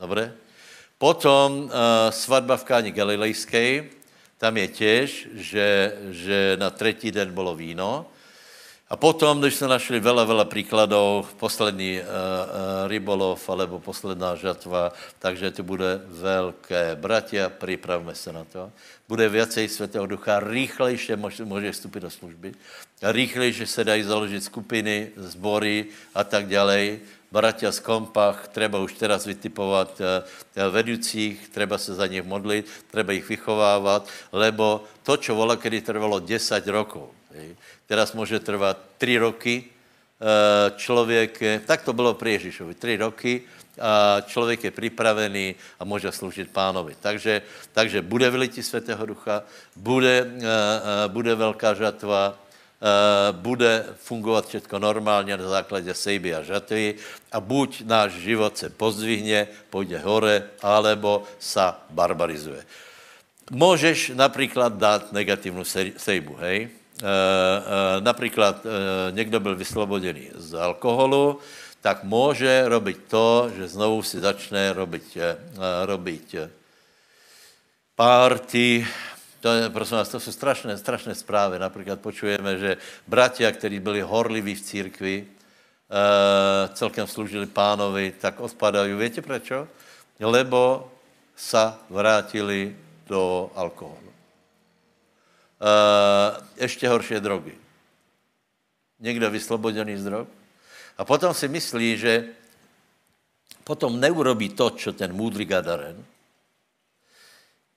Dobre? 0.00 0.32
Potom 0.98 1.52
uh, 1.52 1.70
svatba 2.10 2.56
v 2.56 2.64
Káni 2.64 2.90
Galilejské, 2.90 3.84
tam 4.38 4.56
je 4.56 4.68
těž, 4.68 5.28
že, 5.34 5.94
že 6.10 6.56
na 6.60 6.70
třetí 6.70 7.10
den 7.10 7.34
bylo 7.34 7.54
víno. 7.54 8.06
A 8.92 8.96
potom, 8.96 9.40
když 9.40 9.54
jsme 9.54 9.68
našli 9.68 10.00
vele, 10.00 10.26
vele 10.26 10.44
příkladů, 10.44 11.24
poslední 11.36 12.00
uh, 12.00 12.04
uh, 12.04 12.88
rybolov 12.88 13.40
alebo 13.48 13.80
posledná 13.80 14.36
žatva, 14.36 14.92
takže 15.18 15.50
to 15.50 15.62
bude 15.62 16.00
velké. 16.06 16.96
Bratia, 17.00 17.48
připravme 17.48 18.14
se 18.14 18.32
na 18.32 18.44
to. 18.44 18.68
Bude 19.08 19.28
viacej 19.28 19.68
Svatého 19.68 20.06
Ducha, 20.06 20.40
rýchlejšie 20.44 21.16
může, 21.44 21.72
vstupit 21.72 22.00
do 22.00 22.10
služby. 22.10 22.52
Rýchlejšie 23.02 23.66
se 23.66 23.84
dají 23.84 24.02
založit 24.02 24.44
skupiny, 24.44 25.16
sbory 25.16 25.88
a 26.14 26.24
tak 26.24 26.52
dále 26.52 27.00
bratia 27.32 27.72
z 27.72 27.80
kompach, 27.80 28.52
treba 28.52 28.76
už 28.76 28.92
teraz 29.00 29.24
vytipovat 29.24 29.96
eh, 30.04 30.68
vedoucích, 30.68 31.48
treba 31.48 31.80
se 31.80 31.96
za 31.96 32.06
nich 32.06 32.24
modlit, 32.28 32.68
treba 32.92 33.16
ich 33.16 33.24
vychovávat, 33.24 34.04
lebo 34.36 34.84
to, 35.00 35.16
čo 35.16 35.32
vola, 35.32 35.56
kedy 35.56 35.80
trvalo 35.80 36.20
10 36.20 36.60
rokov, 36.68 37.08
teraz 37.86 38.12
může 38.12 38.40
trvat 38.40 38.78
3 38.98 39.18
roky, 39.18 39.64
eh, 39.64 40.72
člověk, 40.76 41.42
tak 41.66 41.82
to 41.82 41.92
bylo 41.92 42.14
pri 42.14 42.32
Ježišovi, 42.32 42.74
3 42.74 42.96
roky, 42.96 43.42
a 43.80 44.20
člověk 44.20 44.64
je 44.64 44.70
připravený 44.70 45.54
a 45.80 45.84
může 45.84 46.12
sloužit 46.12 46.52
pánovi. 46.52 46.92
Takže, 47.00 47.42
takže 47.72 48.02
bude 48.02 48.30
vylití 48.30 48.62
Svatého 48.62 49.06
Ducha, 49.06 49.42
bude, 49.76 50.28
bude 51.08 51.34
velká 51.34 51.74
žatva, 51.74 52.36
Eh, 52.82 53.32
bude 53.32 53.94
fungovat 53.94 54.48
všechno 54.48 54.78
normálně 54.78 55.36
na 55.36 55.48
základě 55.48 55.94
sejby 55.94 56.34
a 56.34 56.42
žatvy 56.42 56.98
a 57.32 57.38
buď 57.38 57.86
náš 57.86 58.12
život 58.26 58.58
se 58.58 58.74
pozdvihne, 58.74 59.46
půjde 59.70 60.02
hore, 60.02 60.50
alebo 60.58 61.22
sa 61.38 61.78
barbarizuje. 61.90 62.66
Můžeš 63.54 64.18
například 64.18 64.74
dát 64.74 65.12
negativní 65.14 65.62
sejbu, 65.94 66.34
hej? 66.42 66.74
E, 67.02 67.06
e, 67.06 68.00
například 68.00 68.66
e, 68.66 68.68
někdo 69.12 69.40
byl 69.40 69.56
vyslobodený 69.56 70.30
z 70.34 70.54
alkoholu, 70.54 71.38
tak 71.80 72.04
může 72.04 72.68
robiť 72.68 72.98
to, 73.10 73.50
že 73.56 73.74
znovu 73.74 74.02
si 74.06 74.20
začne 74.22 74.70
robiť, 74.70 75.18
robiť 75.84 76.26
party, 77.98 78.86
to 79.42 79.48
je, 79.50 79.70
prosím 79.70 79.96
vás, 79.96 80.08
to 80.08 80.20
jsou 80.20 80.32
strašné, 80.32 80.78
strašné 80.78 81.14
zprávy. 81.14 81.58
Například 81.58 81.98
počujeme, 81.98 82.58
že 82.58 82.76
bratia, 83.06 83.50
kteří 83.50 83.82
byli 83.82 84.00
horliví 84.00 84.54
v 84.54 84.62
církvi, 84.62 85.26
celkem 86.72 87.06
sloužili 87.06 87.46
pánovi, 87.50 88.14
tak 88.14 88.40
odpadají. 88.40 88.94
Víte 88.94 89.18
proč? 89.18 89.50
Lebo 90.22 90.86
sa 91.34 91.82
vrátili 91.90 92.78
do 93.10 93.50
alkoholu. 93.58 94.11
E, 95.62 96.62
ještě 96.62 96.88
horší 96.88 97.14
drogy. 97.14 97.54
Někdo 99.00 99.30
vyslobodený 99.30 99.96
z 99.96 100.04
drog. 100.04 100.28
A 100.98 101.04
potom 101.04 101.34
si 101.34 101.48
myslí, 101.48 101.96
že 101.96 102.24
potom 103.64 104.00
neurobí 104.00 104.48
to, 104.48 104.70
co 104.70 104.92
ten 104.92 105.12
můdrý 105.12 105.44
Gadaren, 105.44 106.04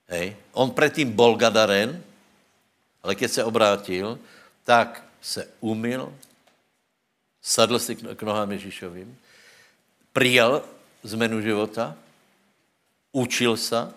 Hej. 0.06 0.36
On 0.52 0.70
předtím 0.70 1.12
bol 1.12 1.36
Gadaren, 1.36 2.02
ale 3.02 3.14
když 3.14 3.30
se 3.30 3.44
obrátil, 3.44 4.18
tak 4.64 5.04
se 5.20 5.48
umil, 5.60 6.14
sadl 7.42 7.78
si 7.78 7.96
k 7.96 8.22
nohám 8.22 8.52
Ježíšovým, 8.52 9.18
přijal 10.12 10.62
zmenu 11.02 11.40
života, 11.40 11.96
učil 13.12 13.56
se 13.56 13.92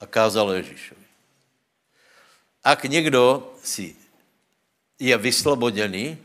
a 0.00 0.06
kázal 0.06 0.52
Ježíšovi. 0.52 0.97
Ak 2.64 2.84
někdo 2.84 3.52
si 3.62 3.96
je 4.98 5.18
vyslobodený, 5.18 6.18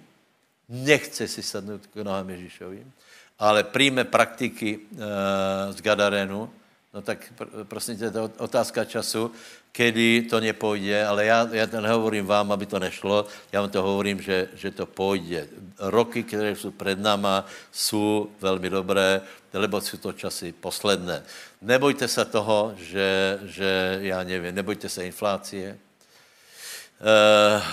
nechce 0.69 1.27
si 1.27 1.43
sadnout 1.43 1.87
k 1.87 1.95
nohám 1.95 2.29
Ježíšovým, 2.29 2.91
ale 3.39 3.63
přijme 3.63 4.03
praktiky 4.03 4.79
e, 4.79 5.73
z 5.73 5.81
Gadarenu, 5.81 6.49
No 6.93 7.01
tak 7.01 7.33
prosím 7.63 7.97
tě, 7.97 8.11
to 8.11 8.17
je 8.17 8.29
otázka 8.37 8.85
času, 8.85 9.31
kedy 9.71 10.21
to 10.29 10.39
nepůjde, 10.39 11.05
ale 11.05 11.25
já, 11.25 11.49
já 11.51 11.67
to 11.67 11.81
nehovorím 11.81 12.25
vám, 12.25 12.51
aby 12.51 12.65
to 12.65 12.79
nešlo, 12.79 13.25
já 13.51 13.61
vám 13.61 13.69
to 13.69 13.81
hovorím, 13.81 14.21
že, 14.21 14.49
že 14.53 14.71
to 14.71 14.85
půjde. 14.85 15.47
Roky, 15.79 16.23
které 16.23 16.55
jsou 16.55 16.71
před 16.71 16.99
náma, 16.99 17.45
jsou 17.71 18.29
velmi 18.41 18.69
dobré, 18.69 19.21
lebo 19.53 19.81
jsou 19.81 19.97
to 19.97 20.13
časy 20.13 20.51
posledné. 20.51 21.23
Nebojte 21.61 22.07
se 22.07 22.25
toho, 22.25 22.73
že, 22.77 23.39
že 23.43 23.97
já 24.01 24.23
nevím, 24.23 24.55
nebojte 24.55 24.89
se 24.89 25.05
inflácie, 25.05 25.77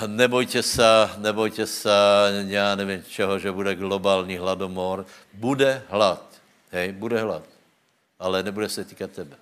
nebojte 0.07 0.63
se, 0.63 1.11
nebojte 1.17 1.67
se, 1.67 1.91
já 2.47 2.75
nevím 2.75 3.05
čeho, 3.09 3.39
že 3.39 3.53
bude 3.53 3.75
globální 3.75 4.37
hladomor. 4.37 5.07
Bude 5.33 5.83
hlad, 5.89 6.23
hej, 6.71 6.93
bude 6.93 7.21
hlad 7.23 7.43
ale 8.21 8.43
nebude 8.43 8.69
se 8.69 8.85
týkat 8.85 9.11
tebe. 9.11 9.37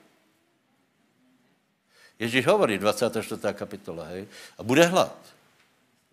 Ježíš 2.18 2.46
hovorí, 2.46 2.78
24. 2.78 3.40
kapitola, 3.52 4.04
hej, 4.04 4.26
a 4.58 4.62
bude 4.62 4.86
hlad. 4.86 5.16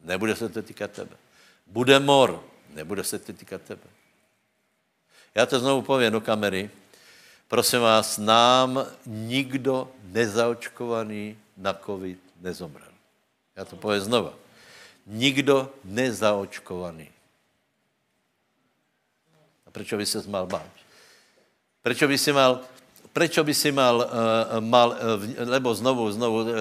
Nebude 0.04 0.36
se 0.36 0.50
to 0.50 0.62
týkat 0.62 0.92
tebe. 0.92 1.16
Bude 1.68 2.00
mor, 2.00 2.44
nebude 2.74 3.04
se 3.04 3.20
to 3.20 3.34
týkat 3.34 3.62
tebe. 3.62 3.90
Já 5.36 5.46
to 5.46 5.60
znovu 5.60 5.82
povím 5.82 6.12
do 6.12 6.22
kamery. 6.22 6.70
Prosím 7.48 7.80
vás, 7.80 8.18
nám 8.18 8.86
nikdo 9.06 9.92
nezaočkovaný 10.04 11.38
na 11.58 11.74
covid 11.74 12.20
nezomrel. 12.42 12.95
Já 13.56 13.66
to 13.66 13.76
povím 13.76 14.02
znova. 14.02 14.34
Nikdo 15.06 15.72
nezaočkovaný. 15.84 17.10
A 19.66 19.72
proč 19.72 19.94
by 19.94 20.06
se 20.06 20.24
mal 20.28 20.48
bát? 20.48 20.68
Proč 21.82 22.04
by 22.04 22.18
si 22.18 22.34
mal, 22.34 22.66
prečo 23.14 23.44
by 23.44 23.54
si 23.54 23.72
mal, 23.72 23.96
uh, 24.02 24.60
mal 24.60 24.90
uh, 24.90 25.48
lebo 25.48 25.70
znovu, 25.76 26.12
znovu 26.12 26.42
uh, 26.42 26.48
uh, 26.50 26.52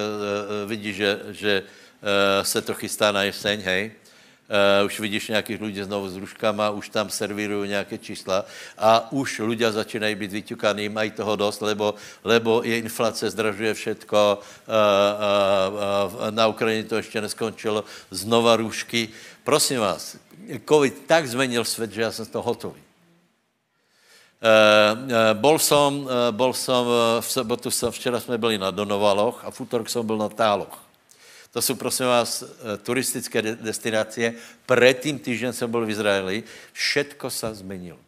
vidíš, 0.69 0.95
že, 0.95 1.11
že 1.29 1.53
uh, 1.61 2.45
se 2.45 2.61
to 2.61 2.73
chystá 2.73 3.11
na 3.11 3.23
jeseň, 3.23 3.59
hej, 3.61 3.91
Uh, 4.45 4.85
už 4.85 4.99
vidíš 4.99 5.27
nějakých 5.27 5.61
lidí 5.61 5.81
znovu 5.83 6.09
s 6.09 6.21
ruškama, 6.21 6.69
už 6.69 6.89
tam 6.89 7.09
servírují 7.09 7.69
nějaké 7.69 7.97
čísla 7.97 8.45
a 8.77 9.09
už 9.09 9.41
ľudia 9.41 9.73
začínají 9.73 10.13
být 10.15 10.31
vyťukaní, 10.31 10.85
mají 10.89 11.17
toho 11.17 11.33
dost, 11.33 11.65
lebo, 11.65 11.97
lebo 12.21 12.61
je 12.61 12.77
inflace, 12.77 13.25
zdražuje 13.25 13.73
všetko, 13.73 14.37
uh, 14.37 14.73
uh, 16.13 16.29
na 16.29 16.47
Ukrajině 16.47 16.83
to 16.83 16.95
ještě 17.01 17.21
neskončilo, 17.21 17.83
znova 18.13 18.55
růžky. 18.55 19.09
Prosím 19.43 19.81
vás, 19.81 20.17
COVID 20.69 21.09
tak 21.09 21.27
změnil 21.27 21.65
svět, 21.65 21.91
že 21.91 22.01
já 22.01 22.11
jsem 22.11 22.25
z 22.25 22.29
toho 22.29 22.43
hotový. 22.45 22.85
Bol 25.33 25.57
som, 25.57 26.05
bol 26.37 26.53
som 26.53 26.85
v 27.17 27.25
sobotu, 27.25 27.73
včera 27.73 28.19
jsme 28.19 28.37
byli 28.37 28.61
na 28.61 28.69
Donovaloch 28.69 29.41
a 29.41 29.49
v 29.49 29.61
útorok 29.61 29.89
jsem 29.89 30.05
byl 30.05 30.17
na 30.21 30.29
Táloch. 30.29 30.84
To 31.55 31.61
jsou, 31.61 31.75
prosím 31.75 32.05
vás, 32.05 32.43
turistické 32.83 33.41
destinace. 33.41 34.33
Předtím 34.65 35.19
týždeň 35.19 35.53
jsem 35.53 35.71
byl 35.71 35.85
v 35.85 35.89
Izraeli. 35.89 36.43
Všetko 36.73 37.29
se 37.29 37.55
změnilo. 37.55 37.99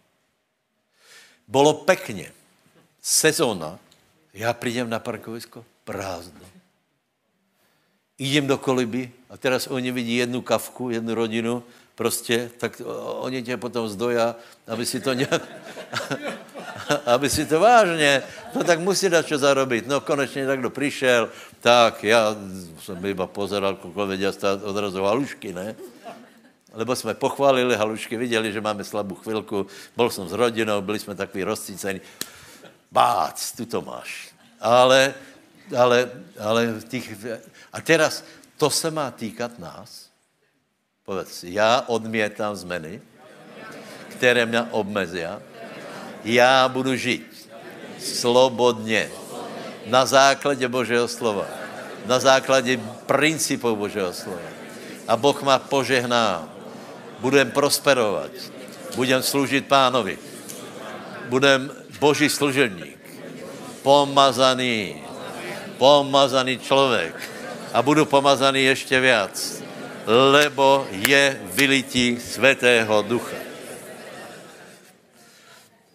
Bylo 1.47 1.73
pekně. 1.73 2.31
Sezóna. 3.01 3.79
Já 4.33 4.53
přijdem 4.53 4.89
na 4.89 4.99
parkovisko, 4.99 5.65
prázdno. 5.83 6.45
Idem 8.17 8.47
do 8.47 8.57
koliby 8.57 9.11
a 9.29 9.37
teraz 9.37 9.67
oni 9.67 9.91
vidí 9.91 10.15
jednu 10.15 10.41
kavku, 10.41 10.89
jednu 10.89 11.15
rodinu 11.15 11.63
prostě, 11.95 12.51
tak 12.57 12.81
oni 13.05 13.43
tě 13.43 13.57
potom 13.57 13.89
zdoja, 13.89 14.35
aby 14.67 14.85
si 14.85 14.99
to 14.99 15.13
nějak, 15.13 15.41
aby 17.05 17.29
si 17.29 17.45
to 17.45 17.59
vážně, 17.59 18.23
no 18.55 18.63
tak 18.63 18.79
musí 18.79 19.09
dát 19.09 19.27
čo 19.27 19.37
zarobit. 19.37 19.87
No 19.87 20.01
konečně 20.01 20.47
takto 20.47 20.69
přišel, 20.69 21.29
tak 21.59 22.03
já 22.03 22.35
jsem 22.81 23.05
iba 23.05 23.27
pozeral, 23.27 23.75
kolik 23.75 24.07
věděl 24.07 24.33
stát 24.33 24.63
odrazu 24.63 25.03
halušky, 25.03 25.53
ne? 25.53 25.75
Lebo 26.73 26.95
jsme 26.95 27.13
pochválili 27.13 27.75
halušky, 27.75 28.17
viděli, 28.17 28.53
že 28.53 28.61
máme 28.61 28.83
slabou 28.83 29.15
chvilku, 29.15 29.67
byl 29.95 30.09
jsem 30.09 30.27
s 30.27 30.31
rodinou, 30.31 30.81
byli 30.81 30.99
jsme 30.99 31.15
takový 31.15 31.43
rozcícení. 31.43 32.01
Bác, 32.91 33.51
tu 33.51 33.65
to 33.65 33.81
máš. 33.81 34.29
Ale, 34.59 35.13
ale, 35.77 36.11
ale 36.39 36.73
těch, 36.87 37.25
a 37.73 37.81
teraz, 37.81 38.23
to 38.57 38.69
se 38.69 38.91
má 38.91 39.11
týkat 39.11 39.59
nás. 39.59 40.09
Povedz, 41.05 41.43
já 41.43 41.83
odmětám 41.87 42.55
zmeny, 42.55 43.01
které 44.09 44.45
mě 44.45 44.61
obmezí. 44.61 45.23
Já 46.23 46.67
budu 46.67 46.95
žít 46.95 47.49
slobodně 47.99 49.09
na 49.85 50.05
základě 50.05 50.67
Božího 50.67 51.07
slova. 51.07 51.45
na 52.05 52.19
základě 52.19 52.79
principů 53.05 53.75
Božího 53.75 54.13
slova. 54.13 54.47
A 55.07 55.17
Boh 55.17 55.43
má 55.43 55.59
požehná. 55.59 56.49
Budem 57.19 57.51
prosperovat. 57.51 58.31
Budem 58.95 59.23
sloužit 59.23 59.67
pánovi. 59.67 60.17
Budem 61.29 61.71
Boží 61.99 62.29
služebník. 62.29 62.97
Pomazaný. 63.83 65.03
Pomazaný 65.77 66.59
člověk. 66.59 67.15
A 67.73 67.81
budu 67.81 68.05
pomazaný 68.05 68.63
ještě 68.63 68.99
víc. 68.99 69.63
Lebo 70.07 70.87
je 70.91 71.41
vylití 71.43 72.19
svatého 72.19 73.01
ducha. 73.01 73.46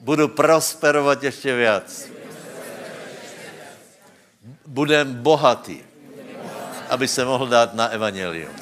Budu 0.03 0.29
prosperovat 0.29 1.23
ještě 1.23 1.57
víc. 1.57 2.13
Budem 4.67 5.15
bohatý, 5.23 5.79
aby 6.89 7.09
se 7.09 7.25
mohl 7.25 7.47
dát 7.47 7.75
na 7.75 7.89
evangelium. 7.89 8.53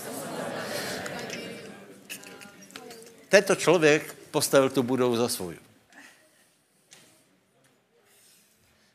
Tento 3.29 3.55
člověk 3.55 4.15
postavil 4.31 4.71
tu 4.71 4.83
budovu 4.83 5.17
za 5.17 5.29
svou. 5.29 5.53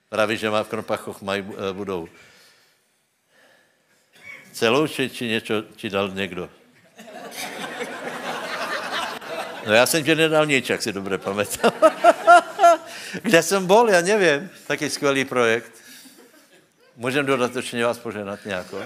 Praví, 0.09 0.37
že 0.37 0.49
má 0.49 0.63
v 0.63 0.67
Krompachoch 0.69 1.21
mají 1.21 1.41
eh, 1.41 1.73
budovu. 1.73 2.09
Celou, 4.51 4.87
či, 4.87 5.09
či 5.09 5.27
něco 5.27 5.61
ti 5.61 5.89
dal 5.89 6.09
někdo? 6.09 6.49
No 9.65 9.73
já 9.73 9.85
jsem 9.85 10.03
tě 10.03 10.15
nedal 10.15 10.45
nič, 10.45 10.69
jak 10.69 10.81
si 10.81 10.93
dobře 10.93 11.17
pamatám. 11.17 11.71
Kde 13.21 13.43
jsem 13.43 13.67
bol, 13.67 13.89
já 13.89 14.01
nevím. 14.01 14.49
Taký 14.67 14.89
skvělý 14.89 15.25
projekt. 15.25 15.71
Můžem 16.95 17.25
dodatečně 17.25 17.85
vás 17.85 17.97
poženat 17.97 18.45
nějako? 18.45 18.85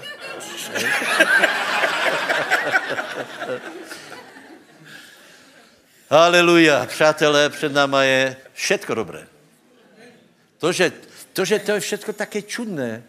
Haleluja. 6.10 6.86
Přátelé, 6.86 7.50
před 7.50 7.72
náma 7.72 8.02
je 8.02 8.36
všetko 8.52 8.94
dobré. 8.94 9.26
To, 10.58 10.72
že 10.72 10.92
to, 11.32 11.44
že 11.44 11.58
to 11.58 11.72
je 11.72 11.80
všetko 11.80 12.12
také 12.12 12.42
čudné, 12.42 13.02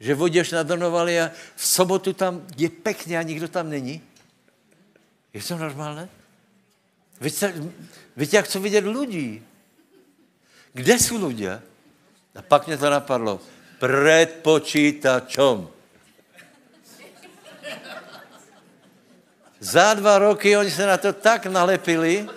že 0.00 0.14
vodíš 0.14 0.50
na 0.50 0.62
Donovali 0.62 1.20
a 1.20 1.30
v 1.56 1.66
sobotu 1.66 2.12
tam 2.12 2.46
je 2.56 2.70
pekně 2.70 3.18
a 3.18 3.22
nikdo 3.22 3.48
tam 3.48 3.70
není. 3.70 4.02
Je 5.34 5.42
to 5.42 5.58
normálné? 5.58 6.08
Víte, 7.20 7.54
jak 8.16 8.44
chci 8.44 8.58
vidět 8.58 8.84
lidí. 8.84 9.42
Kde 10.72 10.98
jsou 10.98 11.26
lidé? 11.26 11.62
A 12.34 12.42
pak 12.42 12.66
mě 12.66 12.76
to 12.76 12.90
napadlo. 12.90 13.40
Před 13.78 14.38
počítačom. 14.42 15.70
Za 19.60 19.94
dva 19.94 20.18
roky 20.18 20.56
oni 20.56 20.70
se 20.70 20.86
na 20.86 20.96
to 20.96 21.12
tak 21.12 21.46
nalepili, 21.46 22.28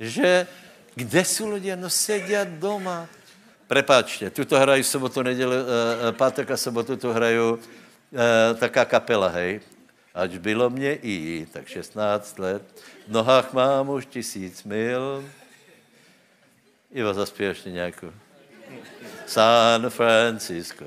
že 0.00 0.46
kde 0.94 1.24
jsou 1.24 1.50
lidé? 1.50 1.76
No 1.76 1.90
sedí 1.90 2.34
doma. 2.44 3.08
Prepáčte, 3.66 4.30
tuto 4.30 4.58
hrají 4.58 4.84
sobotu, 4.84 5.22
neděli, 5.22 5.56
uh, 5.56 6.12
pátek 6.12 6.50
a 6.50 6.56
sobotu 6.56 6.96
tu 6.96 7.12
hraju 7.12 7.54
uh, 7.54 7.60
taká 8.58 8.84
kapela, 8.84 9.28
hej. 9.28 9.60
Ač 10.14 10.36
bylo 10.38 10.70
mě 10.70 10.94
i 10.94 11.46
tak 11.52 11.68
16 11.68 12.38
let, 12.38 12.62
v 13.08 13.12
nohách 13.12 13.52
mám 13.52 13.88
už 13.88 14.06
tisíc 14.06 14.64
mil. 14.64 15.24
Ivo, 16.92 17.14
zaspí 17.14 17.44
ještě 17.44 17.70
nějakou. 17.70 18.12
San 19.26 19.90
Francisco. 19.90 20.84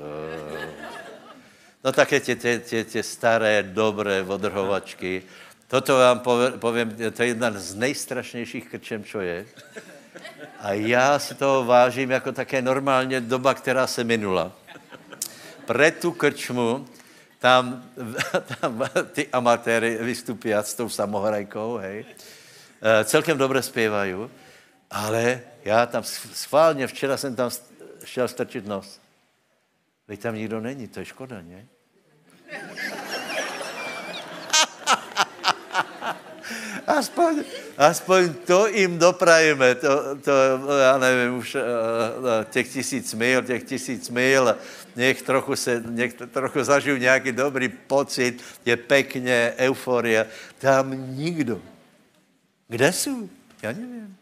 No 1.84 1.92
také 1.92 2.20
tě, 2.20 2.36
tě, 2.36 2.58
tě, 2.58 2.84
tě 2.84 3.02
staré, 3.02 3.62
dobré 3.62 4.22
odrhovačky. 4.22 5.22
Toto 5.68 5.98
vám 5.98 6.20
povím, 6.58 6.96
to 7.12 7.22
je 7.22 7.28
jedna 7.28 7.50
z 7.50 7.74
nejstrašnějších 7.74 8.68
krčem, 8.68 9.04
čo 9.04 9.20
je. 9.20 9.46
A 10.60 10.72
já 10.72 11.18
si 11.18 11.34
toho 11.34 11.64
vážím 11.64 12.10
jako 12.10 12.32
také 12.32 12.62
normálně 12.62 13.20
doba, 13.20 13.54
která 13.54 13.86
se 13.86 14.04
minula. 14.04 14.52
Pre 15.66 15.90
tu 15.90 16.12
krčmu 16.12 16.88
tam, 17.38 17.84
tam 18.60 18.82
ty 19.12 19.28
amatéry 19.32 19.98
vystupí 20.00 20.54
s 20.54 20.74
tou 20.74 20.88
samohrajkou, 20.88 21.76
hej. 21.76 22.04
E, 22.82 23.04
celkem 23.04 23.38
dobře 23.38 23.62
zpívají, 23.62 24.14
ale 24.90 25.40
já 25.64 25.86
tam 25.86 26.02
schválně, 26.32 26.86
včera 26.86 27.16
jsem 27.16 27.36
tam 27.36 27.50
šel 28.04 28.28
strčit 28.28 28.66
nos. 28.66 29.00
Veď 30.08 30.20
tam 30.20 30.34
nikdo 30.34 30.60
není, 30.60 30.88
to 30.88 31.00
je 31.00 31.06
škoda, 31.06 31.40
ne? 31.42 31.66
aspoň, 36.86 37.44
aspoň 37.78 38.34
to 38.34 38.66
jim 38.66 38.98
doprajeme, 38.98 39.74
to, 39.74 40.16
to 40.16 40.32
já 40.78 40.98
nevím, 40.98 41.38
už 41.38 41.54
uh, 41.54 41.62
těch 42.50 42.72
tisíc 42.72 43.14
mil, 43.14 43.42
těch 43.42 43.62
tisíc 43.62 44.10
mil, 44.10 44.56
nech 44.98 45.22
trochu, 45.22 45.56
se, 45.56 45.80
nech 45.80 46.14
trochu 46.14 46.64
zažiju 46.64 46.96
nějaký 46.96 47.32
dobrý 47.32 47.68
pocit, 47.68 48.42
je 48.66 48.76
pekně, 48.76 49.54
euforia. 49.58 50.26
Tam 50.58 51.16
nikdo. 51.16 51.62
Kde 52.68 52.92
jsou? 52.92 53.28
Já 53.62 53.72
nevím. 53.72 54.16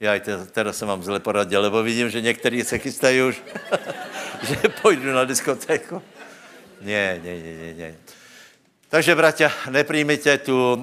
Já 0.00 0.20
teda, 0.20 0.46
teda 0.46 0.72
jsem 0.72 0.88
vám 0.88 1.02
zle 1.02 1.20
poradil, 1.20 1.60
lebo 1.60 1.82
vidím, 1.82 2.10
že 2.10 2.20
někteří 2.20 2.64
se 2.64 2.78
chystají 2.78 3.22
už, 3.22 3.42
že 4.42 4.56
půjdu 4.82 5.12
na 5.12 5.24
diskotéku. 5.24 6.02
Ne, 6.80 7.20
ne, 7.24 7.34
ne, 7.34 7.56
ne, 7.56 7.74
ne. 7.74 7.94
Takže, 8.90 9.14
bratia, 9.14 9.54
nepríjmite 9.70 10.34
tu, 10.42 10.50
uh, 10.50 10.82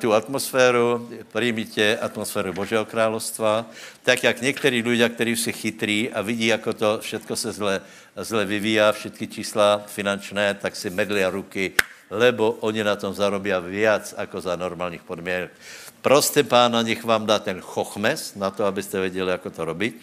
tu 0.00 0.16
atmosféru, 0.16 1.04
príjmite 1.28 1.92
atmosféru 2.00 2.56
Božího 2.56 2.88
královstva, 2.88 3.68
tak 4.00 4.24
jak 4.24 4.40
někteří 4.40 4.80
ľudia, 4.82 5.08
kteří 5.12 5.36
jsou 5.36 5.52
chytrí 5.52 6.08
a 6.08 6.24
vidí, 6.24 6.48
ako 6.48 6.72
to 6.72 6.88
všetko 7.04 7.36
se 7.36 7.52
zle, 7.52 7.80
zle 8.16 8.44
vyvíja, 8.48 8.92
všetky 8.92 9.28
čísla 9.28 9.84
finančné, 9.84 10.56
tak 10.56 10.72
si 10.72 10.88
medlia 10.88 11.28
ruky, 11.28 11.76
lebo 12.08 12.56
oni 12.64 12.80
na 12.80 12.96
tom 12.96 13.12
zarobí 13.12 13.52
viac, 13.60 14.14
ako 14.16 14.40
za 14.40 14.56
normálních 14.56 15.04
podmínek. 15.04 15.52
Proste 16.00 16.48
pána, 16.48 16.80
nech 16.80 17.04
vám 17.04 17.28
dá 17.28 17.38
ten 17.44 17.60
chochmes 17.60 18.34
na 18.40 18.48
to, 18.48 18.64
abyste 18.64 19.00
věděli, 19.00 19.32
ako 19.32 19.50
to 19.50 19.64
robiť. 19.64 19.94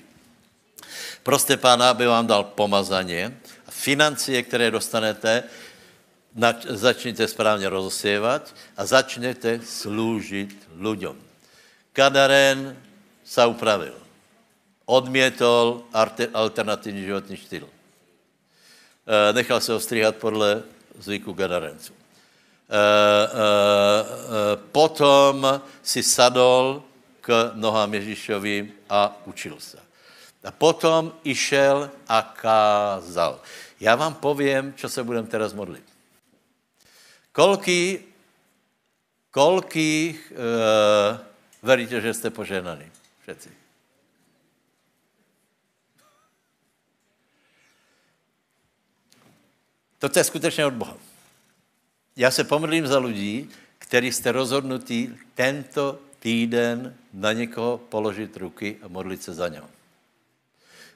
Proste 1.25 1.57
pána, 1.57 1.89
aby 1.89 2.05
vám 2.05 2.27
dal 2.27 2.43
pomazaně. 2.53 3.33
Financie, 3.69 4.43
které 4.43 4.71
dostanete, 4.71 5.43
začněte 6.69 7.27
správně 7.27 7.69
rozsievat 7.69 8.55
a 8.77 8.85
začněte 8.85 9.59
sloužit 9.63 10.69
lidem. 10.79 11.15
Kadaren 11.93 12.77
se 13.23 13.45
upravil. 13.45 13.93
Odmětol 14.85 15.83
alternativní 16.33 17.05
životní 17.05 17.37
styl. 17.37 17.69
E, 19.07 19.33
nechal 19.33 19.59
se 19.59 19.73
ostříhat 19.73 20.15
podle 20.15 20.63
zvyku 20.99 21.33
Gadarenců. 21.33 21.93
E, 21.93 21.97
e, 21.97 23.29
potom 24.71 25.61
si 25.83 26.03
sadol 26.03 26.83
k 27.21 27.51
nohám 27.53 27.93
Ježíšovým 27.93 28.71
a 28.89 29.21
učil 29.25 29.55
se. 29.59 29.77
A 30.43 30.51
potom 30.51 31.13
išel 31.23 31.89
a 32.07 32.21
kázal. 32.21 33.39
Já 33.79 33.95
vám 33.95 34.13
povím, 34.13 34.73
co 34.77 34.89
se 34.89 35.03
budeme 35.03 35.27
teraz 35.27 35.53
modlit. 35.53 35.90
Kolký, 37.31 37.99
kolký 39.31 40.19
uh, 40.31 41.19
veríte, 41.61 42.01
že 42.01 42.13
jste 42.13 42.29
poženaní? 42.29 42.91
Všetci. 43.21 43.49
To 49.99 50.19
je 50.19 50.23
skutečně 50.23 50.65
od 50.65 50.73
Boha. 50.73 50.97
Já 52.15 52.31
se 52.31 52.43
pomodlím 52.43 52.87
za 52.87 52.99
lidí, 52.99 53.49
kteří 53.77 54.11
jste 54.11 54.31
rozhodnutí 54.31 55.17
tento 55.35 55.99
týden 56.19 56.95
na 57.13 57.33
někoho 57.33 57.77
položit 57.77 58.37
ruky 58.37 58.77
a 58.81 58.87
modlit 58.87 59.23
se 59.23 59.33
za 59.33 59.47
něho. 59.47 59.69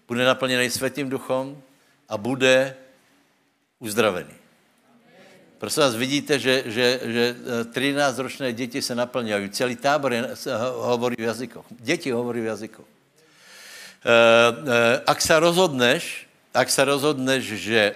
Bude 0.07 0.25
naplněný 0.25 0.69
světým 0.69 1.09
duchom 1.09 1.61
a 2.09 2.17
bude 2.17 2.75
uzdravený. 3.79 4.44
Prosím 5.57 5.83
vás, 5.83 5.95
vidíte, 5.95 6.39
že, 6.39 6.63
že, 6.65 6.99
že 7.03 7.35
13-ročné 7.71 8.47
eh, 8.49 8.53
děti 8.53 8.81
se 8.81 8.95
naplňují. 8.95 9.49
Celý 9.49 9.75
tábor 9.75 10.13
je, 10.13 10.27
hovorí 10.75 11.15
v 11.15 11.27
jazykoch. 11.31 11.65
Děti 11.79 12.11
hovorí 12.11 12.41
v 12.41 12.45
jazykoch. 12.45 12.85
E, 12.85 14.11
e, 14.71 15.01
ak 15.05 15.21
se 15.21 15.39
rozhodneš, 15.39 16.27
ak 16.53 16.69
se 16.69 16.85
rozhodneš, 16.85 17.43
že 17.43 17.81
e, 17.81 17.95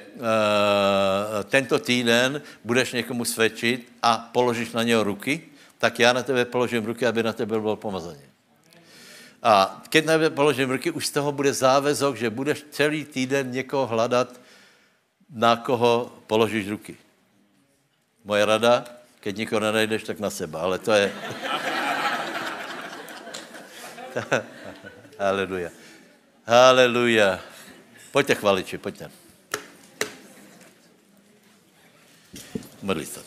tento 1.44 1.80
týden 1.80 2.42
budeš 2.64 2.94
někomu 2.94 3.26
svědčit 3.26 3.92
a 4.02 4.18
položíš 4.18 4.72
na 4.72 4.84
něho 4.84 5.04
ruky, 5.04 5.42
tak 5.78 6.00
já 6.00 6.14
na 6.14 6.24
tebe 6.24 6.46
položím 6.46 6.86
ruky, 6.86 7.06
aby 7.06 7.24
na 7.24 7.34
tebe 7.34 7.60
byl 7.60 7.76
pomazaně. 7.76 8.26
A 9.44 9.82
keď 9.90 10.06
na 10.06 10.14
tebe 10.14 10.30
položím 10.30 10.70
ruky, 10.72 10.92
už 10.92 11.08
z 11.08 11.12
toho 11.12 11.32
bude 11.32 11.54
závezok, 11.54 12.16
že 12.18 12.30
budeš 12.30 12.66
celý 12.72 13.06
týden 13.06 13.52
někoho 13.52 13.88
hledat 13.88 14.42
na 15.30 15.56
koho 15.56 16.12
položíš 16.28 16.68
ruky. 16.68 16.98
Moje 18.24 18.44
rada, 18.46 18.84
keď 19.24 19.34
nikoho 19.36 19.60
nenajdeš, 19.64 20.04
tak 20.04 20.20
na 20.20 20.30
seba, 20.30 20.64
ale 20.64 20.80
to 20.80 20.92
je... 20.92 21.12
Haleluja. 25.20 25.70
Haleluja. 26.48 27.40
Pojďte 28.12 28.36
chvaliči, 28.36 28.78
pojďte. 28.78 29.12
Modli 32.82 33.06
se. 33.06 33.20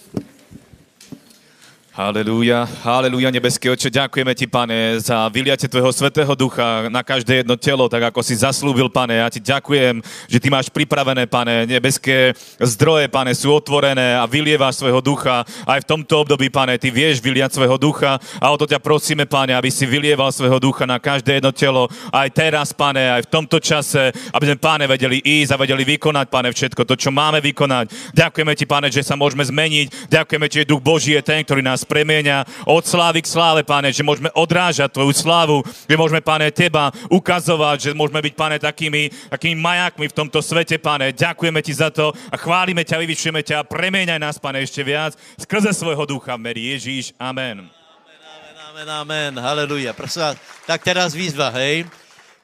Halelúja, 1.93 2.65
halelúja, 2.89 3.29
nebeský 3.29 3.69
oče, 3.69 3.93
ďakujeme 3.93 4.33
ti, 4.33 4.49
pane, 4.49 4.97
za 4.97 5.29
vyliate 5.29 5.69
tvojho 5.69 5.93
svetého 5.93 6.33
ducha 6.33 6.89
na 6.89 7.05
každé 7.05 7.45
jedno 7.45 7.53
telo, 7.53 7.85
tak 7.85 8.09
ako 8.09 8.25
si 8.25 8.33
zaslúbil, 8.33 8.89
pane. 8.89 9.21
Ja 9.21 9.29
ti 9.29 9.45
ďakujem, 9.45 10.01
že 10.25 10.41
ty 10.41 10.49
máš 10.49 10.73
pripravené, 10.73 11.29
pane, 11.29 11.69
nebeské 11.69 12.33
zdroje, 12.57 13.13
pane, 13.13 13.37
sú 13.37 13.53
otvorené 13.53 14.17
a 14.17 14.25
vylievaš 14.25 14.81
svojho 14.81 15.05
ducha. 15.05 15.45
Aj 15.69 15.85
v 15.85 15.89
tomto 15.93 16.25
období, 16.25 16.49
pane, 16.49 16.81
ty 16.81 16.89
vieš 16.89 17.21
vyliať 17.21 17.61
svojho 17.61 17.77
ducha 17.77 18.17
a 18.41 18.47
o 18.49 18.57
to 18.57 18.65
ťa 18.65 18.81
prosíme, 18.81 19.29
pane, 19.29 19.53
aby 19.53 19.69
si 19.69 19.85
vylieval 19.85 20.33
svojho 20.33 20.57
ducha 20.65 20.89
na 20.89 20.97
každé 20.97 21.45
jedno 21.45 21.53
telo. 21.53 21.93
Aj 22.09 22.33
teraz, 22.33 22.73
pane, 22.73 23.05
aj 23.21 23.29
v 23.29 23.33
tomto 23.37 23.61
čase, 23.61 24.17
aby 24.33 24.49
sme, 24.49 24.57
pane, 24.57 24.89
vedeli 24.89 25.21
ísť 25.21 25.53
a 25.53 25.61
vedeli 25.61 25.85
vykonať, 25.85 26.27
pane, 26.33 26.57
všetko 26.57 26.89
to, 26.89 26.97
čo 26.97 27.13
máme 27.13 27.45
vykonať. 27.45 28.17
Ďakujeme 28.17 28.53
ti, 28.57 28.65
pane, 28.65 28.89
že 28.89 29.05
sa 29.05 29.13
môžeme 29.13 29.45
zmeniť. 29.45 30.09
Ďakujeme 30.09 30.47
ti, 30.49 30.65
že 30.65 30.73
duch 30.73 30.81
Boží 30.81 31.13
je 31.13 31.21
ten, 31.21 31.45
ktorý 31.45 31.61
nás 31.61 31.82
nás 31.83 31.91
premieňa 31.91 32.47
od 32.71 32.87
slávy 32.87 33.27
k 33.27 33.31
sláve, 33.35 33.67
pane, 33.67 33.91
že 33.91 34.07
môžeme 34.07 34.31
odrážať 34.39 34.95
Tvoju 34.95 35.11
slávu, 35.11 35.67
že 35.67 35.99
môžeme, 35.99 36.23
pane, 36.23 36.47
Teba 36.55 36.95
ukazovať, 37.11 37.91
že 37.91 37.91
môžeme 37.91 38.23
byť, 38.23 38.35
pane, 38.39 38.57
takými, 38.63 39.11
takými 39.27 39.59
majakmi 39.59 40.07
v 40.07 40.15
tomto 40.15 40.39
svete, 40.39 40.79
pane. 40.79 41.11
Ďakujeme 41.11 41.59
Ti 41.59 41.73
za 41.75 41.91
to 41.91 42.15
a 42.31 42.39
chválime 42.39 42.87
ťa, 42.87 43.03
vyvyšujeme 43.03 43.43
ťa 43.43 43.67
a 43.67 43.67
premieňaj 43.67 44.23
nás, 44.23 44.39
pane, 44.39 44.63
ešte 44.63 44.87
viac 44.87 45.19
skrze 45.43 45.75
svojho 45.75 46.07
ducha. 46.07 46.39
Meri 46.39 46.71
Ježíš. 46.71 47.11
Amen. 47.19 47.67
Amen, 47.67 48.57
amen, 48.71 48.89
amen. 48.89 49.33
Haleluja. 49.43 49.91
Prosím 49.91 50.23
vás, 50.23 50.37
tak 50.71 50.87
teraz 50.87 51.11
výzva, 51.19 51.51
hej. 51.59 51.83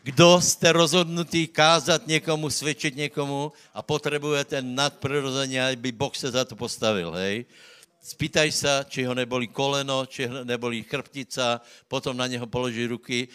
Kdo 0.02 0.40
jste 0.40 0.72
rozhodnutý 0.72 1.46
kázat 1.46 2.06
někomu, 2.06 2.50
svědčit 2.50 2.96
někomu 2.96 3.52
a 3.74 3.82
potřebujete 3.82 4.62
nadprirozeně, 4.62 5.76
aby 5.76 5.92
Boh 5.92 6.16
se 6.16 6.30
za 6.30 6.44
to 6.48 6.56
postavil, 6.56 7.12
hej 7.12 7.44
spýtaj 8.02 8.48
sa, 8.52 8.84
či 8.84 9.04
ho 9.04 9.14
neboli 9.14 9.46
koleno, 9.48 10.06
či 10.06 10.26
ho 10.26 10.44
neboli 10.44 10.82
chrbtica, 10.82 11.60
potom 11.88 12.16
na 12.16 12.26
něho 12.26 12.46
položí 12.46 12.86
ruky, 12.86 13.28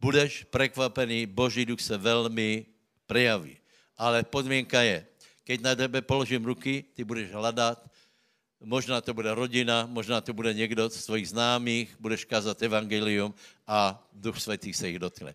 budeš 0.00 0.44
prekvapený, 0.50 1.26
Boží 1.26 1.64
duch 1.64 1.80
se 1.80 1.96
velmi 1.96 2.66
prejaví. 3.06 3.56
Ale 3.96 4.22
podmínka 4.22 4.82
je, 4.82 5.06
keď 5.44 5.58
na 5.60 5.72
tebe 5.74 6.02
položím 6.02 6.44
ruky, 6.44 6.84
ty 6.94 7.04
budeš 7.04 7.30
hledat, 7.32 7.78
možná 8.60 9.00
to 9.00 9.14
bude 9.14 9.34
rodina, 9.34 9.86
možná 9.86 10.20
to 10.20 10.32
bude 10.32 10.54
někdo 10.54 10.90
z 10.90 11.06
tvojich 11.06 11.28
známých, 11.28 11.96
budeš 12.00 12.24
kázat 12.24 12.62
evangelium 12.62 13.34
a 13.66 14.02
Duch 14.12 14.40
Svatý 14.40 14.72
se 14.72 14.88
jich 14.88 14.98
dotkne. 14.98 15.34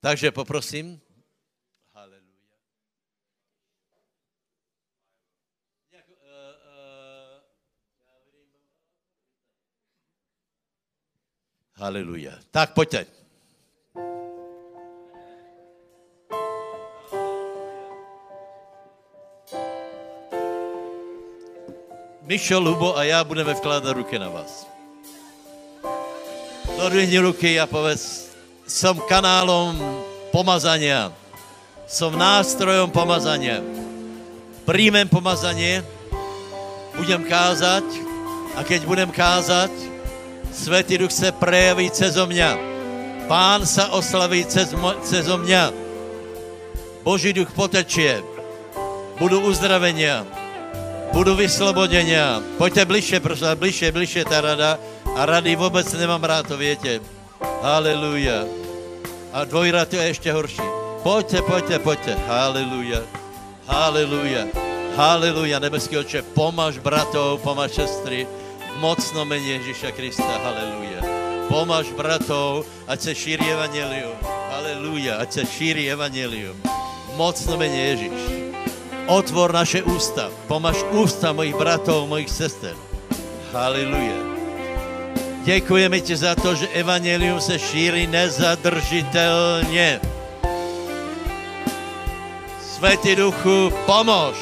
Takže 0.00 0.30
poprosím, 0.30 1.00
Haleluja. 11.76 12.32
Tak 12.48 12.72
pojďte. 12.72 13.04
Mišo, 22.26 22.58
Lubo 22.60 22.96
a 22.96 23.04
já 23.04 23.24
budeme 23.24 23.54
vkládat 23.54 23.92
ruky 23.92 24.18
na 24.18 24.28
vás. 24.28 24.66
Dodvihni 26.76 27.18
ruky 27.18 27.60
a 27.60 27.66
povedz, 27.66 28.32
jsem 28.66 29.00
kanálom 29.08 29.76
pomazania. 30.32 31.12
Jsem 31.86 32.18
nástrojom 32.18 32.90
pomazania. 32.90 33.62
Príjmem 34.64 35.08
pomazanie, 35.08 35.84
budem 36.96 37.22
kázať 37.22 37.84
a 38.58 38.64
keď 38.66 38.82
budem 38.82 39.10
kázať, 39.14 39.95
Svetý 40.56 40.98
Duch 40.98 41.12
se 41.12 41.32
prejaví 41.32 41.92
cezo 41.92 42.24
mňa. 42.24 42.56
Pán 43.28 43.68
sa 43.68 43.92
oslaví 43.92 44.48
cez, 44.48 44.72
cezo 45.04 45.36
mňa. 45.36 45.68
Boží 47.04 47.36
duch 47.36 47.52
potečie. 47.52 48.24
Budu 49.20 49.44
uzdravenia. 49.44 50.24
Budu 51.12 51.36
vyslobodenia. 51.36 52.40
Pojďte 52.56 52.82
bližšie, 52.88 53.18
prosím, 53.20 53.52
bližšie, 53.54 53.88
bližšie 53.92 54.22
ta 54.24 54.40
rada. 54.40 54.80
A 55.12 55.20
rady 55.28 55.56
vůbec 55.56 55.92
nemám 55.92 56.24
rád, 56.24 56.48
to 56.48 56.56
větě. 56.56 57.00
Haleluja. 57.62 58.48
A 59.32 59.44
dvojrad 59.44 59.92
je 59.92 60.02
ještě 60.02 60.32
horší. 60.32 60.66
Pojďte, 61.02 61.42
pojďte, 61.42 61.78
pojďte. 61.78 62.12
Haleluja. 62.26 63.00
Haleluja. 63.66 64.42
Haleluja, 64.96 65.60
nebeský 65.60 66.00
oče, 66.00 66.24
pomáš 66.32 66.80
bratov, 66.80 67.44
pomáš 67.44 67.76
sestry 67.76 68.24
mocno 68.76 69.24
mene 69.24 69.58
Ježíša 69.60 69.90
Krista, 69.96 70.38
haleluja. 70.44 71.00
Pomáš 71.48 71.86
bratov, 71.96 72.66
ať 72.86 73.00
se 73.00 73.14
šíří 73.14 73.46
evangelium. 73.50 74.16
Haleluja, 74.50 75.16
ať 75.22 75.32
se 75.32 75.42
šíří 75.46 75.90
evangelium. 75.90 76.56
Mocno 77.16 77.56
mene 77.56 77.76
Ježíš. 77.76 78.20
Otvor 79.06 79.54
naše 79.54 79.82
ústa. 79.82 80.30
Pomáš 80.50 80.82
ústa 80.90 81.32
mojich 81.32 81.54
bratov, 81.54 82.08
mojich 82.10 82.30
sester. 82.30 82.74
Haleluja. 83.52 84.18
Děkujeme 85.46 86.00
ti 86.00 86.16
za 86.16 86.34
to, 86.34 86.54
že 86.54 86.66
evangelium 86.74 87.40
se 87.40 87.58
šíří 87.58 88.06
nezadržitelně. 88.06 90.00
Světý 92.58 93.16
duchu, 93.16 93.72
pomož. 93.86 94.36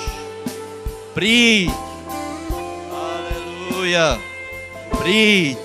Príď 1.14 1.83
Aleluja. 3.84 4.16
Príď. 4.96 5.60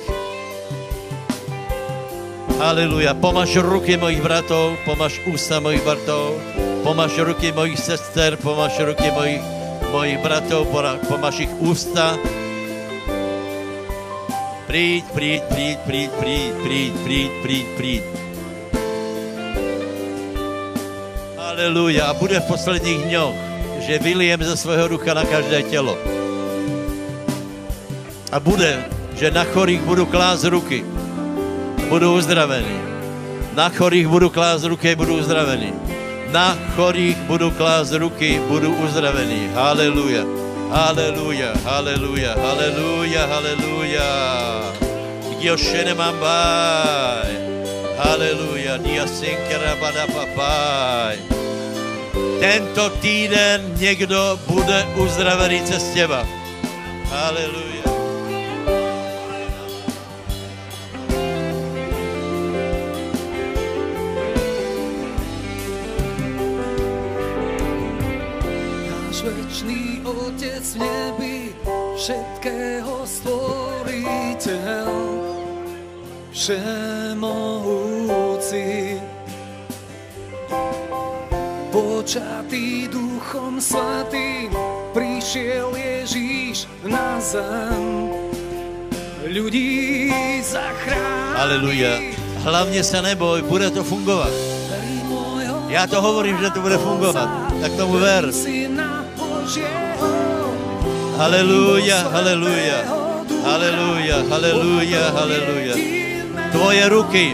Aleluja. 2.59 3.15
Pomáš 3.15 3.55
ruky 3.63 3.95
mojich 3.95 4.19
bratov, 4.19 4.75
pomáš 4.83 5.23
ústa 5.23 5.63
mojich 5.63 5.79
bratov, 5.87 6.35
pomáš 6.83 7.15
ruky 7.15 7.55
mojich 7.55 7.79
sester, 7.79 8.35
pomáš 8.35 8.75
ruky 8.83 9.07
mojich, 9.15 9.39
mojich 9.95 10.19
bratov, 10.19 10.67
pomáš 11.07 11.47
ich 11.47 11.53
ústa. 11.63 12.19
Príď, 14.67 15.07
príď, 15.15 15.41
príď, 15.47 15.77
príď, 15.87 16.09
príď, 16.19 16.51
príď, 16.59 16.91
príď, 17.07 17.31
príď, 17.39 17.65
príď. 17.79 18.03
Aleluja. 21.39 22.11
A 22.11 22.19
bude 22.19 22.35
v 22.43 22.49
posledních 22.51 22.99
dňoch, 22.99 23.35
že 23.79 24.03
vylijem 24.03 24.43
ze 24.43 24.59
svého 24.59 24.91
ducha 24.91 25.15
na 25.15 25.23
každé 25.23 25.71
tělo. 25.71 26.18
A 28.31 28.39
bude, 28.39 28.85
že 29.17 29.31
na 29.31 29.43
chorých 29.43 29.81
budu 29.81 30.05
klást 30.05 30.43
ruky. 30.43 30.85
Budu 31.89 32.13
uzdravený. 32.13 32.77
Na 33.57 33.69
chorých 33.69 34.07
budu 34.07 34.29
klást 34.29 34.63
ruky, 34.63 34.95
budu 34.95 35.17
uzdravený. 35.17 35.73
Na 36.31 36.57
chorých 36.75 37.17
budu 37.25 37.51
klást 37.51 37.91
ruky, 37.97 38.41
budu 38.47 38.69
uzdravený. 38.75 39.49
Haleluja. 39.53 40.23
Haleluja, 40.69 41.57
haleluja, 41.65 42.37
haleluja, 42.37 43.25
haleluja. 43.25 44.09
Giošene 45.41 45.97
mambai. 45.97 47.33
Haleluja, 47.97 48.77
dia 48.77 49.09
sinkera 49.09 49.73
bada 49.81 50.05
papai. 50.13 51.17
Tento 52.39 52.89
týden 53.01 53.73
někdo 53.81 54.39
bude 54.47 54.87
uzdravený 54.95 55.61
cez 55.65 55.83
těba. 55.89 56.27
Haleluja. 57.09 57.88
Otec 69.19 70.63
v 70.63 70.79
nebi, 70.79 71.51
všetkého 71.99 73.03
stvoriteľ, 73.03 74.87
všemohúci. 76.31 77.35
Počatý 81.67 82.87
duchom 82.87 83.59
svatým, 83.59 84.55
prišiel 84.95 85.75
Ježíš 85.75 86.71
na 86.87 87.19
zem, 87.19 88.15
ľudí 89.27 90.07
zachrání. 90.47 91.35
Aleluja. 91.35 91.99
Hlavně 92.39 92.83
se 92.83 93.01
neboj, 93.01 93.41
bude 93.41 93.69
to 93.71 93.83
fungovat. 93.83 94.31
Já 95.67 95.87
to 95.87 96.01
hovorím, 96.01 96.37
že 96.37 96.49
to 96.49 96.61
bude 96.61 96.77
fungovat. 96.77 97.29
Tak 97.61 97.71
tomu 97.77 97.93
ver. 97.93 98.31
Haleluja, 101.17 102.09
haleluja. 102.13 102.79
Haleluja, 103.43 104.17
haleluja, 104.29 105.03
haleluja. 105.11 105.75
Tvoje 106.51 106.89
ruky, 106.89 107.33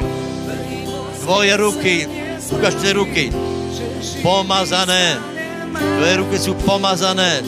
tvoje 1.19 1.57
ruky, 1.57 2.07
ukažte 2.51 2.93
ruky, 2.93 3.31
pomazané. 4.23 5.19
Tvoje 5.75 6.17
ruky 6.17 6.39
jsou 6.39 6.53
pomazané. 6.53 7.43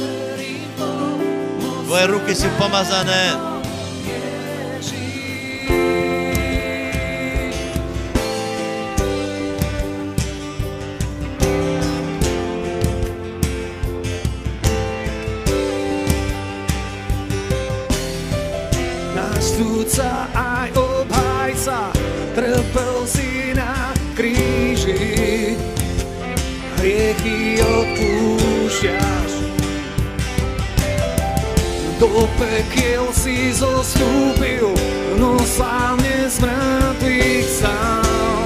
Tvoje 1.85 2.07
ruky 2.07 2.35
jsou 2.35 2.49
pomazané. 2.59 3.46
Súdca 19.57 20.29
aj 20.37 20.69
obhajca, 20.77 21.89
trpel 22.37 23.09
si 23.09 23.57
na 23.57 23.89
kríži. 24.13 25.57
Hriechy 26.77 27.57
odpúšťaš. 27.65 29.31
Do 31.97 32.29
pekiel 32.37 33.09
si 33.17 33.49
zostúpil, 33.49 34.77
no 35.17 35.41
slávne 35.41 36.29
z 36.29 36.37
mŕtvych 36.37 37.49
stal. 37.49 38.45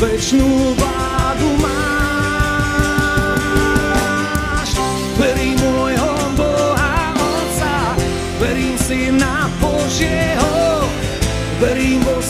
Večnú 0.00 0.72
vládu 0.72 1.48
máš. 1.60 1.91
Božieho, 9.92 10.88
verím 11.60 12.00
vo 12.00 12.21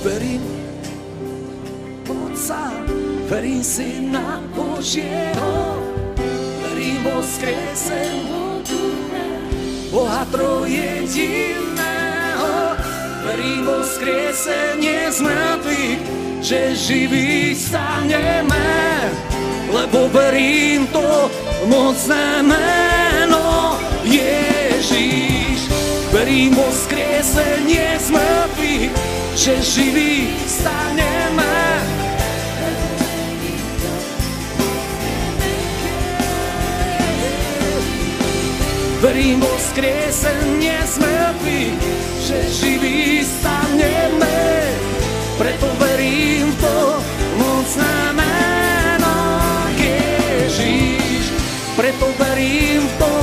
Verím 0.00 0.40
Otca, 2.08 2.72
verím 3.28 3.60
Syna 3.64 4.40
Božieho, 4.56 5.76
verím 6.64 7.04
vo 7.04 7.20
skrieseniu 7.20 8.64
Ducha, 8.64 9.28
Boha 9.92 10.24
trojediného, 10.32 12.80
verím 13.28 13.68
vo 13.68 13.84
skriesenie 13.84 15.12
z 15.12 15.20
mŕtvych, 15.20 16.00
že 16.40 16.72
živí 16.72 17.52
staneme, 17.52 18.72
lebo 19.68 20.08
verím 20.08 20.88
to 20.96 21.28
mocné 21.68 22.40
meno 22.40 23.76
Ježíš. 24.08 25.68
Verím 26.10 26.50
vo 26.56 26.66
skriesenie 26.72 28.00
z 28.00 28.08
mŕtvych, 28.10 28.90
že 29.34 29.62
živí 29.62 30.34
staneme. 30.46 31.56
Verím 39.00 39.40
vo 39.40 39.54
skriesenie 39.72 40.76
z 40.84 40.94
mŕtvych, 41.00 41.80
že 42.20 42.38
živí 42.52 43.24
staneme. 43.24 44.40
Preto 45.40 45.72
verím 45.80 46.52
v 46.52 46.56
to 46.60 46.78
mocné 47.40 47.96
meno 48.12 49.16
Ježíš. 49.80 51.32
Preto 51.80 52.12
verím 52.20 52.84
v 52.84 52.92
to 53.00 53.14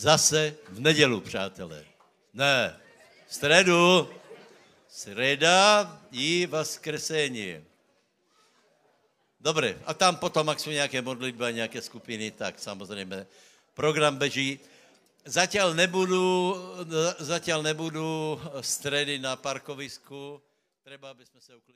zase 0.00 0.56
v 0.68 0.80
nedělu, 0.80 1.20
přátelé. 1.20 1.84
Ne, 2.32 2.80
v 3.26 3.34
středu, 3.34 4.08
středa 4.88 6.00
i 6.10 6.46
vaskresení. 6.46 7.64
Dobre, 9.40 9.76
a 9.84 9.94
tam 9.94 10.16
potom, 10.16 10.48
ak 10.48 10.60
jsou 10.60 10.70
nějaké 10.70 11.02
modlitby 11.02 11.44
nějaké 11.52 11.82
skupiny, 11.82 12.30
tak 12.30 12.58
samozřejmě 12.58 13.26
program 13.74 14.16
beží. 14.16 14.60
Zatiaľ 15.20 15.76
nebudu, 15.76 16.56
zatiaľ 17.20 17.60
nebudu 17.60 18.40
stredy 18.64 19.20
na 19.20 19.36
parkovisku, 19.36 20.40
treba, 20.80 21.10
aby 21.12 21.26
jsme 21.26 21.40
se 21.40 21.52
uklidnili. 21.56 21.69